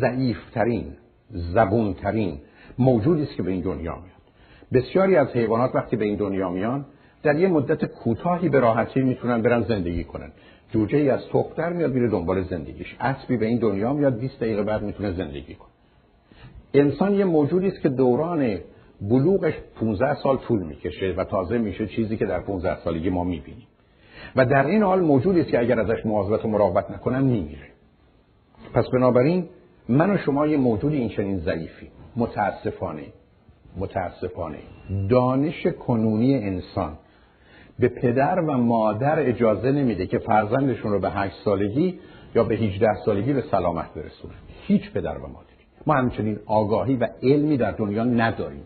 ضعیفترین 0.00 0.96
زبونترین 1.30 2.38
موجودی 2.78 3.22
است 3.22 3.36
که 3.36 3.42
به 3.42 3.50
این 3.50 3.60
دنیا 3.60 3.94
میاد. 3.94 4.22
بسیاری 4.72 5.16
از 5.16 5.28
حیوانات 5.28 5.74
وقتی 5.74 5.96
به 5.96 6.04
این 6.04 6.16
دنیا 6.16 6.50
میان 6.50 6.86
در 7.22 7.38
یه 7.38 7.48
مدت 7.48 7.84
کوتاهی 7.84 8.48
به 8.48 8.60
راحتی 8.60 9.00
می‌تونن 9.00 9.42
برن 9.42 9.62
زندگی 9.62 10.04
کنن. 10.04 10.32
جوجه 10.70 10.98
ای 10.98 11.10
از 11.10 11.20
تخت 11.32 11.58
میاد 11.58 11.92
میره 11.92 12.08
دنبال 12.08 12.42
زندگیش. 12.42 12.96
اسبی 13.00 13.36
به 13.36 13.46
این 13.46 13.58
دنیا 13.58 13.92
میاد 13.92 14.18
20 14.18 14.36
دقیقه 14.40 14.62
بعد 14.62 14.82
می‌تونه 14.82 15.12
زندگی 15.12 15.54
کنه. 15.54 15.68
انسان 16.74 17.14
یه 17.14 17.24
موجودی 17.24 17.66
است 17.66 17.80
که 17.80 17.88
دوران 17.88 18.58
بلوغش 19.10 19.54
15 19.80 20.14
سال 20.14 20.36
طول 20.36 20.62
می‌کشه 20.62 21.14
و 21.16 21.24
تازه 21.24 21.58
میشه 21.58 21.86
چیزی 21.86 22.16
که 22.16 22.26
در 22.26 22.40
15 22.40 22.84
سالگی 22.84 23.10
ما 23.10 23.24
می‌بینیم. 23.24 23.66
و 24.36 24.46
در 24.46 24.66
این 24.66 24.82
حال 24.82 25.00
موجودی 25.00 25.40
است 25.40 25.50
که 25.50 25.60
اگر 25.60 25.80
ازش 25.80 26.06
مواظبت 26.06 26.44
و 26.44 26.48
مراقبت 26.48 26.90
نکنن 26.90 27.24
میمیره. 27.24 27.68
پس 28.74 28.88
بنابراین 28.88 29.48
من 29.88 30.10
و 30.10 30.16
شما 30.16 30.46
یه 30.46 30.56
موجودی 30.56 30.96
این 30.96 31.08
چنین 31.08 31.38
ضعیفی. 31.38 31.88
متاسفانه 32.16 33.02
متاسفانه. 33.76 34.58
دانش 35.08 35.66
کنونی 35.66 36.34
انسان 36.34 36.98
به 37.78 37.88
پدر 37.88 38.40
و 38.40 38.58
مادر 38.58 39.20
اجازه 39.20 39.72
نمیده 39.72 40.06
که 40.06 40.18
فرزندشون 40.18 40.92
رو 40.92 41.00
به 41.00 41.10
هشت 41.10 41.34
سالگی 41.44 41.98
یا 42.34 42.44
به 42.44 42.54
18 42.54 42.88
سالگی 43.04 43.32
به 43.32 43.44
سلامت 43.50 43.94
برسونه 43.94 44.34
هیچ 44.66 44.92
پدر 44.92 45.18
و 45.18 45.26
مادری. 45.26 45.52
ما 45.86 45.94
همچنین 45.94 46.38
آگاهی 46.46 46.96
و 46.96 47.08
علمی 47.22 47.56
در 47.56 47.70
دنیا 47.70 48.04
نداریم. 48.04 48.62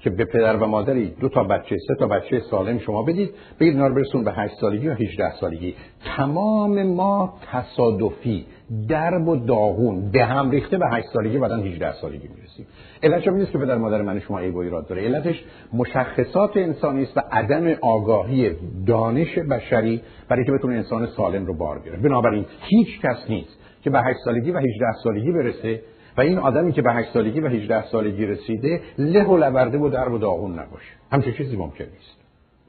که 0.00 0.10
به 0.10 0.24
پدر 0.24 0.56
و 0.56 0.66
مادری 0.66 1.14
دو 1.20 1.28
تا 1.28 1.44
بچه 1.44 1.76
سه 1.88 1.94
تا 1.94 2.06
بچه 2.06 2.40
سالم 2.50 2.78
شما 2.78 3.02
بدید 3.02 3.30
بگید 3.60 3.74
اینا 3.74 3.86
رو 3.86 3.94
برسون 3.94 4.24
به 4.24 4.32
8 4.32 4.54
سالگی 4.60 4.86
یا 4.86 4.94
18 4.94 5.32
سالگی. 5.40 5.74
تمام 6.16 6.82
ما 6.82 7.34
تصادفی 7.52 8.46
درب 8.88 9.28
و 9.28 9.36
داغون 9.36 10.10
به 10.10 10.24
هم 10.24 10.50
ریخته 10.50 10.78
به 10.78 10.86
8 10.90 11.06
سالگی 11.12 11.38
بعدا 11.38 11.56
18 11.56 11.92
سالگی 11.92 12.28
می‌رسیم. 12.28 12.66
علتش 13.02 13.28
این 13.28 13.36
نیست 13.36 13.52
که 13.52 13.58
پدر 13.58 13.78
مادر 13.78 14.02
من 14.02 14.20
شما 14.20 14.38
ای 14.38 14.50
و 14.50 14.58
ایراد 14.58 14.88
داره. 14.88 15.02
علتش 15.02 15.44
مشخصات 15.72 16.56
انسانی 16.56 17.02
است 17.02 17.16
و 17.16 17.20
عدم 17.32 17.76
آگاهی 17.82 18.50
دانش 18.86 19.38
بشری 19.38 20.02
برای 20.28 20.44
که 20.44 20.52
بتونه 20.52 20.74
انسان 20.74 21.06
سالم 21.06 21.46
رو 21.46 21.54
بار 21.54 21.78
بیاره. 21.78 21.98
بنابراین 21.98 22.44
هیچ 22.60 23.00
کس 23.00 23.30
نیست 23.30 23.58
که 23.82 23.90
به 23.90 24.00
8 24.00 24.18
سالگی 24.24 24.50
و 24.50 24.58
18 24.58 24.92
سالگی 25.04 25.32
برسه 25.32 25.80
و 26.16 26.20
این 26.20 26.38
آدمی 26.38 26.72
که 26.72 26.82
به 26.82 26.92
8 26.92 27.12
سالگی 27.12 27.40
و 27.40 27.48
18 27.48 27.86
سالگی 27.86 28.26
رسیده 28.26 28.80
له 28.98 29.24
و 29.24 29.36
لورده 29.36 29.78
و 29.78 29.88
در 29.88 30.08
و 30.08 30.18
داغون 30.18 30.52
نباشه. 30.52 30.92
همچین 31.12 31.32
چیزی 31.32 31.56
ممکن 31.56 31.84
نیست. 31.84 32.20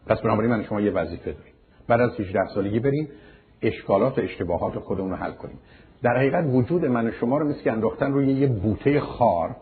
پس 0.07 0.21
بنابراین 0.21 0.51
من 0.51 0.63
شما 0.63 0.81
یه 0.81 0.91
وظیفه 0.91 1.31
داریم. 1.31 1.53
بعد 1.87 2.01
از 2.01 2.19
18 2.19 2.47
سالگی 2.47 2.79
بریم 2.79 3.09
اشکالات 3.61 4.17
و 4.17 4.21
اشتباهات 4.21 4.79
خودمون 4.79 5.09
رو 5.09 5.15
حل 5.15 5.31
کنیم. 5.31 5.59
در 6.03 6.17
حقیقت 6.17 6.45
وجود 6.47 6.85
من 6.85 7.07
و 7.07 7.11
شما 7.11 7.37
رو 7.37 7.47
مثل 7.47 7.61
که 7.61 7.71
انداختن 7.71 8.11
روی 8.11 8.27
یه 8.27 8.47
بوته 8.47 8.99
خار 8.99 9.55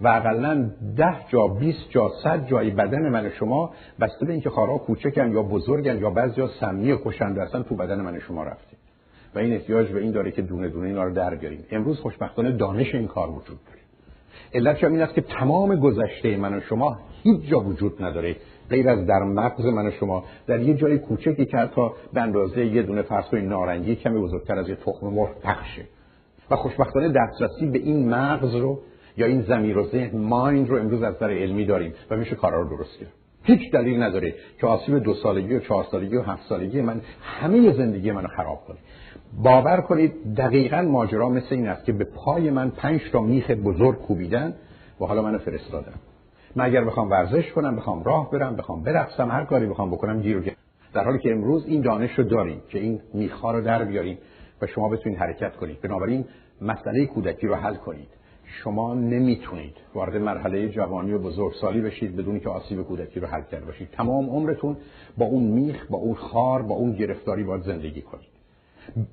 و 0.00 0.08
اقلا 0.08 0.70
ده 0.96 1.16
جا 1.28 1.46
20 1.46 1.90
جا 1.90 2.10
100 2.22 2.46
جای 2.46 2.70
بدن 2.70 3.08
من 3.08 3.30
شما 3.30 3.74
بسته 4.00 4.26
به 4.26 4.32
اینکه 4.32 4.50
خارها 4.50 4.78
کوچکن 4.78 5.32
یا 5.32 5.42
بزرگن 5.42 5.98
یا 5.98 6.10
بعضی 6.10 6.34
جا 6.34 6.48
سمی 6.60 6.92
و 6.92 6.98
کشنده 7.04 7.62
تو 7.62 7.74
بدن 7.74 8.00
من 8.00 8.20
شما 8.20 8.44
رفته. 8.44 8.73
و 9.34 9.38
این 9.38 9.52
احتیاج 9.52 9.88
به 9.88 10.00
این 10.00 10.10
داره 10.10 10.30
که 10.30 10.42
دونه 10.42 10.68
دونه 10.68 10.86
اینا 10.88 11.04
رو 11.04 11.14
در 11.14 11.34
بیاریم. 11.34 11.64
امروز 11.70 12.00
خوشبختانه 12.00 12.52
دانش 12.52 12.94
این 12.94 13.06
کار 13.06 13.30
وجود 13.30 13.58
داره. 13.66 13.78
علتش 14.54 14.84
این 14.84 15.02
است 15.02 15.14
که 15.14 15.20
تمام 15.20 15.76
گذشته 15.76 16.36
من 16.36 16.54
و 16.54 16.60
شما 16.60 16.98
هیچ 17.22 17.40
جا 17.50 17.60
وجود 17.60 18.02
نداره. 18.02 18.36
غیر 18.70 18.88
از 18.88 19.06
در 19.06 19.22
مغز 19.22 19.64
من 19.64 19.86
و 19.86 19.90
شما. 19.90 20.24
در 20.46 20.60
یه 20.60 20.74
جای 20.74 20.98
کوچکی 20.98 21.46
که 21.46 21.56
حتی 21.56 21.88
به 22.12 22.20
اندازه 22.20 22.66
یه 22.66 22.82
دونه 22.82 23.02
فرض 23.02 23.34
نارنگی 23.34 23.96
کمی 23.96 24.20
بزرگتر 24.20 24.58
از 24.58 24.68
یه 24.68 24.74
تخم 24.74 25.06
مرغ 25.06 25.40
پخشه. 25.40 25.84
و 26.50 26.56
خوشبختانه 26.56 27.08
دسترسی 27.08 27.66
به 27.66 27.78
این 27.78 28.08
مغز 28.08 28.54
رو 28.54 28.80
یا 29.16 29.26
این 29.26 29.42
زمیر 29.42 29.78
و 29.78 29.86
ذهن 29.86 30.18
مایند 30.18 30.68
رو 30.68 30.78
امروز 30.78 31.02
از 31.02 31.14
نظر 31.14 31.30
علمی 31.30 31.64
داریم 31.64 31.94
و 32.10 32.16
میشه 32.16 32.34
کارا 32.34 32.60
رو 32.60 32.76
درست 32.76 32.98
کرد. 32.98 33.12
هیچ 33.42 33.72
دلیل 33.72 34.02
نداره 34.02 34.34
که 34.60 34.66
آسیب 34.66 34.98
دو 34.98 35.14
سالگی 35.14 35.54
و 35.54 35.60
چهار 35.60 35.86
سالگی 35.90 36.16
و 36.16 36.22
هفت 36.22 36.48
سالگی 36.48 36.80
من 36.80 37.00
همه 37.22 37.72
زندگی 37.72 38.12
منو 38.12 38.28
خراب 38.28 38.64
کنه. 38.66 38.76
باور 39.42 39.80
کنید 39.80 40.34
دقیقا 40.34 40.82
ماجرا 40.82 41.28
مثل 41.28 41.46
این 41.50 41.68
است 41.68 41.84
که 41.84 41.92
به 41.92 42.04
پای 42.04 42.50
من 42.50 42.70
پنج 42.70 43.00
تا 43.12 43.20
میخ 43.20 43.50
بزرگ 43.50 43.98
کوبیدن 43.98 44.54
و 45.00 45.04
حالا 45.04 45.22
منو 45.22 45.38
فرستادن. 45.38 45.94
من 46.56 46.64
اگر 46.64 46.84
بخوام 46.84 47.10
ورزش 47.10 47.52
کنم 47.52 47.76
بخوام 47.76 48.02
راه 48.02 48.30
برم 48.30 48.56
بخوام 48.56 48.82
برقصم 48.82 49.30
هر 49.30 49.44
کاری 49.44 49.66
بخوام 49.66 49.90
بکنم 49.90 50.20
گیر 50.20 50.56
در 50.94 51.04
حالی 51.04 51.18
که 51.18 51.32
امروز 51.32 51.66
این 51.66 51.80
دانش 51.80 52.18
رو 52.18 52.24
داریم 52.24 52.62
که 52.68 52.78
این 52.78 53.00
میخها 53.14 53.52
رو 53.52 53.60
در 53.60 53.84
بیاریم 53.84 54.18
و 54.62 54.66
شما 54.66 54.88
بتونید 54.88 55.18
حرکت 55.18 55.56
کنید. 55.56 55.80
بنابراین 55.80 56.24
مسئله 56.60 57.06
کودکی 57.06 57.46
رو 57.46 57.54
حل 57.54 57.74
کنید. 57.74 58.08
شما 58.44 58.94
نمی‌تونید 58.94 59.76
وارد 59.94 60.16
مرحله 60.16 60.68
جوانی 60.68 61.12
و 61.12 61.18
بزرگسالی 61.18 61.80
بشید 61.80 62.16
بدون 62.16 62.40
که 62.40 62.48
آسیب 62.48 62.82
کودکی 62.82 63.20
رو 63.20 63.26
حل 63.26 63.42
کرده 63.42 63.66
باشید. 63.66 63.88
تمام 63.92 64.30
عمرتون 64.30 64.76
با 65.18 65.26
اون 65.26 65.42
میخ 65.42 65.86
با 65.90 65.98
اون 65.98 66.14
خار 66.14 66.62
با 66.62 66.74
اون 66.74 66.92
گرفتاری 66.92 67.44
باید 67.44 67.62
زندگی 67.62 68.02
کنید. 68.02 68.33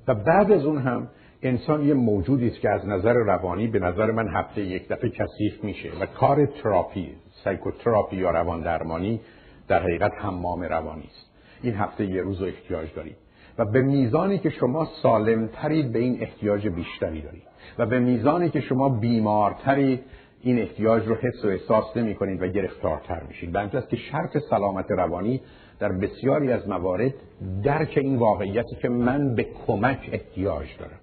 و 0.08 0.14
بعد 0.14 0.52
از 0.52 0.64
اون 0.64 0.78
هم 0.78 1.08
انسان 1.42 1.84
یه 1.84 1.94
موجودی 1.94 2.48
است 2.48 2.60
که 2.60 2.70
از 2.70 2.86
نظر 2.86 3.12
روانی 3.12 3.66
به 3.66 3.78
نظر 3.78 4.10
من 4.10 4.28
هفته 4.28 4.62
یک 4.62 4.88
دفعه 4.88 5.10
کثیف 5.10 5.64
میشه 5.64 5.90
و 6.00 6.06
کار 6.06 6.46
تراپی 6.46 7.08
سایکوتراپی 7.44 8.16
یا 8.16 8.30
روان 8.30 8.60
درمانی 8.60 9.20
در 9.68 9.82
حقیقت 9.82 10.12
حمام 10.18 10.62
روانی 10.62 11.04
است. 11.04 11.30
این 11.62 11.74
هفته 11.74 12.06
یه 12.06 12.22
روز 12.22 12.40
رو 12.40 12.46
احتیاج 12.46 12.94
دارید 12.94 13.16
و 13.58 13.64
به 13.64 13.82
میزانی 13.82 14.38
که 14.38 14.50
شما 14.50 14.88
سالمترید 15.02 15.92
به 15.92 15.98
این 15.98 16.22
احتیاج 16.22 16.68
بیشتری 16.68 17.22
دارید 17.22 17.42
و 17.78 17.86
به 17.86 17.98
میزانی 17.98 18.50
که 18.50 18.60
شما 18.60 18.88
بیمارترید 18.88 20.00
این 20.42 20.58
احتیاج 20.58 21.06
رو 21.06 21.14
حس 21.14 21.44
و 21.44 21.48
احساس 21.48 21.96
نمی 21.96 22.14
کنید 22.14 22.42
و 22.42 22.46
گرفتارتر 22.46 23.22
میشید. 23.28 23.52
به 23.52 23.68
که 23.90 23.96
شرط 23.96 24.38
سلامت 24.50 24.90
روانی 24.90 25.40
در 25.82 25.92
بسیاری 25.92 26.52
از 26.52 26.68
موارد 26.68 27.14
درک 27.62 27.92
این 27.96 28.16
واقعیتی 28.16 28.76
که 28.82 28.88
من 28.88 29.34
به 29.34 29.46
کمک 29.66 30.08
احتیاج 30.12 30.66
دارم 30.78 30.98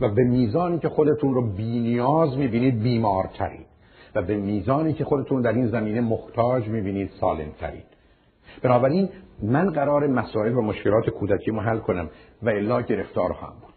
و 0.00 0.14
به 0.14 0.24
میزانی 0.24 0.78
که 0.78 0.88
خودتون 0.88 1.34
رو 1.34 1.52
بینیاز 1.52 2.36
می‌بینید 2.36 2.82
بیمارترید 2.82 3.66
و 4.14 4.22
به 4.22 4.36
میزانی 4.36 4.92
که 4.92 5.04
خودتون 5.04 5.42
در 5.42 5.52
این 5.52 5.66
زمینه 5.66 6.00
محتاج 6.00 6.68
می‌بینید 6.68 7.10
سالمترید 7.20 7.84
بنابراین 8.62 9.08
من 9.42 9.70
قرار 9.70 10.06
مسائل 10.06 10.54
و 10.54 10.62
مشکلات 10.62 11.10
کودکی 11.10 11.50
رو 11.50 11.60
حل 11.60 11.78
کنم 11.78 12.10
و 12.42 12.48
الا 12.48 12.82
گرفتار 12.82 13.32
خواهم 13.32 13.54
بود. 13.60 13.74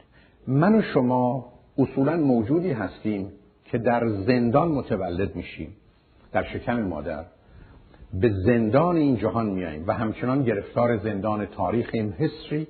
من 0.47 0.75
و 0.75 0.81
شما 0.81 1.45
اصولا 1.77 2.17
موجودی 2.17 2.71
هستیم 2.71 3.31
که 3.65 3.77
در 3.77 4.07
زندان 4.07 4.67
متولد 4.67 5.35
میشیم. 5.35 5.75
در 6.31 6.43
شکم 6.43 6.81
مادر 6.81 7.25
به 8.13 8.29
زندان 8.45 8.95
این 8.95 9.17
جهان 9.17 9.45
میاییم 9.45 9.83
و 9.87 9.93
همچنان 9.93 10.43
گرفتار 10.43 10.97
زندان 10.97 11.45
تاریخیم 11.45 12.15
history 12.19 12.67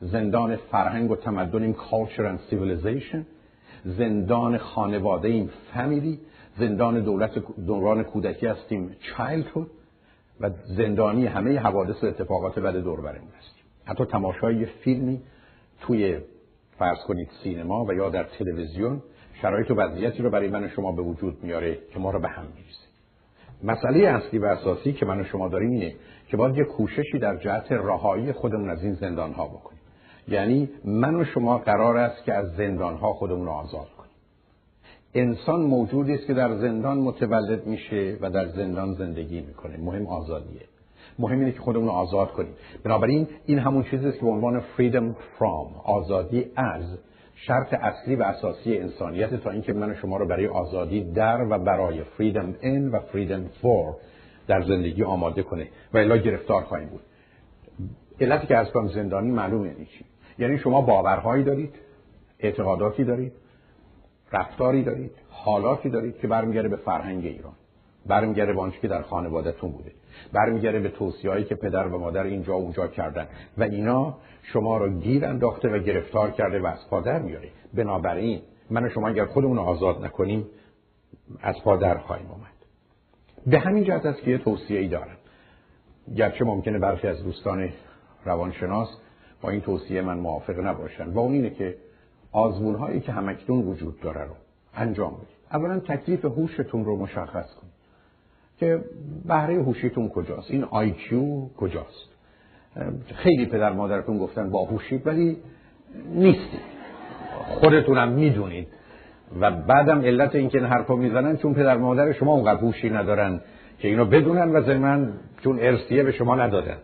زندان 0.00 0.56
فرهنگ 0.56 1.10
و 1.10 1.16
تمدنیم 1.16 1.74
culture 1.74 2.22
and 2.22 2.52
civilization 2.52 3.18
زندان 3.84 4.58
خانواده 4.58 5.28
ایم 5.28 5.50
family 5.74 6.18
زندان 6.58 7.00
دولت 7.00 7.38
دوران 7.66 8.02
کودکی 8.02 8.46
هستیم 8.46 8.96
childhood 9.00 9.66
و 10.40 10.50
زندانی 10.76 11.26
همه 11.26 11.58
حوادث 11.58 12.04
و 12.04 12.06
اتفاقات 12.06 12.58
بد 12.58 12.76
دور 12.76 13.00
هستیم. 13.08 13.64
حتی 13.84 14.04
تماشای 14.04 14.66
فیلمی 14.66 15.22
توی 15.80 16.18
فرض 16.78 16.98
کنید 17.06 17.28
سینما 17.42 17.84
و 17.84 17.92
یا 17.92 18.10
در 18.10 18.24
تلویزیون 18.24 19.02
شرایط 19.42 19.70
و 19.70 19.74
وضعیتی 19.74 20.22
رو 20.22 20.30
برای 20.30 20.48
من 20.48 20.64
و 20.64 20.68
شما 20.68 20.92
به 20.92 21.02
وجود 21.02 21.44
میاره 21.44 21.78
که 21.92 21.98
ما 21.98 22.10
رو 22.10 22.20
به 22.20 22.28
هم 22.28 22.44
میریزه. 22.44 22.87
مسئله 23.62 24.08
اصلی 24.08 24.38
و 24.38 24.44
اساسی 24.44 24.92
که 24.92 25.06
من 25.06 25.20
و 25.20 25.24
شما 25.24 25.48
داریم 25.48 25.70
اینه 25.70 25.94
که 26.28 26.36
باید 26.36 26.56
یه 26.56 26.64
کوششی 26.64 27.18
در 27.18 27.36
جهت 27.36 27.72
رهایی 27.72 28.32
خودمون 28.32 28.70
از 28.70 28.84
این 28.84 28.94
زندان 28.94 29.32
ها 29.32 29.46
بکنیم. 29.46 29.80
یعنی 30.28 30.70
من 30.84 31.14
و 31.14 31.24
شما 31.24 31.58
قرار 31.58 31.96
است 31.96 32.24
که 32.24 32.34
از 32.34 32.56
زندان 32.56 32.96
ها 32.96 33.12
خودمون 33.12 33.46
رو 33.46 33.52
آزاد 33.52 33.88
کنیم. 33.98 34.10
انسان 35.14 35.60
موجودی 35.60 36.14
است 36.14 36.26
که 36.26 36.34
در 36.34 36.56
زندان 36.56 36.98
متولد 36.98 37.66
میشه 37.66 38.16
و 38.20 38.30
در 38.30 38.46
زندان 38.48 38.94
زندگی 38.94 39.40
می‌کنه. 39.40 39.76
مهم 39.76 40.06
آزادیه. 40.06 40.60
مهم 41.18 41.38
اینه 41.38 41.52
که 41.52 41.60
خودمون 41.60 41.86
رو 41.86 41.92
آزاد 41.92 42.32
کنیم. 42.32 42.52
بنابراین 42.84 43.28
این 43.46 43.58
همون 43.58 43.82
چیزی 43.82 44.08
است 44.08 44.18
که 44.18 44.24
به 44.24 44.30
عنوان 44.30 44.60
freedom 44.60 45.14
from 45.38 45.84
آزادی 45.84 46.46
از 46.56 46.98
شرط 47.46 47.74
اصلی 47.74 48.16
و 48.16 48.22
اساسی 48.22 48.78
انسانیت 48.78 49.34
تا 49.34 49.50
اینکه 49.50 49.72
من 49.72 49.94
شما 49.94 50.16
رو 50.16 50.26
برای 50.26 50.46
آزادی 50.46 51.12
در 51.12 51.46
و 51.50 51.58
برای 51.58 52.02
فریدم 52.02 52.54
ان 52.62 52.88
و 52.88 52.98
فریدم 52.98 53.48
فور 53.62 53.94
در 54.46 54.62
زندگی 54.62 55.02
آماده 55.02 55.42
کنه 55.42 55.68
و 55.92 55.98
الا 55.98 56.16
گرفتار 56.16 56.62
خواهیم 56.62 56.88
بود. 56.88 57.00
علتی 58.20 58.46
که 58.46 58.56
از 58.56 58.70
کنم 58.70 58.88
زندانی 58.88 59.30
معلوم 59.30 59.66
یعنی 59.66 59.84
چی؟ 59.84 60.04
یعنی 60.38 60.58
شما 60.58 60.80
باورهایی 60.80 61.44
دارید 61.44 61.74
اعتقاداتی 62.38 63.04
دارید 63.04 63.32
رفتاری 64.32 64.82
دارید 64.82 65.12
حالاتی 65.30 65.90
دارید 65.90 66.18
که 66.18 66.28
برمیگرده 66.28 66.68
به 66.68 66.76
فرهنگ 66.76 67.24
ایران 67.24 67.52
برمیگرده 68.06 68.52
به 68.52 68.60
آنچه 68.60 68.78
که 68.80 68.88
در 68.88 69.02
خانوادهتون 69.02 69.72
بوده 69.72 69.92
برمیگرده 70.32 70.80
به 70.80 70.88
توصیه‌ای 70.88 71.44
که 71.44 71.54
پدر 71.54 71.86
و 71.86 71.98
مادر 71.98 72.22
اینجا 72.22 72.58
و 72.58 72.62
اونجا 72.62 72.86
کردن 72.86 73.26
و 73.58 73.62
اینا 73.62 74.18
شما 74.52 74.78
رو 74.78 74.98
گیر 74.98 75.24
انداخته 75.24 75.68
و 75.68 75.78
گرفتار 75.78 76.30
کرده 76.30 76.60
و 76.60 76.66
از 76.66 76.88
پادر 76.90 77.22
میاره 77.22 77.48
بنابراین 77.74 78.40
من 78.70 78.84
و 78.84 78.88
شما 78.88 79.08
اگر 79.08 79.24
خودمون 79.24 79.58
آزاد 79.58 80.04
نکنیم 80.04 80.46
از 81.40 81.54
پادر 81.64 81.98
خواهیم 81.98 82.26
آمد 82.26 82.58
به 83.46 83.58
همین 83.58 83.84
جهت 83.84 84.06
است 84.06 84.22
که 84.22 84.30
یه 84.30 84.38
توصیه 84.38 84.80
ای 84.80 84.88
دارم. 84.88 85.16
گرچه 86.16 86.44
ممکنه 86.44 86.78
برخی 86.78 87.08
از 87.08 87.24
دوستان 87.24 87.68
روانشناس 88.24 88.88
با 89.42 89.50
این 89.50 89.60
توصیه 89.60 90.02
من 90.02 90.18
موافق 90.18 90.58
نباشن. 90.58 91.10
و 91.10 91.18
اون 91.18 91.32
اینه 91.32 91.50
که 91.50 91.76
آزمون 92.32 92.74
هایی 92.74 93.00
که 93.00 93.12
همکنون 93.12 93.64
وجود 93.64 94.00
داره 94.00 94.24
رو 94.24 94.34
انجام 94.74 95.14
بدید. 95.14 95.38
اولا 95.52 95.80
تکلیف 95.80 96.24
هوشتون 96.24 96.84
رو 96.84 96.96
مشخص 96.96 97.54
کنید 97.54 97.72
که 98.58 98.84
بهره 99.24 99.62
هوشیتون 99.62 100.08
کجاست؟ 100.08 100.50
این 100.50 100.64
آیکیو 100.64 101.48
کجاست؟ 101.56 102.17
خیلی 103.14 103.46
پدر 103.46 103.72
مادرتون 103.72 104.18
گفتن 104.18 104.50
با 104.50 104.64
هوشید 104.64 105.06
ولی 105.06 105.36
نیستید 106.14 106.60
خودتونم 107.46 108.12
می‌دونید. 108.12 108.68
و 109.40 109.50
بعدم 109.50 110.00
علت 110.00 110.34
این 110.34 110.50
حرفو 110.50 110.96
می‌زنن 110.96 111.36
چون 111.36 111.54
پدر 111.54 111.76
مادر 111.76 112.12
شما 112.12 112.32
اونقدر 112.32 112.60
هوشی 112.60 112.90
ندارن 112.90 113.40
که 113.78 113.88
اینو 113.88 114.04
بدونن 114.04 114.56
و 114.56 114.62
زمین 114.62 115.12
چون 115.44 115.58
ارسیه 115.60 116.02
به 116.02 116.12
شما 116.12 116.34
ندادن. 116.34 116.76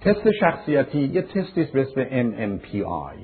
تست 0.00 0.30
شخصیتی 0.40 0.98
یه 0.98 1.22
تستی 1.22 1.64
به 1.74 1.80
اسم 1.80 2.04
MMPI 2.04 3.16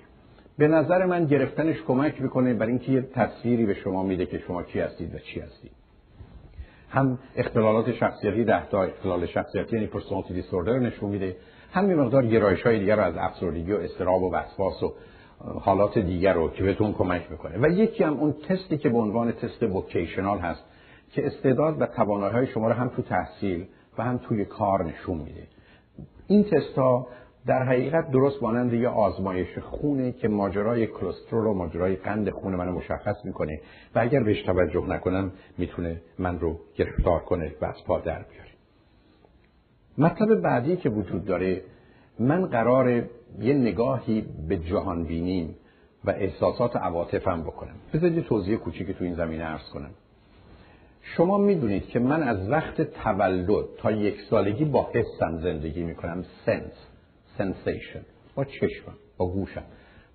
به 0.59 0.69
نظر 0.69 1.07
من 1.07 1.25
گرفتنش 1.25 1.83
کمک 1.87 2.23
می‌کنه 2.23 2.55
برای 2.55 2.71
اینکه 2.71 2.93
یه 2.93 3.03
تصویری 3.03 3.67
به 3.67 3.75
شما 3.75 4.03
میده 4.03 4.27
که 4.27 4.39
شما 4.39 4.63
کی 4.63 4.81
هستید 4.81 5.15
و 5.15 5.19
چی 5.19 5.41
هستید. 5.41 5.82
هم 6.93 7.19
اختلالات 7.37 7.93
شخصیتی 7.93 8.45
ده 8.45 8.67
تا 8.67 8.83
اختلال 8.83 9.27
شخصیتی 9.27 9.77
یعنی 9.77 9.87
پرسونالیتی 9.87 10.35
دیسوردر 10.35 10.79
نشون 10.79 11.11
میده. 11.11 11.37
هم 11.73 11.91
یه 11.91 11.97
مقدار 11.97 12.27
گرایش 12.27 12.63
های 12.63 12.79
دیگر 12.79 12.97
رو 12.97 13.03
از 13.03 13.15
افسردگی 13.17 13.73
و 13.73 13.77
استراب 13.77 14.23
و 14.23 14.35
وسواس 14.35 14.83
و 14.83 14.95
حالات 15.61 15.99
دیگر 15.99 16.33
رو 16.33 16.51
که 16.51 16.63
بهتون 16.63 16.93
کمک 16.93 17.31
می‌کنه. 17.31 17.59
و 17.63 17.71
یکی 17.71 18.05
هم 18.05 18.13
اون 18.13 18.35
تستی 18.49 18.79
که 18.79 18.89
به 18.89 18.99
عنوان 18.99 19.33
تست 19.33 19.63
وکیشنال 19.63 20.39
هست 20.39 20.65
که 21.13 21.27
استعداد 21.27 21.83
و 21.83 21.87
توانایی 21.87 22.47
شما 22.47 22.69
رو 22.69 22.75
هم 22.75 22.89
تو 22.89 23.03
تحصیل 23.03 23.67
و 23.99 24.03
هم 24.03 24.19
توی 24.19 24.45
کار 24.45 24.85
نشون 24.85 25.19
میده. 25.19 25.43
این 26.27 26.45
تست 26.45 26.79
ها 26.79 27.07
در 27.47 27.63
حقیقت 27.63 28.11
درست 28.11 28.43
مانند 28.43 28.73
یه 28.73 28.89
آزمایش 28.89 29.59
خونه 29.59 30.13
که 30.13 30.29
ماجرای 30.29 30.87
کلسترول 30.87 31.47
و 31.47 31.55
ماجرای 31.55 31.97
قند 31.97 32.31
خون 32.31 32.55
منو 32.55 32.73
مشخص 32.73 33.25
می‌کنه 33.25 33.61
و 33.95 33.99
اگر 33.99 34.23
بهش 34.23 34.43
توجه 34.43 34.87
نکنم 34.87 35.33
می‌تونه 35.59 36.01
من 36.19 36.39
رو 36.39 36.61
گرفتار 36.77 37.21
کنه 37.21 37.53
و 37.61 37.65
از 37.65 37.85
پا 37.87 37.99
در 37.99 38.23
بیاره. 38.23 38.51
مطلب 39.99 40.35
بعدی 40.35 40.77
که 40.77 40.89
وجود 40.89 41.25
داره 41.25 41.63
من 42.19 42.47
قرار 42.47 42.89
یه 43.39 43.55
نگاهی 43.55 44.25
به 44.49 44.57
جهان 44.57 45.05
بینیم 45.05 45.55
و 46.05 46.11
احساسات 46.11 46.77
عواطفم 46.77 47.43
بکنم. 47.43 47.75
بذارید 47.95 48.17
یه 48.17 48.23
توضیح 48.23 48.57
کوچیک 48.57 48.91
تو 48.91 49.05
این 49.05 49.15
زمینه 49.15 49.45
عرض 49.45 49.71
کنم. 49.73 49.91
شما 51.03 51.39
می‌دونید 51.39 51.87
که 51.87 51.99
من 51.99 52.23
از 52.23 52.51
وقت 52.51 52.83
تولد 52.83 53.65
تا 53.79 53.91
یک 53.91 54.21
سالگی 54.31 54.65
با 54.65 54.91
حسم 54.95 55.39
زندگی 55.39 55.83
می‌کنم 55.83 56.25
sense. 56.47 56.92
sensation 57.39 58.01
با 58.35 58.45
چشمم 58.45 58.95
با 59.17 59.33
گوشم 59.33 59.63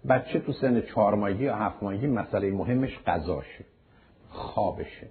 بچه 0.10 0.40
تو 0.40 0.54
سن 0.54 0.82
چهار 0.82 1.16
ماهگی 1.16 1.44
یا 1.44 1.56
هفت 1.56 1.84
ماهگی 1.84 2.08
مسئله 2.08 2.52
مهمش 2.52 3.00
غذاشه. 3.08 3.66
خوابشه. 4.30 5.08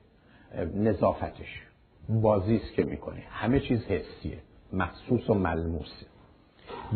نظافتش 0.75 1.63
بازیست 2.09 2.73
که 2.73 2.85
می‌کنه. 2.85 3.23
همه 3.31 3.61
چیز 3.61 3.85
حسیه. 3.85 4.39
محسوس 4.73 5.31
و 5.31 5.35
ملموسه. 5.35 6.07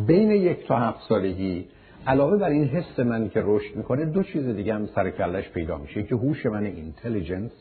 بین 0.07 0.31
یک 0.31 0.67
تا 0.67 0.77
هفت 0.79 1.09
سالگی 1.09 1.69
علاوه 2.07 2.37
بر 2.37 2.49
این 2.49 2.65
حس 2.65 3.01
من 3.01 3.29
که 3.29 3.43
رشد 3.45 3.77
می‌کنه 3.77 4.05
دو 4.05 4.23
چیز 4.23 4.47
دیگه 4.47 4.75
هم 4.75 4.87
سر 4.87 5.11
کلش 5.11 5.49
پیدا 5.49 5.79
میشه. 5.79 6.03
که 6.03 6.15
هوش 6.15 6.47
من 6.47 6.65
intelligence 6.65 7.53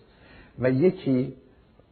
و 0.60 0.72
یکی 0.72 1.34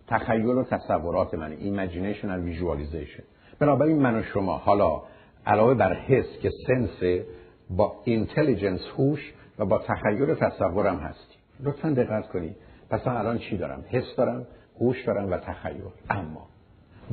تخیل 0.08 0.46
و 0.46 0.64
تصورات 0.64 1.34
من 1.34 1.52
imagination 1.52 2.30
و 2.30 2.44
visualization 2.44 3.24
بنابراین 3.60 3.98
من 3.98 4.20
و 4.20 4.24
شما 4.24 4.58
حالا 4.58 5.02
علاوه 5.48 5.74
بر 5.74 5.94
حس 5.94 6.40
که 6.42 6.52
sense 6.68 7.24
با 7.70 7.96
intelligence 8.04 8.82
هوش 8.98 9.34
و 9.60 9.66
با 9.66 9.78
تخیل 9.78 10.36
تصورم 10.36 10.96
هستیم. 10.96 11.38
لطفا 11.60 11.90
دقت 11.90 12.28
کنید. 12.28 12.56
پس 12.90 13.08
من 13.08 13.18
الان 13.18 13.40
چی 13.40 13.58
دارم؟ 13.58 13.86
حس 13.90 14.16
دارم 14.18 14.48
هوش 14.82 15.06
دارم 15.06 15.32
و 15.32 15.38
تخیل. 15.38 15.82
اما 16.10 16.48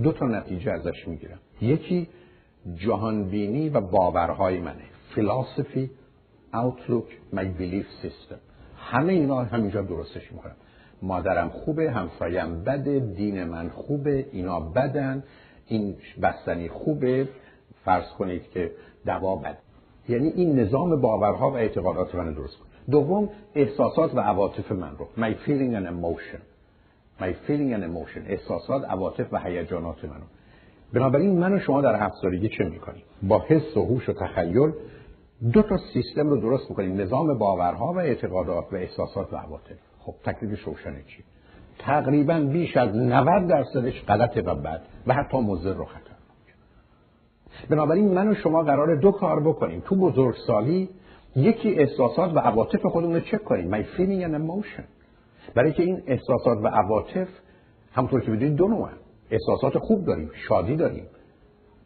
دو 0.02 0.12
تا 0.12 0.26
نتیجه 0.26 0.72
ازش 0.72 1.08
می‌گیرم. 1.08 1.38
یکی 1.60 2.08
جهانبینی 2.74 3.68
و 3.68 3.80
باورهای 3.80 4.60
منه. 4.60 4.84
فلسفی 5.14 5.90
outlook 6.54 7.36
my 7.36 7.44
belief 7.60 8.06
system. 8.06 8.36
همه 8.76 9.12
اینا 9.12 9.44
همینجا 9.44 9.82
درستش 9.82 10.32
می‌کنم. 10.32 10.56
مادرم 11.02 11.48
خوبه 11.48 11.90
همسایم 11.90 12.64
بده 12.64 13.00
دین 13.00 13.44
من 13.44 13.68
خوبه 13.68 14.26
اینا 14.32 14.60
بدن 14.60 15.24
این 15.66 15.96
بستنی 16.22 16.68
خوبه. 16.68 17.28
فرض 17.84 18.12
کنید 18.18 18.50
که 18.50 18.70
دوا 19.06 19.36
بد 19.36 19.58
یعنی 20.08 20.28
این 20.28 20.58
نظام 20.58 21.00
باورها 21.00 21.50
و 21.50 21.54
اعتقادات 21.54 22.14
من 22.14 22.32
درست 22.32 22.58
کن. 22.58 22.66
دوم 22.90 23.28
احساسات 23.54 24.14
و 24.14 24.20
عواطف 24.20 24.72
من 24.72 24.96
رو. 24.96 25.08
My 25.16 25.34
feeling 25.46 25.74
and 25.74 25.86
emotion. 25.86 26.40
My 27.20 27.32
feeling 27.48 27.74
and 27.76 27.84
emotion. 27.84 28.20
احساسات 28.26 28.84
عواطف 28.84 29.26
و 29.32 29.38
هیجانات 29.38 30.04
منو 30.04 30.24
بنابراین 30.92 31.38
من 31.38 31.52
و 31.52 31.58
شما 31.58 31.80
در 31.80 31.96
هفت 31.96 32.14
سالگی 32.22 32.48
چه 32.48 32.64
می‌کنیم؟ 32.64 33.02
با 33.22 33.44
حس 33.48 33.76
و 33.76 33.84
هوش 33.84 34.08
و 34.08 34.12
تخیل 34.12 34.72
دو 35.52 35.62
تا 35.62 35.76
سیستم 35.92 36.28
رو 36.28 36.40
درست 36.40 36.70
می‌کنیم. 36.70 37.00
نظام 37.00 37.38
باورها 37.38 37.92
و 37.92 37.98
اعتقادات 37.98 38.64
و 38.72 38.76
احساسات 38.76 39.32
و 39.32 39.36
عواطف. 39.36 39.76
خب 40.00 40.14
تکلیفش 40.24 40.60
روشنه 40.60 41.02
چی؟ 41.06 41.24
تقریبا 41.78 42.40
بیش 42.40 42.76
از 42.76 42.96
90 42.96 43.46
درصدش 43.46 44.04
غلطه 44.04 44.42
و 44.42 44.54
بد 44.54 44.82
و 45.06 45.14
حتی 45.14 45.40
مضر 45.40 45.80
و 45.80 45.84
خطر 45.84 46.03
بنابراین 47.70 48.14
من 48.14 48.28
و 48.28 48.34
شما 48.34 48.62
قرار 48.62 48.96
دو 48.96 49.10
کار 49.10 49.40
بکنیم. 49.40 49.82
تو 49.86 49.96
بزرگسالی 49.96 50.88
یکی 51.36 51.74
احساسات 51.74 52.34
و 52.34 52.38
عواطف 52.38 52.86
خودمون 52.86 53.14
رو 53.14 53.20
چک 53.20 53.44
کنیم. 53.44 53.70
My 53.70 53.84
feeling 53.84 54.26
and 54.26 54.34
emotion. 54.34 54.82
برای 55.54 55.72
که 55.72 55.82
این 55.82 56.02
احساسات 56.06 56.58
و 56.58 56.66
عواطف 56.66 57.28
همونطور 57.92 58.20
که 58.20 58.30
بدونید 58.30 58.54
دو 58.54 58.68
نوع 58.68 58.88
احساسات 59.30 59.78
خوب 59.78 60.04
داریم 60.04 60.30
شادی 60.48 60.76
داریم 60.76 61.06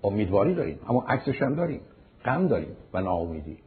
امیدواری 0.05 0.55
داریم 0.55 0.79
اما 0.89 1.05
عکسش 1.09 1.43
هم 1.43 1.55
داریم. 1.55 1.81
غم 2.25 2.49
داریم 2.49 2.77
و 2.95 3.01
ناامیدی. 3.01 3.59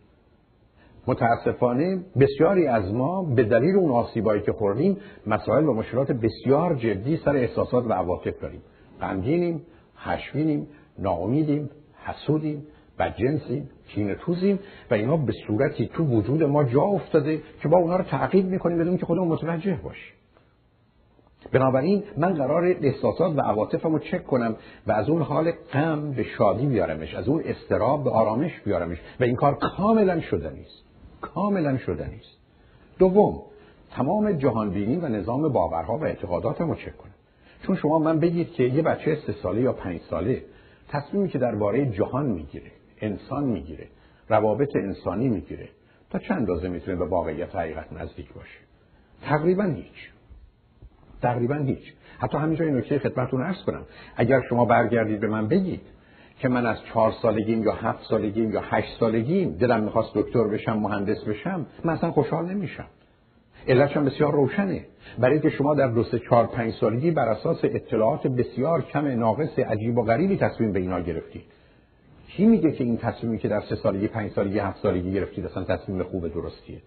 متاسفانه 1.08 2.06
بسیاری 2.20 2.68
از 2.68 2.94
ما 2.94 3.24
به 3.24 3.44
دلیل 3.44 3.76
اون 3.76 3.92
آسیبایی 3.92 4.42
که 4.42 4.52
خوردیم 4.52 4.98
مسائل 5.28 5.66
و 5.66 5.74
مشکلات 5.74 6.12
بسیار 6.12 6.76
جدی 6.76 7.18
سر 7.18 7.36
احساسات 7.36 7.86
و 7.86 7.94
عواطف 7.94 8.42
داریم. 8.42 8.62
غمگینیم 9.02 9.62
خشمگینیم 9.98 10.68
ناامیدیم. 11.00 11.70
حسودیم 12.04 12.68
بدجنسیم 13.00 13.70
کینه 13.88 14.16
توزیم 14.16 14.60
و 14.92 14.94
اینا 14.94 15.18
به 15.18 15.34
صورتی 15.48 15.88
تو 15.88 16.04
وجود 16.04 16.44
ما 16.44 16.64
جا 16.64 16.82
افتاده 16.82 17.42
که 17.62 17.68
با 17.68 17.78
اونا 17.78 17.96
رو 17.96 18.04
تعقیب 18.04 18.46
می‌کنیم 18.46 18.78
بدون 18.78 18.98
که 18.98 19.06
خودمون 19.06 19.28
متوجه 19.28 19.80
باشیم. 19.84 20.14
بنابراین 21.52 22.04
من 22.18 22.34
قرار 22.34 22.64
احساسات 22.82 23.38
و 23.38 23.42
عواطفم 23.42 23.94
رو 23.94 24.00
چک 24.00 24.24
کنم 24.24 24.56
و 24.88 24.92
از 24.92 25.10
اون 25.10 25.22
حال 25.22 25.52
غم 25.52 26.12
به 26.12 26.24
شادی 26.24 26.66
بیارمش 26.66 27.16
از 27.16 27.28
اون 27.28 27.44
استراب 27.46 28.04
به 28.04 28.10
آرامش 28.10 28.60
بیارمش 28.66 28.98
و 29.20 29.24
این 29.24 29.36
کار 29.36 29.58
کاملا 29.78 30.22
شده 30.22 30.50
نیست. 30.50 30.84
کاملا 31.22 31.78
شده 31.78 32.10
نیست. 32.10 32.38
دوم 33.00 33.42
تمام 33.92 34.32
جهانبینی 34.32 34.96
و 34.96 35.08
نظام 35.08 35.50
باورها 35.50 35.98
و 35.98 36.04
اعتقاداتم 36.04 36.70
رو 36.70 36.76
چک 36.76 36.98
کنم. 36.98 37.12
چون 37.68 37.76
شما 37.76 38.00
من 38.00 38.20
بگید 38.20 38.52
که 38.52 38.64
یه 38.64 38.82
بچه 38.82 39.18
سه 39.28 39.34
ساله 39.44 39.62
یا 39.62 39.74
پنج 39.74 40.02
ساله 40.10 40.44
تصمیمی 40.92 41.30
که 41.30 41.38
درباره 41.38 41.86
جهان 41.86 42.26
می‌گیره 42.26 42.72
انسان 43.02 43.44
می‌گیره 43.44 43.88
روابط 44.30 44.76
انسانی 44.76 45.30
می‌گیره 45.30 45.70
تا 46.10 46.20
چند 46.20 46.38
اندازه 46.38 46.68
می‌تونه 46.68 46.98
به 46.98 47.06
واقعیت 47.06 47.56
حقیقت 47.56 47.94
نزدیک 47.94 48.34
باشه؟ 48.34 48.60
تقریبا 49.22 49.64
هیچ. 49.64 50.12
تقریبا 51.22 51.56
هیچ. 51.56 51.94
حتی 52.20 52.38
همینجا 52.38 52.66
این 52.66 52.78
نکته 52.78 53.00
خدمتتون 53.00 53.42
عرض 53.42 53.64
کنم. 53.64 53.86
اگر 54.16 54.42
شما 54.50 54.66
برگردید 54.66 55.20
به 55.20 55.28
من 55.28 55.48
بگید 55.48 55.82
که 56.40 56.50
من 56.50 56.66
از 56.66 56.78
چهار 56.84 57.14
سالگیم 57.22 57.64
یا 57.64 57.74
هفت 57.74 58.04
سالگیم 58.04 58.52
یا 58.52 58.62
هشت 58.62 59.00
سالگیم 59.00 59.52
دلم 59.52 59.84
می‌خواست 59.84 60.14
دکتر 60.16 60.48
بشم 60.48 60.78
مهندس 60.78 61.24
بشم 61.24 61.66
من 61.84 61.94
اصلا 61.94 62.12
خوشحال 62.12 62.46
نمیشم. 62.46 62.88
علتش 63.68 63.98
هم 63.98 64.06
بسیار 64.06 64.34
روشنه. 64.34 64.86
برای 65.20 65.40
که 65.40 65.50
شما 65.50 65.76
در 65.76 65.88
دو 65.88 66.04
سه 66.04 66.20
چهار 66.20 66.48
پنج 66.48 66.74
سالگی 66.74 67.12
بر 67.12 67.30
اساس 67.30 67.60
اطلاعات 67.64 68.28
بسیار 68.28 68.82
کم 68.82 69.08
ناقص 69.08 69.60
عجیب 69.60 69.98
و 69.98 70.04
غریبی 70.04 70.38
تصمیم 70.38 70.72
به 70.72 70.80
اینا 70.80 71.00
گرفتید. 71.00 71.44
کی 72.28 72.46
میگه 72.46 72.72
که 72.72 72.84
این 72.84 72.98
تصمیمی 72.98 73.38
که 73.38 73.48
در 73.48 73.62
سه 73.62 73.76
سالگی 73.76 74.08
پنج 74.08 74.32
سالگی 74.32 74.60
هفت 74.60 74.82
سالگی 74.82 75.14
گرفتید 75.14 75.46
اصلا 75.46 75.64
تصمیم 75.64 76.04
خوب 76.04 76.28
درستیه؟ 76.28 76.82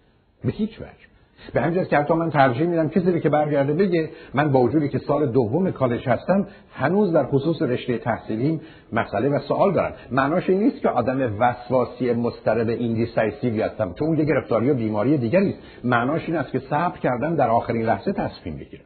به 0.45 0.53
هیچ 0.53 0.81
وجه. 0.81 1.14
به 1.53 1.61
همین 1.61 1.85
که 1.85 1.97
حتی 1.97 2.15
من 2.15 2.31
ترجیح 2.31 2.67
میدم 2.67 2.89
کسی 2.89 3.21
که 3.21 3.29
برگرده 3.29 3.73
بگه 3.73 4.11
من 4.35 4.53
با 4.53 4.61
وجودی 4.61 4.89
که 4.89 4.99
سال 4.99 5.27
دوم 5.27 5.71
کالج 5.71 6.09
هستم 6.09 6.47
هنوز 6.73 7.13
در 7.13 7.27
خصوص 7.27 7.63
رشته 7.63 7.99
تحصیلیم 7.99 8.61
مسئله 8.93 9.29
و 9.29 9.39
سوال 9.39 9.73
دارم. 9.73 9.93
معناش 10.11 10.51
این 10.51 10.59
نیست 10.59 10.81
که 10.81 10.89
آدم 10.89 11.37
وسواسی 11.39 12.13
مضطرب 12.13 12.69
indecisive 12.69 13.54
ی 13.54 13.63
هستم. 13.63 13.93
چون 13.93 14.09
اون 14.09 14.19
یه 14.19 14.25
گرفتاری 14.25 14.71
و 14.71 14.75
بیماری 14.75 15.19
دیگری 15.19 15.49
است. 15.51 15.59
معناش 15.85 16.23
این 16.27 16.37
است 16.37 16.53
که 16.53 16.59
صبر 16.59 16.99
کردن 16.99 17.35
در 17.35 17.49
آخرین 17.49 17.83
لحظه 17.83 18.13
تصمیم 18.13 18.57
بگیرم. 18.57 18.85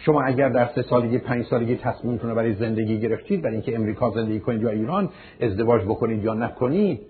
شما 0.00 0.22
اگر 0.22 0.48
در 0.48 0.68
سه 0.74 0.82
سالگی 0.82 1.18
پنج 1.18 1.44
سالگی 1.46 1.76
تصمیمتون 1.76 2.30
رو 2.30 2.36
برای 2.36 2.54
زندگی 2.54 3.00
گرفتید 3.00 3.42
برای 3.42 3.54
اینکه 3.54 3.74
امریکا 3.74 4.10
زندگی 4.10 4.40
کنید 4.40 4.62
یا 4.62 4.70
ایران 4.70 5.08
ازدواج 5.40 5.82
بکنید 5.82 6.24
یا 6.24 6.34
نکنید 6.34 7.00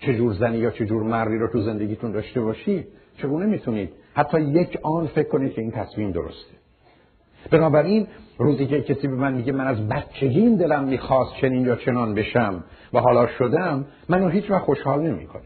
جور 0.00 0.34
زنی 0.34 0.58
یا 0.58 0.70
چه 0.70 0.86
جور 0.86 1.02
مردی 1.02 1.38
رو 1.38 1.48
تو 1.48 1.60
زندگیتون 1.60 2.12
داشته 2.12 2.40
باشید 2.40 2.86
چگونه 3.16 3.46
می‌تونید؟ 3.46 3.90
حتی 4.14 4.40
یک 4.40 4.78
آن 4.82 5.06
فکر 5.06 5.28
کنید 5.28 5.52
که 5.52 5.60
این 5.60 5.70
تصمیم 5.70 6.10
درسته. 6.10 6.54
بنابراین 7.50 8.06
روزی 8.38 8.66
که 8.66 8.80
کسی 8.80 9.08
به 9.08 9.14
من 9.14 9.32
میگه 9.32 9.52
من 9.52 9.66
از 9.66 9.88
بچگیم 9.88 10.56
دلم 10.56 10.84
می‌خواست 10.84 11.34
چنین 11.40 11.66
یا 11.66 11.76
چنان 11.76 12.14
بشم 12.14 12.64
و 12.92 13.00
حالا 13.00 13.26
شدم 13.26 13.84
منو 14.08 14.28
هیچ 14.28 14.50
وقت 14.50 14.62
خوشحال 14.62 15.02
نمی‌کنه. 15.02 15.42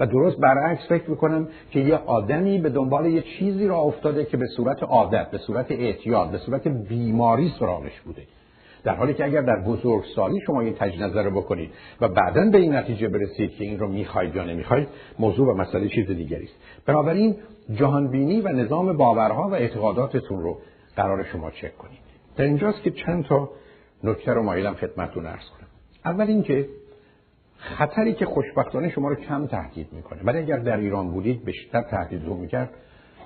و 0.00 0.06
درست 0.06 0.36
برعکس 0.36 0.88
فکر 0.88 1.10
می‌کنم 1.10 1.48
که 1.70 1.80
یه 1.80 1.96
آدمی 1.96 2.58
به 2.58 2.68
دنبال 2.68 3.06
یه 3.06 3.22
چیزی 3.22 3.66
را 3.66 3.76
افتاده 3.76 4.24
که 4.24 4.36
به 4.36 4.46
صورت 4.46 4.82
عادت 4.82 5.30
به 5.30 5.38
صورت 5.38 5.70
اعتیاد 5.70 6.30
به 6.30 6.38
صورت 6.38 6.68
بیماری 6.68 7.52
سراغش 7.58 8.00
بوده. 8.00 8.22
در 8.84 8.94
حالی 8.94 9.14
که 9.14 9.24
اگر 9.24 9.40
در 9.40 9.62
بزرگسالی 9.66 10.40
شما 10.46 10.60
این 10.60 10.74
تجنظر 10.74 11.22
رو 11.22 11.30
بکنید 11.30 11.70
و 12.00 12.08
بعدا 12.08 12.50
به 12.50 12.58
این 12.58 12.74
نتیجه 12.74 13.08
برسید 13.08 13.50
که 13.50 13.64
این 13.64 13.78
رو 13.78 13.88
می‌خواید 13.88 14.36
یا 14.36 14.44
نمی‌خواید 14.44 14.88
موضوع 15.18 15.48
و 15.48 15.54
مسئله 15.54 15.88
چیز 15.88 16.06
دیگری 16.06 16.44
است. 16.44 16.54
بنابراین 16.86 17.36
جهانبینی 17.74 18.40
و 18.40 18.48
نظام 18.48 18.96
باورها 18.96 19.48
و 19.48 19.54
اعتقاداتتون 19.54 20.42
رو 20.42 20.58
قرار 20.96 21.24
شما 21.24 21.50
چک 21.50 21.78
کنید. 21.78 21.98
در 22.36 22.44
اینجاست 22.44 22.82
که 22.82 22.90
چند 22.90 23.24
تا 23.24 23.50
نکته 24.04 24.32
رو 24.32 24.42
مایلم 24.42 24.74
خدمتتون 24.74 25.26
عرض 25.26 25.48
کنم. 25.58 25.68
اول 26.04 26.26
اینکه 26.26 26.68
خطری 27.56 28.14
که 28.14 28.26
خوشبختانه 28.26 28.90
شما 28.90 29.08
رو 29.08 29.14
کم 29.14 29.46
تهدید 29.46 29.92
می‌کنه 29.92 30.22
ولی 30.24 30.38
اگر 30.38 30.56
در 30.56 30.76
ایران 30.76 31.10
بودید 31.10 31.44
بیشتر 31.44 31.82
تهدید 31.82 32.24
رو 32.24 32.34
می‌کرد 32.34 32.70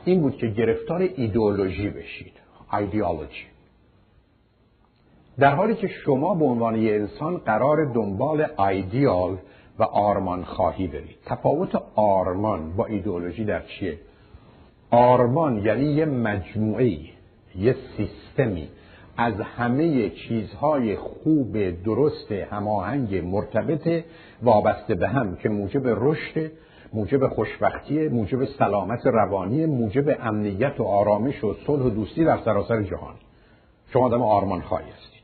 این 0.04 0.20
بود 0.20 0.36
که 0.36 0.46
گرفتار 0.46 1.00
ایدئولوژی 1.00 1.90
بشید 1.90 2.32
ایدئولوژی. 2.72 3.46
در 5.38 5.54
حالی 5.54 5.74
که 5.74 5.88
شما 5.88 6.34
به 6.34 6.44
عنوان 6.44 6.76
یه 6.76 6.94
انسان 6.94 7.36
قرار 7.36 7.84
دنبال 7.84 8.60
ایدیال 8.60 9.38
و 9.78 9.82
آرمان 9.82 10.44
خواهی 10.44 10.86
برید. 10.86 11.16
تفاوت 11.26 11.82
آرمان 11.94 12.76
با 12.76 12.86
ایدئولوژی 12.86 13.44
در 13.44 13.62
چیه؟ 13.62 13.98
آرمان 14.92 15.58
یعنی 15.58 15.84
یه 15.84 16.04
مجموعه 16.04 16.98
یه 17.58 17.76
سیستمی 17.96 18.68
از 19.16 19.34
همه 19.34 20.10
چیزهای 20.10 20.96
خوب 20.96 21.82
درست 21.84 22.32
هماهنگ 22.32 23.24
مرتبط 23.24 24.04
وابسته 24.42 24.94
به 24.94 25.08
هم 25.08 25.36
که 25.36 25.48
موجب 25.48 25.82
رشد 25.84 26.50
موجب 26.92 27.28
خوشبختی 27.28 28.08
موجب 28.08 28.44
سلامت 28.44 29.06
روانی 29.06 29.66
موجب 29.66 30.16
امنیت 30.20 30.80
و 30.80 30.84
آرامش 30.84 31.44
و 31.44 31.54
صلح 31.66 31.82
و 31.82 31.90
دوستی 31.90 32.24
در 32.24 32.38
سراسر 32.44 32.82
جهان. 32.82 33.14
شما 33.92 34.06
آدم 34.06 34.22
آرمان 34.22 34.60
خواهی 34.60 34.90
هستید. 34.90 35.22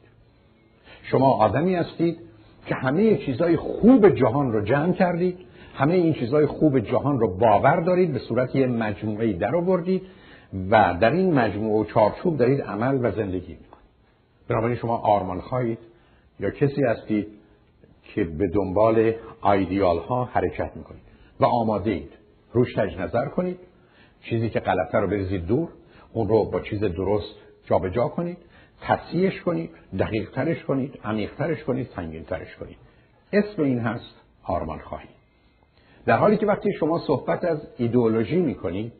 شما 1.03 1.31
آدمی 1.31 1.75
هستید 1.75 2.19
که 2.67 2.75
همه 2.75 3.17
چیزهای 3.17 3.57
خوب 3.57 4.09
جهان 4.09 4.53
رو 4.53 4.61
جمع 4.61 4.93
کردید. 4.93 5.39
همه 5.79 5.95
این 5.95 6.15
چیزهای 6.15 6.47
خوب 6.47 6.79
جهان 6.79 7.19
رو 7.21 7.37
باور 7.37 7.81
دارید 7.81 8.13
به 8.13 8.19
صورت 8.19 8.57
یه 8.57 8.67
مجموعه 8.67 9.33
در 9.33 9.57
آوردید 9.57 10.03
و 10.71 10.95
در 11.01 11.11
این 11.11 11.35
مجموعه 11.35 11.81
و 11.81 11.85
چارچوب 11.85 12.37
دارید 12.37 12.63
عمل 12.63 12.99
و 13.03 13.11
زندگی 13.13 13.53
می‌کنید. 13.53 13.89
بنابراین 14.49 14.77
شما 14.77 14.97
آرمان 14.97 15.41
خواهید 15.41 15.79
یا 16.41 16.51
کسی 16.51 16.83
هستید 16.83 17.29
که 18.03 18.25
به 18.25 18.49
دنبال 18.49 19.13
آیدیال 19.41 19.99
ها 19.99 20.25
حرکت 20.25 20.77
می‌کنید 20.77 21.03
و 21.41 21.45
آماده 21.45 21.91
اید. 21.91 22.13
روش 22.53 22.75
تج 22.75 22.99
نظر 22.99 23.29
کنید. 23.29 23.59
چیزی 24.23 24.51
که 24.51 24.61
غلطه 24.61 24.99
رو 24.99 25.07
بریزید 25.07 25.47
دور 25.47 25.69
اون 26.13 26.29
رو 26.29 26.45
با 26.45 26.61
چیز 26.61 26.81
درست 26.81 27.35
جابجا 27.67 27.91
جا 27.91 28.09
کنید. 28.09 28.39
تصحیحش 28.81 29.43
کنید 29.43 29.71
دقیق 29.99 30.31
ترش 30.31 30.65
کنید 30.65 30.99
عمیق 31.05 31.35
ترش 31.35 31.65
کنید 31.65 31.89
سنگین 31.97 32.25
ترش 32.25 32.57
کنید. 32.57 32.77
اسم 33.33 33.63
این 33.63 33.79
هست 33.79 34.15
آرمان 34.45 34.79
خواهی 34.79 35.18
در 36.09 36.17
حالی 36.17 36.37
که 36.37 36.47
وقتی 36.47 36.73
شما 36.73 36.99
صحبت 36.99 37.45
از 37.45 37.59
ایدئولوژی 37.77 38.37
می‌کنید 38.37 38.93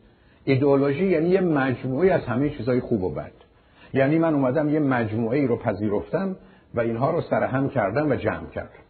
ایدئولوژی 0.43 1.05
یعنی 1.05 1.29
یه 1.29 1.41
مجموعه 1.41 2.13
از 2.13 2.21
همه 2.21 2.49
چیزهای 2.49 2.79
خوب 2.79 3.03
و 3.03 3.09
بد. 3.09 3.31
یعنی 3.93 4.17
من 4.17 4.33
اومدم 4.33 4.69
یه 4.69 4.79
مجموعه 4.79 5.39
ای 5.39 5.47
رو 5.47 5.55
پذیرفتم 5.55 6.35
و 6.73 6.79
اینها 6.79 7.11
رو 7.11 7.21
سرهم 7.21 7.69
کردم 7.69 8.11
و 8.11 8.15
جمع 8.15 8.49
کردم. 8.49 8.83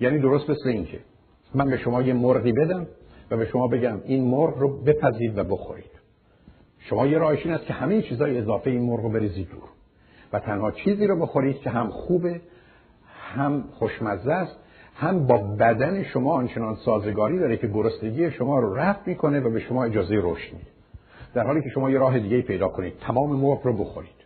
یعنی 0.00 0.18
درست 0.18 0.50
مثل 0.50 0.68
این 0.68 0.84
که 0.84 1.00
من 1.54 1.70
به 1.70 1.76
شما 1.76 2.02
یه 2.02 2.12
مرغی 2.12 2.52
بدم 2.52 2.86
و 3.30 3.36
به 3.36 3.46
شما 3.46 3.68
بگم 3.68 4.00
این 4.04 4.24
مرغ 4.24 4.58
رو 4.58 4.82
بپذید 4.82 5.38
و 5.38 5.44
بخورید. 5.44 5.90
شما 6.78 7.06
یه 7.06 7.18
راهش 7.18 7.46
این 7.46 7.54
است 7.54 7.66
که 7.66 7.72
همه 7.72 8.02
چیزهای 8.02 8.38
اضافه 8.38 8.70
این 8.70 8.82
مرغ 8.82 9.00
رو 9.00 9.08
بریزید 9.08 9.48
دور. 9.50 9.68
و 10.32 10.38
تنها 10.38 10.70
چیزی 10.70 11.06
رو 11.06 11.16
بخورید 11.20 11.58
که 11.58 11.70
هم 11.70 11.90
خوبه 11.90 12.40
هم 13.34 13.64
خوشمزه 13.72 14.32
است 14.32 14.56
هم 15.00 15.26
با 15.26 15.36
بدن 15.36 16.02
شما 16.02 16.32
آنچنان 16.32 16.74
سازگاری 16.74 17.38
داره 17.38 17.56
که 17.56 17.66
گرسنگی 17.66 18.30
شما 18.30 18.58
رو 18.58 18.74
رفت 18.74 19.08
می‌کنه 19.08 19.40
و 19.40 19.50
به 19.50 19.60
شما 19.60 19.84
اجازه 19.84 20.14
رشد 20.14 20.52
میده. 20.52 20.66
در 21.34 21.46
حالی 21.46 21.62
که 21.62 21.68
شما 21.68 21.90
یه 21.90 21.98
راه 21.98 22.18
دیگه 22.18 22.42
پیدا 22.42 22.68
کنید. 22.68 22.94
تمام 23.00 23.36
مرغ 23.36 23.66
رو 23.66 23.72
بخورید. 23.72 24.20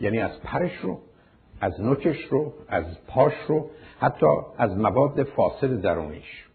یعنی 0.00 0.18
از 0.18 0.40
پرش 0.44 0.76
رو 0.82 0.98
از 1.60 1.80
نوکش 1.80 2.24
رو 2.30 2.52
از 2.68 2.84
پاش 3.08 3.32
رو 3.48 3.70
حتی 4.00 4.26
از 4.58 4.78
مواد 4.78 5.22
فاسد 5.22 5.80
درونیش. 5.80 6.46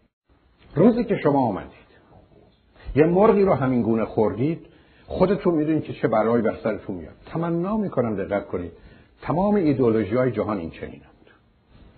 روزی 0.74 1.04
که 1.04 1.16
شما 1.16 1.46
آمدید 1.48 1.88
یه 2.96 3.06
مرغی 3.06 3.42
رو 3.42 3.54
همین 3.54 3.82
گونه 3.82 4.04
خوردید 4.04 4.66
خودتون 5.06 5.54
می‌دونید 5.54 5.84
که 5.84 5.92
چه 5.92 6.08
برای 6.08 6.42
بر 6.42 6.56
سرتون 6.62 6.96
میاد. 6.96 7.14
تمنا 7.26 7.76
می‌کنم 7.76 8.16
دقت 8.16 8.46
کنید. 8.46 8.72
تمام 9.22 9.54
ایدئولوژی 9.54 10.16
های 10.16 10.30
جهان 10.30 10.58
این 10.58 10.70
چنینند 10.70 11.02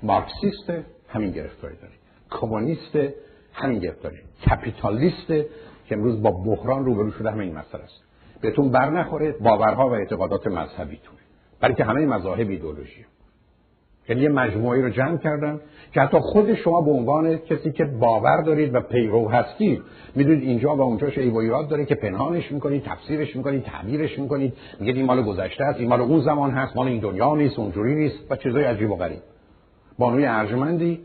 مارکسیست 0.02 0.99
همین 1.12 1.30
گرفتاری 1.30 1.74
داره 1.76 1.92
کمونیست 2.30 2.98
همین 3.52 3.78
گرفتاری. 3.78 4.16
کپیتالیست 4.50 5.26
که 5.26 5.46
امروز 5.90 6.22
با 6.22 6.30
بحران 6.30 6.84
روبرو 6.84 7.10
شده 7.10 7.30
همین 7.30 7.58
مسئله 7.58 7.82
است. 7.82 8.02
بهتون 8.40 8.70
بر 8.70 8.90
نخوره 8.90 9.32
باورها 9.32 9.88
و 9.88 9.92
اعتقادات 9.92 10.46
مذهبیتون. 10.46 11.14
برای 11.60 11.74
که 11.74 11.84
همه 11.84 12.06
مذاهب 12.06 12.50
ایدئولوژی. 12.50 13.04
یعنی 14.08 14.22
یه 14.22 14.28
مجموعی 14.28 14.82
رو 14.82 14.90
جمع 14.90 15.16
کردن 15.16 15.60
که 15.92 16.00
حتی 16.00 16.18
خود 16.20 16.54
شما 16.54 16.80
به 16.80 16.90
عنوان 16.90 17.36
کسی 17.36 17.72
که 17.72 17.84
باور 17.84 18.42
دارید 18.42 18.74
و 18.74 18.80
پیرو 18.80 19.28
هستید 19.28 19.82
می‌دونید 20.14 20.42
اینجا 20.42 20.76
و 20.76 20.80
اونجاش 20.80 21.18
ای 21.18 21.30
و 21.30 21.62
داره 21.62 21.84
که 21.84 21.94
پنهانش 21.94 22.52
می‌کنید 22.52 22.84
تفسیرش 22.84 23.36
می‌کنید 23.36 23.64
تعبیرش 23.64 24.18
می‌کنید. 24.18 24.52
میگید 24.80 24.96
این 24.96 25.06
مال 25.06 25.22
گذشته 25.22 25.64
است 25.64 25.80
این 25.80 25.88
مال 25.88 26.00
اون 26.00 26.20
زمان 26.20 26.50
هست 26.50 26.76
مال 26.76 26.86
این 26.86 27.00
دنیا 27.00 27.34
نیست 27.34 27.58
اونجوری 27.58 27.94
نیست 27.94 28.16
و 28.30 28.36
چیزای 28.36 28.64
عجیب 28.64 28.90
و 28.90 28.96
غریب. 28.96 29.20
بانوی 30.00 30.26
ارجمندی. 30.26 31.00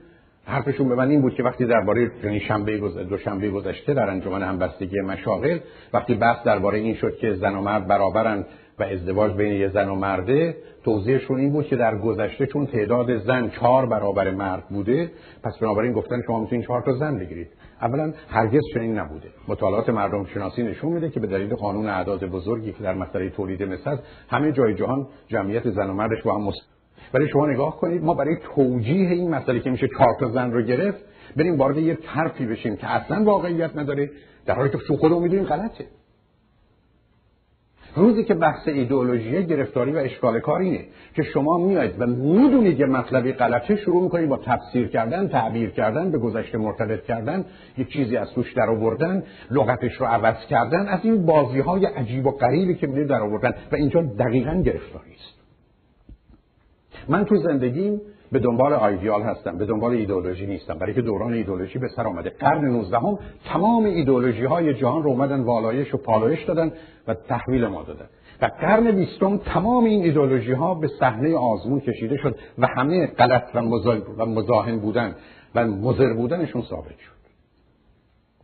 حرفشون 0.45 0.89
به 0.89 0.95
من 0.95 1.09
این 1.09 1.21
بود 1.21 1.35
که 1.35 1.43
وقتی 1.43 1.65
درباره 1.65 2.11
یعنی 2.23 2.39
شنبه 2.39 2.77
دو 3.09 3.17
شنبه 3.17 3.49
گذشته 3.49 3.93
در 3.93 4.09
انجمن 4.09 4.43
همبستگی 4.43 5.01
مشاغل 5.01 5.59
وقتی 5.93 6.15
بحث 6.15 6.45
درباره 6.45 6.77
این 6.77 6.95
شد 6.95 7.17
که 7.17 7.33
زن 7.33 7.55
و 7.55 7.61
مرد 7.61 7.87
برابرن 7.87 8.45
و 8.79 8.83
ازدواج 8.83 9.33
بین 9.33 9.53
یه 9.53 9.69
زن 9.69 9.89
و 9.89 9.95
مرده 9.95 10.57
توضیحشون 10.83 11.39
این 11.39 11.51
بود 11.51 11.65
که 11.65 11.75
در 11.75 11.97
گذشته 11.97 12.45
چون 12.45 12.65
تعداد 12.65 13.17
زن 13.17 13.49
چهار 13.49 13.85
برابر 13.85 14.31
مرد 14.31 14.69
بوده 14.69 15.11
پس 15.43 15.57
بنابراین 15.61 15.93
گفتن 15.93 16.21
شما 16.27 16.39
می‌تونید 16.39 16.65
چهار 16.65 16.81
تا 16.81 16.93
زن 16.93 17.19
بگیرید. 17.19 17.47
اولا 17.81 18.13
هرگز 18.29 18.61
چنین 18.73 18.99
نبوده. 18.99 19.27
مطالعات 19.47 19.89
مردم 19.89 20.25
شناسی 20.25 20.63
نشون 20.63 20.93
میده 20.93 21.09
که 21.09 21.19
به 21.19 21.27
دلیل 21.27 21.55
قانون 21.55 21.87
اعداد 21.87 22.25
بزرگی 22.25 22.73
که 22.73 22.83
در 22.83 22.93
مسئله 22.93 23.29
تولید 23.29 23.63
مثل 23.63 23.97
همه 24.29 24.51
جای 24.51 24.73
جهان 24.73 25.07
جمعیت 25.27 25.69
زن 25.69 25.89
و 25.89 25.93
مردش 25.93 26.23
با 26.23 26.35
هم 26.35 26.41
ولی 27.13 27.27
شما 27.27 27.47
نگاه 27.47 27.79
کنید 27.79 28.03
ما 28.03 28.13
برای 28.13 28.37
توجیه 28.55 29.09
این 29.09 29.29
مسئله 29.29 29.59
که 29.59 29.69
میشه 29.69 29.87
چهار 29.87 30.31
زن 30.33 30.51
رو 30.51 30.61
گرفت 30.61 31.03
بریم 31.35 31.57
وارد 31.57 31.77
یه 31.77 31.95
طرفی 31.95 32.45
بشیم 32.45 32.75
که 32.75 32.87
اصلا 32.87 33.23
واقعیت 33.23 33.77
نداره. 33.77 34.11
در 34.45 34.55
حالی 34.55 34.69
که 34.69 34.77
خودمون 34.77 35.23
می‌دونیم 35.23 35.45
غلطه. 35.45 35.85
روزی 37.95 38.23
که 38.23 38.33
بحث 38.33 38.67
ایدئولوژی 38.67 39.45
گرفتاری 39.45 39.91
و 39.91 39.97
اشکال 39.97 40.39
کار 40.39 40.63
که 41.15 41.23
شما 41.33 41.57
میاید 41.57 42.01
و 42.01 42.05
می‌دونید 42.07 42.79
یه 42.79 42.85
مطلبی 42.85 43.31
غلطه 43.31 43.75
شروع 43.75 44.03
می‌کنید 44.03 44.29
با 44.29 44.37
تفسیر 44.37 44.87
کردن 44.87 45.27
تعبیر 45.27 45.69
کردن 45.69 46.11
به 46.11 46.17
گذشته 46.17 46.57
مرتبط 46.57 47.03
کردن 47.03 47.45
یه 47.77 47.85
چیزی 47.85 48.17
از 48.17 48.31
توش 48.31 48.53
در 48.53 48.69
آوردن 48.69 49.23
لغتش 49.51 49.93
رو 49.93 50.05
عوض 50.05 50.45
کردن 50.49 50.87
از 50.87 50.99
این 51.03 51.25
بازی 51.25 51.59
های 51.59 51.85
عجیب 51.85 52.27
و 52.27 52.31
غریبی 52.31 52.75
که 52.75 52.87
می‌دونید 52.87 53.09
در 53.09 53.21
آوردن 53.21 53.53
و 53.71 53.75
اینجا 53.75 54.01
دقیقا 54.01 54.53
گرفتاری 54.53 55.11
است. 55.11 55.34
من 57.09 57.25
تو 57.25 57.37
زندگیم 57.37 58.01
به 58.31 58.39
دنبال 58.39 58.73
آیدیال 58.73 59.21
هستم 59.21 59.57
به 59.57 59.65
دنبال 59.65 59.91
ایدئولوژی 59.91 60.45
نیستم. 60.45 60.77
برای 60.79 60.93
که 60.93 61.01
دوران 61.01 61.33
ایدئولوژی 61.33 61.79
به 61.79 61.87
سر 61.95 62.07
آمده. 62.07 62.29
قرن 62.29 62.65
19 62.65 62.97
هم 62.97 63.19
تمام 63.45 63.85
ایدئولوژی 63.85 64.45
های 64.45 64.73
جهان 64.73 65.03
رو 65.03 65.09
اومدن 65.09 65.41
والایش 65.41 65.93
و 65.93 65.97
پالایش 65.97 66.43
دادن 66.43 66.71
و 67.07 67.13
تحویل 67.13 67.67
ما 67.67 67.83
دادن. 67.83 68.05
و 68.41 68.45
قرن 68.45 68.91
بیستم 68.91 69.37
تمام 69.37 69.83
این 69.83 70.03
ایدئولوژی 70.03 70.51
ها 70.51 70.73
به 70.73 70.87
صحنه 70.99 71.35
آزمون 71.35 71.79
کشیده 71.79 72.17
شد 72.17 72.35
و 72.57 72.67
همه 72.67 73.07
غلط 73.07 73.43
و 74.17 74.25
مزاحم 74.25 74.79
بودن 74.79 75.15
و 75.55 75.65
مضر 75.65 76.13
بودنشون 76.13 76.61
ثابت 76.61 76.99
شد. 76.99 77.15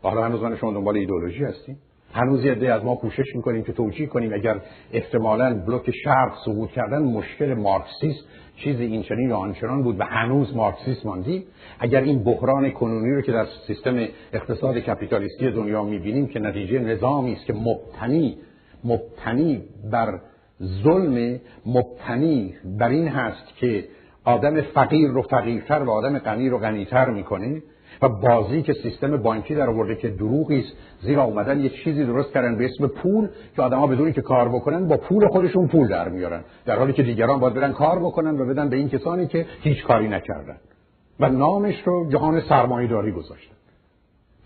حالا 0.02 0.24
هنوز 0.24 0.42
من 0.42 0.58
شما 0.58 0.74
دنبال 0.74 0.98
ایدئولوژی 0.98 1.44
هستیم؟ 1.44 1.78
هنوز 2.14 2.46
یه 2.46 2.74
از 2.74 2.84
ما 2.84 2.96
کوشش 2.96 3.36
می‌کنیم 3.36 3.64
که 3.64 3.74
توجیه 3.74 4.08
کنیم 4.08 4.34
اگر 4.34 4.62
احتمالا 4.94 5.64
بلوک 5.68 5.92
شرق 6.04 6.34
سقوط 6.46 6.70
کردن 6.70 7.02
مشکل 7.02 7.54
مارکسیست 7.54 8.26
چیزی 8.64 8.84
این 8.84 9.04
چنین 9.04 9.30
یا 9.30 9.38
آنچنان 9.38 9.84
بود 9.84 10.00
و 10.00 10.04
هنوز 10.04 10.56
مارکسیست 10.56 11.06
ماندیم 11.06 11.44
اگر 11.80 12.02
این 12.02 12.24
بحران 12.24 12.72
کنونی 12.72 13.16
رو 13.16 13.22
که 13.22 13.32
در 13.32 13.46
سیستم 13.68 14.08
اقتصاد 14.34 14.78
کپیتالیستی 14.78 15.52
دنیا 15.52 15.84
می‌بینیم 15.84 16.28
که 16.28 16.40
نتیجه 16.40 16.80
نظامی 16.80 17.34
است 17.34 17.46
که 17.46 17.54
مبتنی 17.54 18.38
مبتنی 18.84 19.64
بر 19.92 20.20
ظلم 20.84 21.40
مبتنی 21.66 22.54
بر 22.80 22.90
این 22.90 23.08
هست 23.08 23.58
که 23.58 23.86
آدم 24.26 24.62
فقیر 24.62 25.10
رو 25.10 25.22
فقیرتر 25.22 25.84
و 25.84 25.92
آدم 25.92 26.20
غنی 26.20 26.50
رو 26.50 26.58
غنیتر 26.58 27.10
می‌کنه. 27.10 27.62
و 28.02 28.10
بازی 28.10 28.62
که 28.62 28.74
سیستم 28.74 29.18
بانکی 29.18 29.56
در 29.56 29.70
آورده 29.70 29.96
که 29.96 30.10
دروغی 30.10 30.60
است. 30.60 30.74
زیرا 31.02 31.24
اومدن 31.24 31.60
یه 31.60 31.70
چیزی 31.70 32.06
درست 32.06 32.34
کردن 32.34 32.58
به 32.58 32.66
اسم 32.66 32.88
پول 32.88 33.28
که 33.56 33.62
آدما 33.62 33.88
بدونی 33.88 34.14
که 34.14 34.22
کار 34.22 34.50
بکنن 34.50 34.88
با 34.88 34.98
پول 34.98 35.28
خودشون 35.28 35.68
پول 35.68 35.88
در 35.88 36.10
میارن. 36.10 36.44
در 36.66 36.80
حالی 36.80 36.94
که 36.94 37.04
دیگران 37.04 37.40
باید 37.40 37.54
برن 37.54 37.74
کار 37.74 38.00
بکنن 38.00 38.40
و 38.40 38.46
بدن 38.46 38.70
به 38.70 38.76
این 38.76 38.90
کسانی 38.90 39.28
که 39.28 39.46
هیچ 39.62 39.84
کاری 39.84 40.08
نکردن. 40.08 40.58
و 41.20 41.30
نامش 41.30 41.82
رو 41.86 42.10
جهان 42.10 42.42
سرمایه‌داری 42.42 43.12
گذاشتن. 43.12 43.56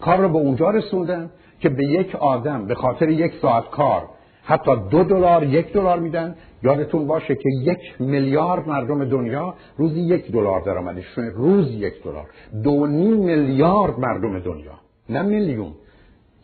کار 0.01 0.17
رو 0.17 0.29
به 0.29 0.37
اونجا 0.37 0.69
رسوندن 0.69 1.29
که 1.59 1.69
به 1.69 1.85
یک 1.85 2.15
آدم 2.15 2.65
به 2.65 2.75
خاطر 2.75 3.09
یک 3.09 3.33
ساعت 3.41 3.69
کار 3.69 4.09
حتی 4.43 4.71
دو 4.91 5.03
دلار 5.03 5.43
یک 5.43 5.73
دلار 5.73 5.99
میدن 5.99 6.35
یادتون 6.65 7.07
باشه 7.07 7.35
که 7.35 7.49
یک 7.63 7.79
میلیارد 7.99 8.67
مردم 8.67 9.05
دنیا 9.05 9.53
روزی 9.77 9.99
یک 9.99 10.31
دلار 10.31 10.61
درآمدشونه 10.61 11.29
روز 11.29 11.71
یک 11.71 12.03
دلار. 12.03 12.25
دو 12.63 12.87
نیم 12.87 13.17
میلیارد 13.17 13.99
مردم 13.99 14.39
دنیا. 14.39 14.79
نه 15.09 15.21
میلیون. 15.21 15.73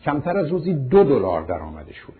کمتر 0.04 0.36
از 0.36 0.48
روزی 0.48 0.74
دو 0.74 1.04
دلار 1.04 1.42
درآمدشونه 1.42 2.18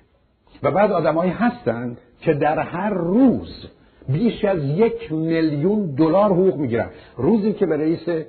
و 0.63 0.71
بعد 0.71 0.93
آدمایی 0.93 1.31
هستند 1.31 1.99
که 2.21 2.35
در 2.35 2.59
هر 2.59 2.91
روز 2.91 3.67
بیش 4.09 4.45
از 4.45 4.65
یک 4.65 5.13
میلیون 5.13 5.95
دلار 5.95 6.31
حقوق 6.31 6.57
می‌گیرن. 6.57 6.91
روزی 7.17 7.53
که 7.53 7.67
به 7.67 7.77
رئیس 7.77 8.25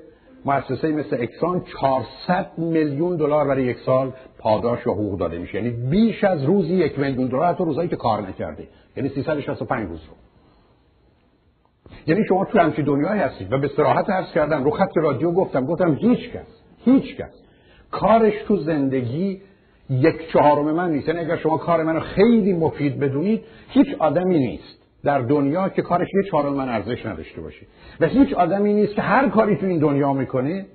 مؤسسه 0.45 0.87
مثل 0.87 1.17
اکسان 1.19 1.63
400 1.81 2.51
میلیون 2.57 3.17
دلار 3.17 3.47
برای 3.47 3.63
یک 3.63 3.77
سال 3.85 4.11
پاداش 4.43 4.87
و 4.87 4.91
حقوق 4.91 5.19
داده 5.19 5.37
میشه. 5.37 5.55
یعنی 5.55 5.69
بیش 5.69 6.23
از 6.23 6.43
روزی 6.43 6.73
یک 6.73 6.99
میلیون 6.99 7.27
دلار 7.27 7.45
حتی 7.45 7.63
روزایی 7.63 7.89
که 7.89 7.95
کار 7.95 8.21
نکرده 8.21 8.67
یعنی 8.97 9.09
365 9.09 9.89
روز 9.89 9.99
رو. 10.03 10.13
یعنی 12.07 12.25
شما 12.27 12.45
تو 12.45 12.59
همچین 12.59 12.85
دنیایی 12.85 13.21
هستید 13.21 13.53
و 13.53 13.57
به 13.57 13.67
صراحت 13.67 14.09
عرض 14.09 14.31
کردم 14.31 14.63
رو 14.63 14.71
خط 14.71 14.97
رادیو 14.97 15.31
گفتم 15.31 15.65
گفتم 15.65 15.95
هیچ 15.95 16.31
کس 16.31 16.61
هیچ 16.85 17.17
کس 17.17 17.43
کارش 17.91 18.33
تو 18.47 18.57
زندگی 18.57 19.41
یک 19.89 20.31
چهارم 20.33 20.71
من 20.71 20.91
نیست. 20.91 21.07
یعنی 21.07 21.19
اگر 21.19 21.37
شما 21.37 21.57
کار 21.57 21.83
منو 21.83 21.99
خیلی 21.99 22.53
مفید 22.53 22.99
بدونید 22.99 23.41
هیچ 23.69 23.87
آدمی 23.99 24.39
نیست 24.39 24.83
در 25.03 25.19
دنیا 25.19 25.69
که 25.69 25.81
کارش 25.81 26.07
یه 26.13 26.29
چهارم 26.31 26.53
من 26.53 26.69
ارزش 26.69 27.05
نداشته 27.05 27.41
باشه. 27.41 27.65
و 27.99 28.05
هیچ 28.05 28.33
آدمی 28.33 28.73
نیست 28.73 28.95
که 28.95 29.01
هر 29.01 29.29
کاری 29.29 29.57
تو 29.57 29.65
این 29.65 29.79
دنیا 29.79 30.13
می‌کنه 30.13 30.65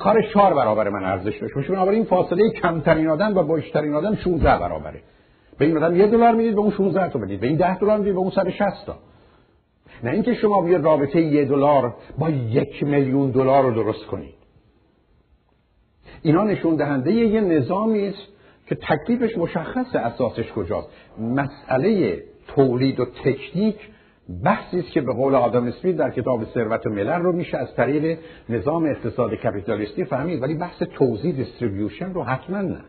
کارش 0.00 0.32
چهار 0.32 0.54
برابر 0.54 0.88
من 0.88 1.04
ارزش 1.04 1.38
داشته 1.38 1.54
باشه 1.54 1.72
بنابراین 1.72 2.00
این 2.00 2.08
فاصله 2.08 2.50
کمترین 2.50 3.08
آدم 3.08 3.36
و 3.36 3.54
بیشترین 3.54 3.94
آدم 3.94 4.14
16 4.14 4.58
برابره. 4.58 5.02
به 5.58 5.64
این 5.64 5.76
آدم 5.76 5.96
یه 5.96 6.06
دلار 6.06 6.34
می‌دید 6.34 6.54
به 6.54 6.60
اون 6.60 6.70
16 6.70 7.08
تا 7.08 7.18
بدید. 7.18 7.40
به 7.40 7.46
این 7.46 7.56
10 7.56 7.78
دلار 7.78 7.98
می‌دید 7.98 8.12
به 8.12 8.18
اون 8.18 8.30
160 8.30 8.86
تا. 8.86 8.96
نه 10.02 10.10
اینکه 10.10 10.34
شما 10.34 10.62
بیاد 10.62 10.84
رابطه 10.84 11.20
یه 11.20 11.44
دلار 11.44 11.94
با 12.18 12.30
یک 12.30 12.82
میلیون 12.82 13.30
دلار 13.30 13.64
رو 13.64 13.70
درست 13.70 14.06
کنید. 14.06 14.34
اینا 16.22 16.44
نشون 16.44 16.76
دهنده 16.76 17.12
یه 17.12 17.40
نظامی 17.40 18.06
است 18.08 18.28
که 18.66 18.74
تکلیفش 18.74 19.38
مشخصه 19.38 19.98
اساسش 19.98 20.52
کجاست. 20.52 20.88
مسئله 21.18 22.18
تولید 22.46 23.00
و 23.00 23.04
تکنیک 23.04 23.76
بحثی 24.44 24.78
است 24.78 24.90
که 24.90 25.00
به 25.00 25.12
قول 25.12 25.34
آدم 25.34 25.66
اسمیت 25.66 25.96
در 25.96 26.10
کتاب 26.10 26.44
ثروت 26.44 26.86
ملل 26.86 27.22
رو 27.22 27.32
میشه 27.32 27.58
از 27.58 27.74
طریق 27.74 28.18
نظام 28.48 28.84
اقتصاد 28.84 29.34
کپیتالیستی 29.34 30.04
فهمید. 30.04 30.42
ولی 30.42 30.54
بحث 30.54 30.82
توزیع 30.82 31.32
دیستریبیوشن 31.32 32.14
رو 32.14 32.22
حتما 32.22 32.60
نه. 32.60 32.80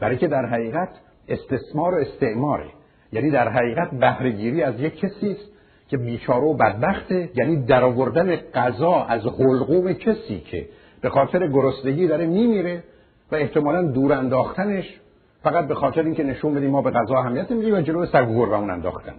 برای 0.00 0.16
که 0.16 0.28
در 0.28 0.46
حقیقت 0.46 0.88
استثمار 1.28 1.94
و 1.94 1.98
استعماره. 1.98 2.66
یعنی 3.12 3.30
در 3.30 3.48
حقیقت 3.48 3.90
بهرهگیری 3.90 4.62
از 4.62 4.80
یک 4.80 4.96
کسی 4.96 5.30
است 5.30 5.50
که 5.88 5.96
بیچاره 5.96 6.44
و 6.44 6.54
بدبخته 6.54 7.30
یعنی 7.34 7.56
درآوردن 7.56 8.36
غذا 8.36 9.04
از 9.04 9.26
حلقوم 9.26 9.92
کسی 9.92 10.40
که 10.40 10.68
به 11.00 11.08
خاطر 11.08 11.46
گرسنگی 11.46 12.06
داره 12.06 12.26
میمیره 12.26 12.84
و 13.32 13.34
احتمالا 13.34 13.82
دور 13.82 14.12
انداختنش 14.12 15.00
فقط 15.42 15.68
به 15.68 15.74
خاطر 15.74 16.02
اینکه 16.02 16.24
نشون 16.24 16.54
بدیم 16.54 16.70
ما 16.70 16.82
به 16.82 16.90
غذا 16.90 17.14
اهمیت 17.18 17.50
میدیم 17.50 17.74
و 17.74 17.80
جلو 17.80 18.06
سگ 18.06 18.28
و 18.28 18.54
اون 18.54 18.70
انداختن. 18.70 19.14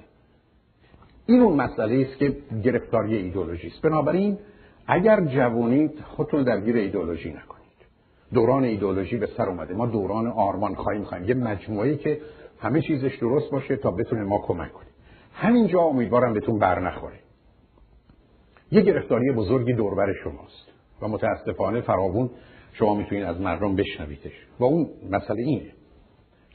این 1.26 1.42
اون 1.42 1.56
مسئله 1.56 2.08
است 2.08 2.18
که 2.20 2.38
گرفتاری 2.64 3.18
ایدولوژی 3.18 3.68
است. 3.68 3.82
بنابراین 3.82 4.38
اگر 4.88 5.26
جوانید 5.26 5.92
خودتون 6.00 6.44
درگیر 6.44 6.76
ایدولوژی 6.76 7.30
نکنید 7.30 7.62
دوران 8.34 8.64
ایدولوژی 8.64 9.18
به 9.18 9.28
سر 9.38 9.50
اومده. 9.50 9.74
ما 9.74 9.86
دوران 9.86 10.28
آرمان 10.28 10.76
خواهیم 10.76 11.04
خواهیم. 11.04 11.28
یه 11.28 11.34
مجموعه 11.34 11.96
که 11.96 12.22
همه 12.60 12.82
چیزش 12.82 13.16
درست 13.16 13.52
باشه 13.52 13.76
تا 13.76 13.92
بتونه 13.92 14.24
ما 14.24 14.38
کمک 14.38 14.74
کنیم 14.74 14.92
همینجا 15.34 15.82
امیدوارم 15.82 16.34
بهتون 16.34 16.60
بر 16.60 16.80
نخوره. 16.80 17.20
یه 18.72 18.82
گرفتاری 18.82 19.32
بزرگی 19.32 19.74
دوربر 19.74 20.14
شماست 20.24 20.68
و 21.02 21.08
متاسفانه 21.08 21.82
فراوون 21.82 22.30
شما 22.74 22.96
می‌تونید 22.96 23.24
از 23.24 23.42
مردم 23.42 23.76
بشنویدش. 23.76 24.48
و 24.60 24.64
اون 24.64 24.90
مسئله 25.12 25.42
اینه 25.42 25.72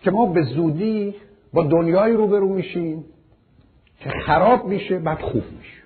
که 0.03 0.11
ما 0.11 0.27
به 0.27 0.43
زودی 0.43 1.15
با 1.53 1.63
دنیایی 1.63 2.17
روبرو 2.17 2.49
میشیم. 2.49 3.05
که 4.01 4.11
خراب 4.11 4.67
میشه 4.67 4.99
بعد 4.99 5.21
خوب 5.21 5.45
میشه. 5.59 5.83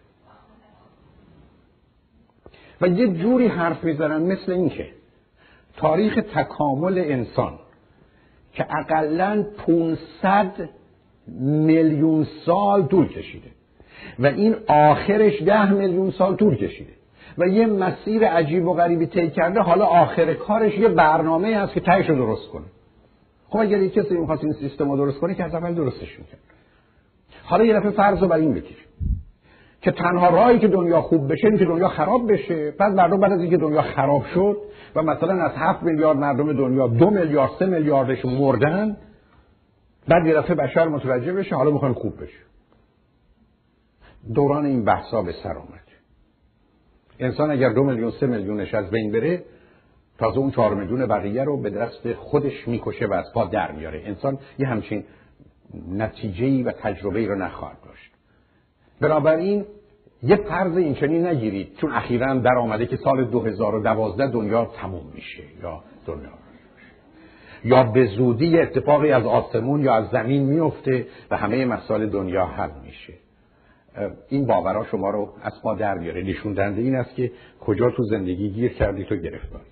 و 2.80 2.88
یه 2.88 3.08
جوری 3.08 3.46
حرف 3.46 3.84
می‌زنن 3.84 4.22
مثل 4.22 4.52
اینکه 4.52 4.88
تاریخ 5.76 6.18
تکامل 6.34 6.98
انسان 6.98 7.58
که 8.52 8.66
اقلا 8.76 9.46
500 9.66 10.68
میلیون 11.38 12.26
سال 12.46 12.86
طول 12.86 13.08
کشیده 13.08 13.50
و 14.18 14.26
این 14.26 14.56
آخرش 14.68 15.42
ده 15.42 15.72
میلیون 15.72 16.10
سال 16.10 16.36
طول 16.36 16.56
کشیده 16.56 16.92
و 17.38 17.48
یه 17.48 17.66
مسیر 17.66 18.26
عجیب 18.26 18.66
و 18.66 18.74
غریبی 18.74 19.06
طی 19.06 19.30
کرده 19.30 19.60
حالا 19.60 19.86
آخر 19.86 20.34
کارش 20.34 20.78
یه 20.78 20.88
برنامه 20.88 21.56
هست 21.56 21.72
که 21.72 21.80
تهش 21.80 22.10
رو 22.10 22.16
درست 22.16 22.48
کنه. 22.48 22.66
خب 23.48 23.58
اگر 23.58 23.82
یک 23.82 23.92
کسی 23.92 24.14
می‌خواست 24.14 24.44
این 24.44 24.52
سیستم 24.52 24.90
رو 24.90 24.96
درست 24.96 25.20
کنه 25.20 25.34
که 25.34 25.44
از 25.44 25.54
اول 25.54 25.74
درستش 25.74 26.18
می‌کرد. 26.18 26.40
حالا 27.50 27.64
یه 27.64 27.74
دفعه 27.74 27.90
فرض 27.90 28.18
رو 28.18 28.28
بر 28.28 28.36
این 28.36 28.54
بگیر 28.54 28.76
که 29.80 29.90
تنها 29.90 30.28
راهی 30.28 30.58
که 30.58 30.68
دنیا 30.68 31.00
خوب 31.00 31.32
بشه 31.32 31.46
این 31.46 31.58
که 31.58 31.64
دنیا 31.64 31.88
خراب 31.88 32.32
بشه. 32.32 32.70
بعد 32.70 32.92
مردم 32.92 33.20
بعد 33.20 33.32
از 33.32 33.40
اینکه 33.40 33.56
دنیا 33.56 33.82
خراب 33.82 34.24
شد 34.34 34.56
و 34.94 35.02
مثلا 35.02 35.44
از 35.44 35.52
هفت 35.56 35.82
میلیارد 35.82 36.18
مردم 36.18 36.52
دنیا 36.52 36.86
دو 36.86 37.10
میلیارد 37.10 37.50
سه 37.58 37.66
میلیاردش 37.66 38.24
مردن 38.24 38.96
بعد 40.08 40.26
یه 40.26 40.34
دفعه 40.34 40.54
بشر 40.54 40.88
متوجه 40.88 41.32
بشه 41.32 41.56
حالا 41.56 41.70
می‌خوایم 41.70 41.94
خوب 41.94 42.22
بشه 42.22 42.38
دوران 44.34 44.66
این 44.66 44.84
بحثا 44.84 45.22
به 45.22 45.32
سر 45.42 45.56
اومد 45.56 45.80
انسان 47.18 47.50
اگر 47.50 47.72
دو 47.72 47.84
میلیون 47.84 48.10
سه 48.10 48.26
میلیونش 48.26 48.74
از 48.74 48.90
بین 48.90 49.12
بره 49.12 49.44
تازه 50.18 50.38
اون 50.38 50.50
چهار 50.50 50.74
میلیون 50.74 51.06
بقیه 51.06 51.44
رو 51.44 51.56
به 51.56 51.70
دست 51.70 52.12
خودش 52.12 52.68
می‌کشه 52.68 53.06
و 53.06 53.12
از 53.12 53.24
پا 53.34 53.44
در 53.44 53.72
میاره. 53.72 54.02
انسان 54.04 54.38
یه 54.58 54.66
همچین 54.66 55.04
نتیجه 55.88 56.64
و 56.64 56.72
تجربه 56.72 57.26
رو 57.26 57.34
نخواهد 57.34 57.76
داشت. 57.84 58.12
بنابراین 59.00 59.64
یه 60.22 60.36
فرض 60.36 60.76
اینچنین 60.76 61.26
نگیرید 61.26 61.76
چون 61.76 61.92
اخیرا 61.92 62.34
در 62.34 62.54
آمده 62.54 62.86
که 62.86 62.96
سال 62.96 63.24
2012 63.24 64.26
دنیا 64.26 64.64
تموم 64.64 65.06
میشه 65.14 65.42
یا 65.62 65.82
دنیا 66.06 66.30
یا 67.64 67.82
به 67.82 68.06
زودی 68.06 68.58
اتفاقی 68.58 69.12
از 69.12 69.26
آسمون 69.26 69.80
یا 69.80 69.94
از 69.94 70.08
زمین 70.08 70.42
میفته 70.42 71.06
و 71.30 71.36
همه 71.36 71.64
مسائل 71.64 72.06
دنیا 72.06 72.46
حل 72.46 72.70
میشه. 72.84 73.12
این 74.28 74.46
باورا 74.46 74.84
شما 74.84 75.10
رو 75.10 75.32
از 75.42 75.62
پا 75.62 75.74
در 75.74 75.98
میاره. 75.98 76.22
نشون 76.22 76.58
این 76.58 76.94
است 76.94 77.14
که 77.14 77.32
کجا 77.60 77.90
تو 77.90 78.02
زندگی 78.02 78.50
گیر 78.50 78.72
کردی 78.72 79.04
تو 79.04 79.16
گرفتاری. 79.16 79.64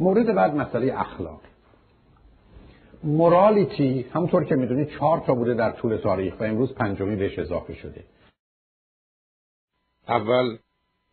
مورد 0.00 0.34
بعد 0.34 0.54
مسئله 0.54 1.00
اخلاق. 1.00 1.40
مورالیتی 3.04 4.02
همونطور 4.02 4.44
که 4.44 4.54
می‌دونید 4.54 4.90
چهار 4.90 5.20
تا 5.20 5.34
بوده 5.34 5.54
در 5.54 5.70
طول 5.70 5.96
تاریخ 5.96 6.40
و 6.40 6.44
امروز 6.44 6.74
پنجمی 6.74 7.16
بهش 7.16 7.38
اضافه 7.38 7.74
شده. 7.74 8.04
اول 10.08 10.58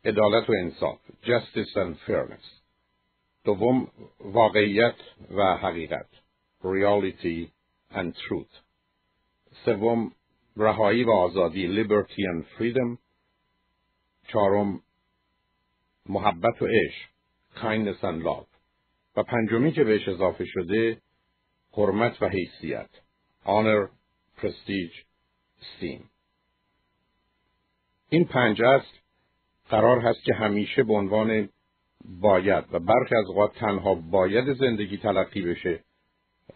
عدالت 0.06 0.50
و 0.50 0.54
انصاف 0.54 1.00
justice 1.24 1.74
and 1.76 2.10
fairness. 2.10 2.62
دوم 3.44 3.88
واقعیت 4.20 4.96
و 5.32 5.58
حقیقت 5.58 6.10
reality 6.64 7.48
and 7.92 8.14
truth. 8.14 8.62
سوم 9.66 10.12
رهایی 10.58 11.04
و 11.04 11.12
آزادی 11.12 11.84
liberty 11.84 12.22
and 12.34 12.46
freedom. 12.58 12.98
چهارم 14.28 14.82
محبت 16.10 16.62
و 16.62 16.66
عشق 16.66 17.10
kindness 17.56 18.02
and 18.02 18.24
love. 18.26 18.48
و 19.16 19.24
پنجمی 19.24 19.72
که 19.72 19.84
بهش 19.84 20.08
اضافه 20.08 20.46
شده 20.46 21.02
حرمت 21.78 22.22
و 22.22 22.30
حیثیت. 22.30 22.90
Honor, 23.46 23.90
prestige, 24.38 25.06
esteem. 25.62 26.10
این 28.10 28.26
پنج 28.26 28.62
است 28.62 29.00
قرار 29.70 30.00
هست 30.00 30.24
که 30.24 30.34
همیشه 30.34 30.84
به 30.84 30.94
عنوان 30.94 31.50
باید 32.06 32.66
و 32.72 32.80
برخی 32.80 33.16
از 33.16 33.26
اوقات 33.28 33.54
تنها 33.54 33.96
باید 33.96 34.54
زندگی 34.54 34.98
تلقی 34.98 35.42
بشه 35.42 35.84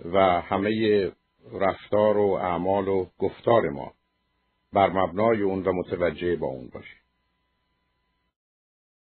و 0.06 0.42
همه 0.42 1.12
رفتار 1.54 2.18
و 2.18 2.30
اعمال 2.42 2.88
و 2.88 3.06
گفتار 3.18 3.70
ما 3.70 3.94
بر 4.74 4.90
مبنای 4.90 5.42
اون 5.42 5.64
و 5.64 5.74
متوجه 5.74 6.36
با 6.36 6.48
اون 6.48 6.70
باشه. 6.74 7.01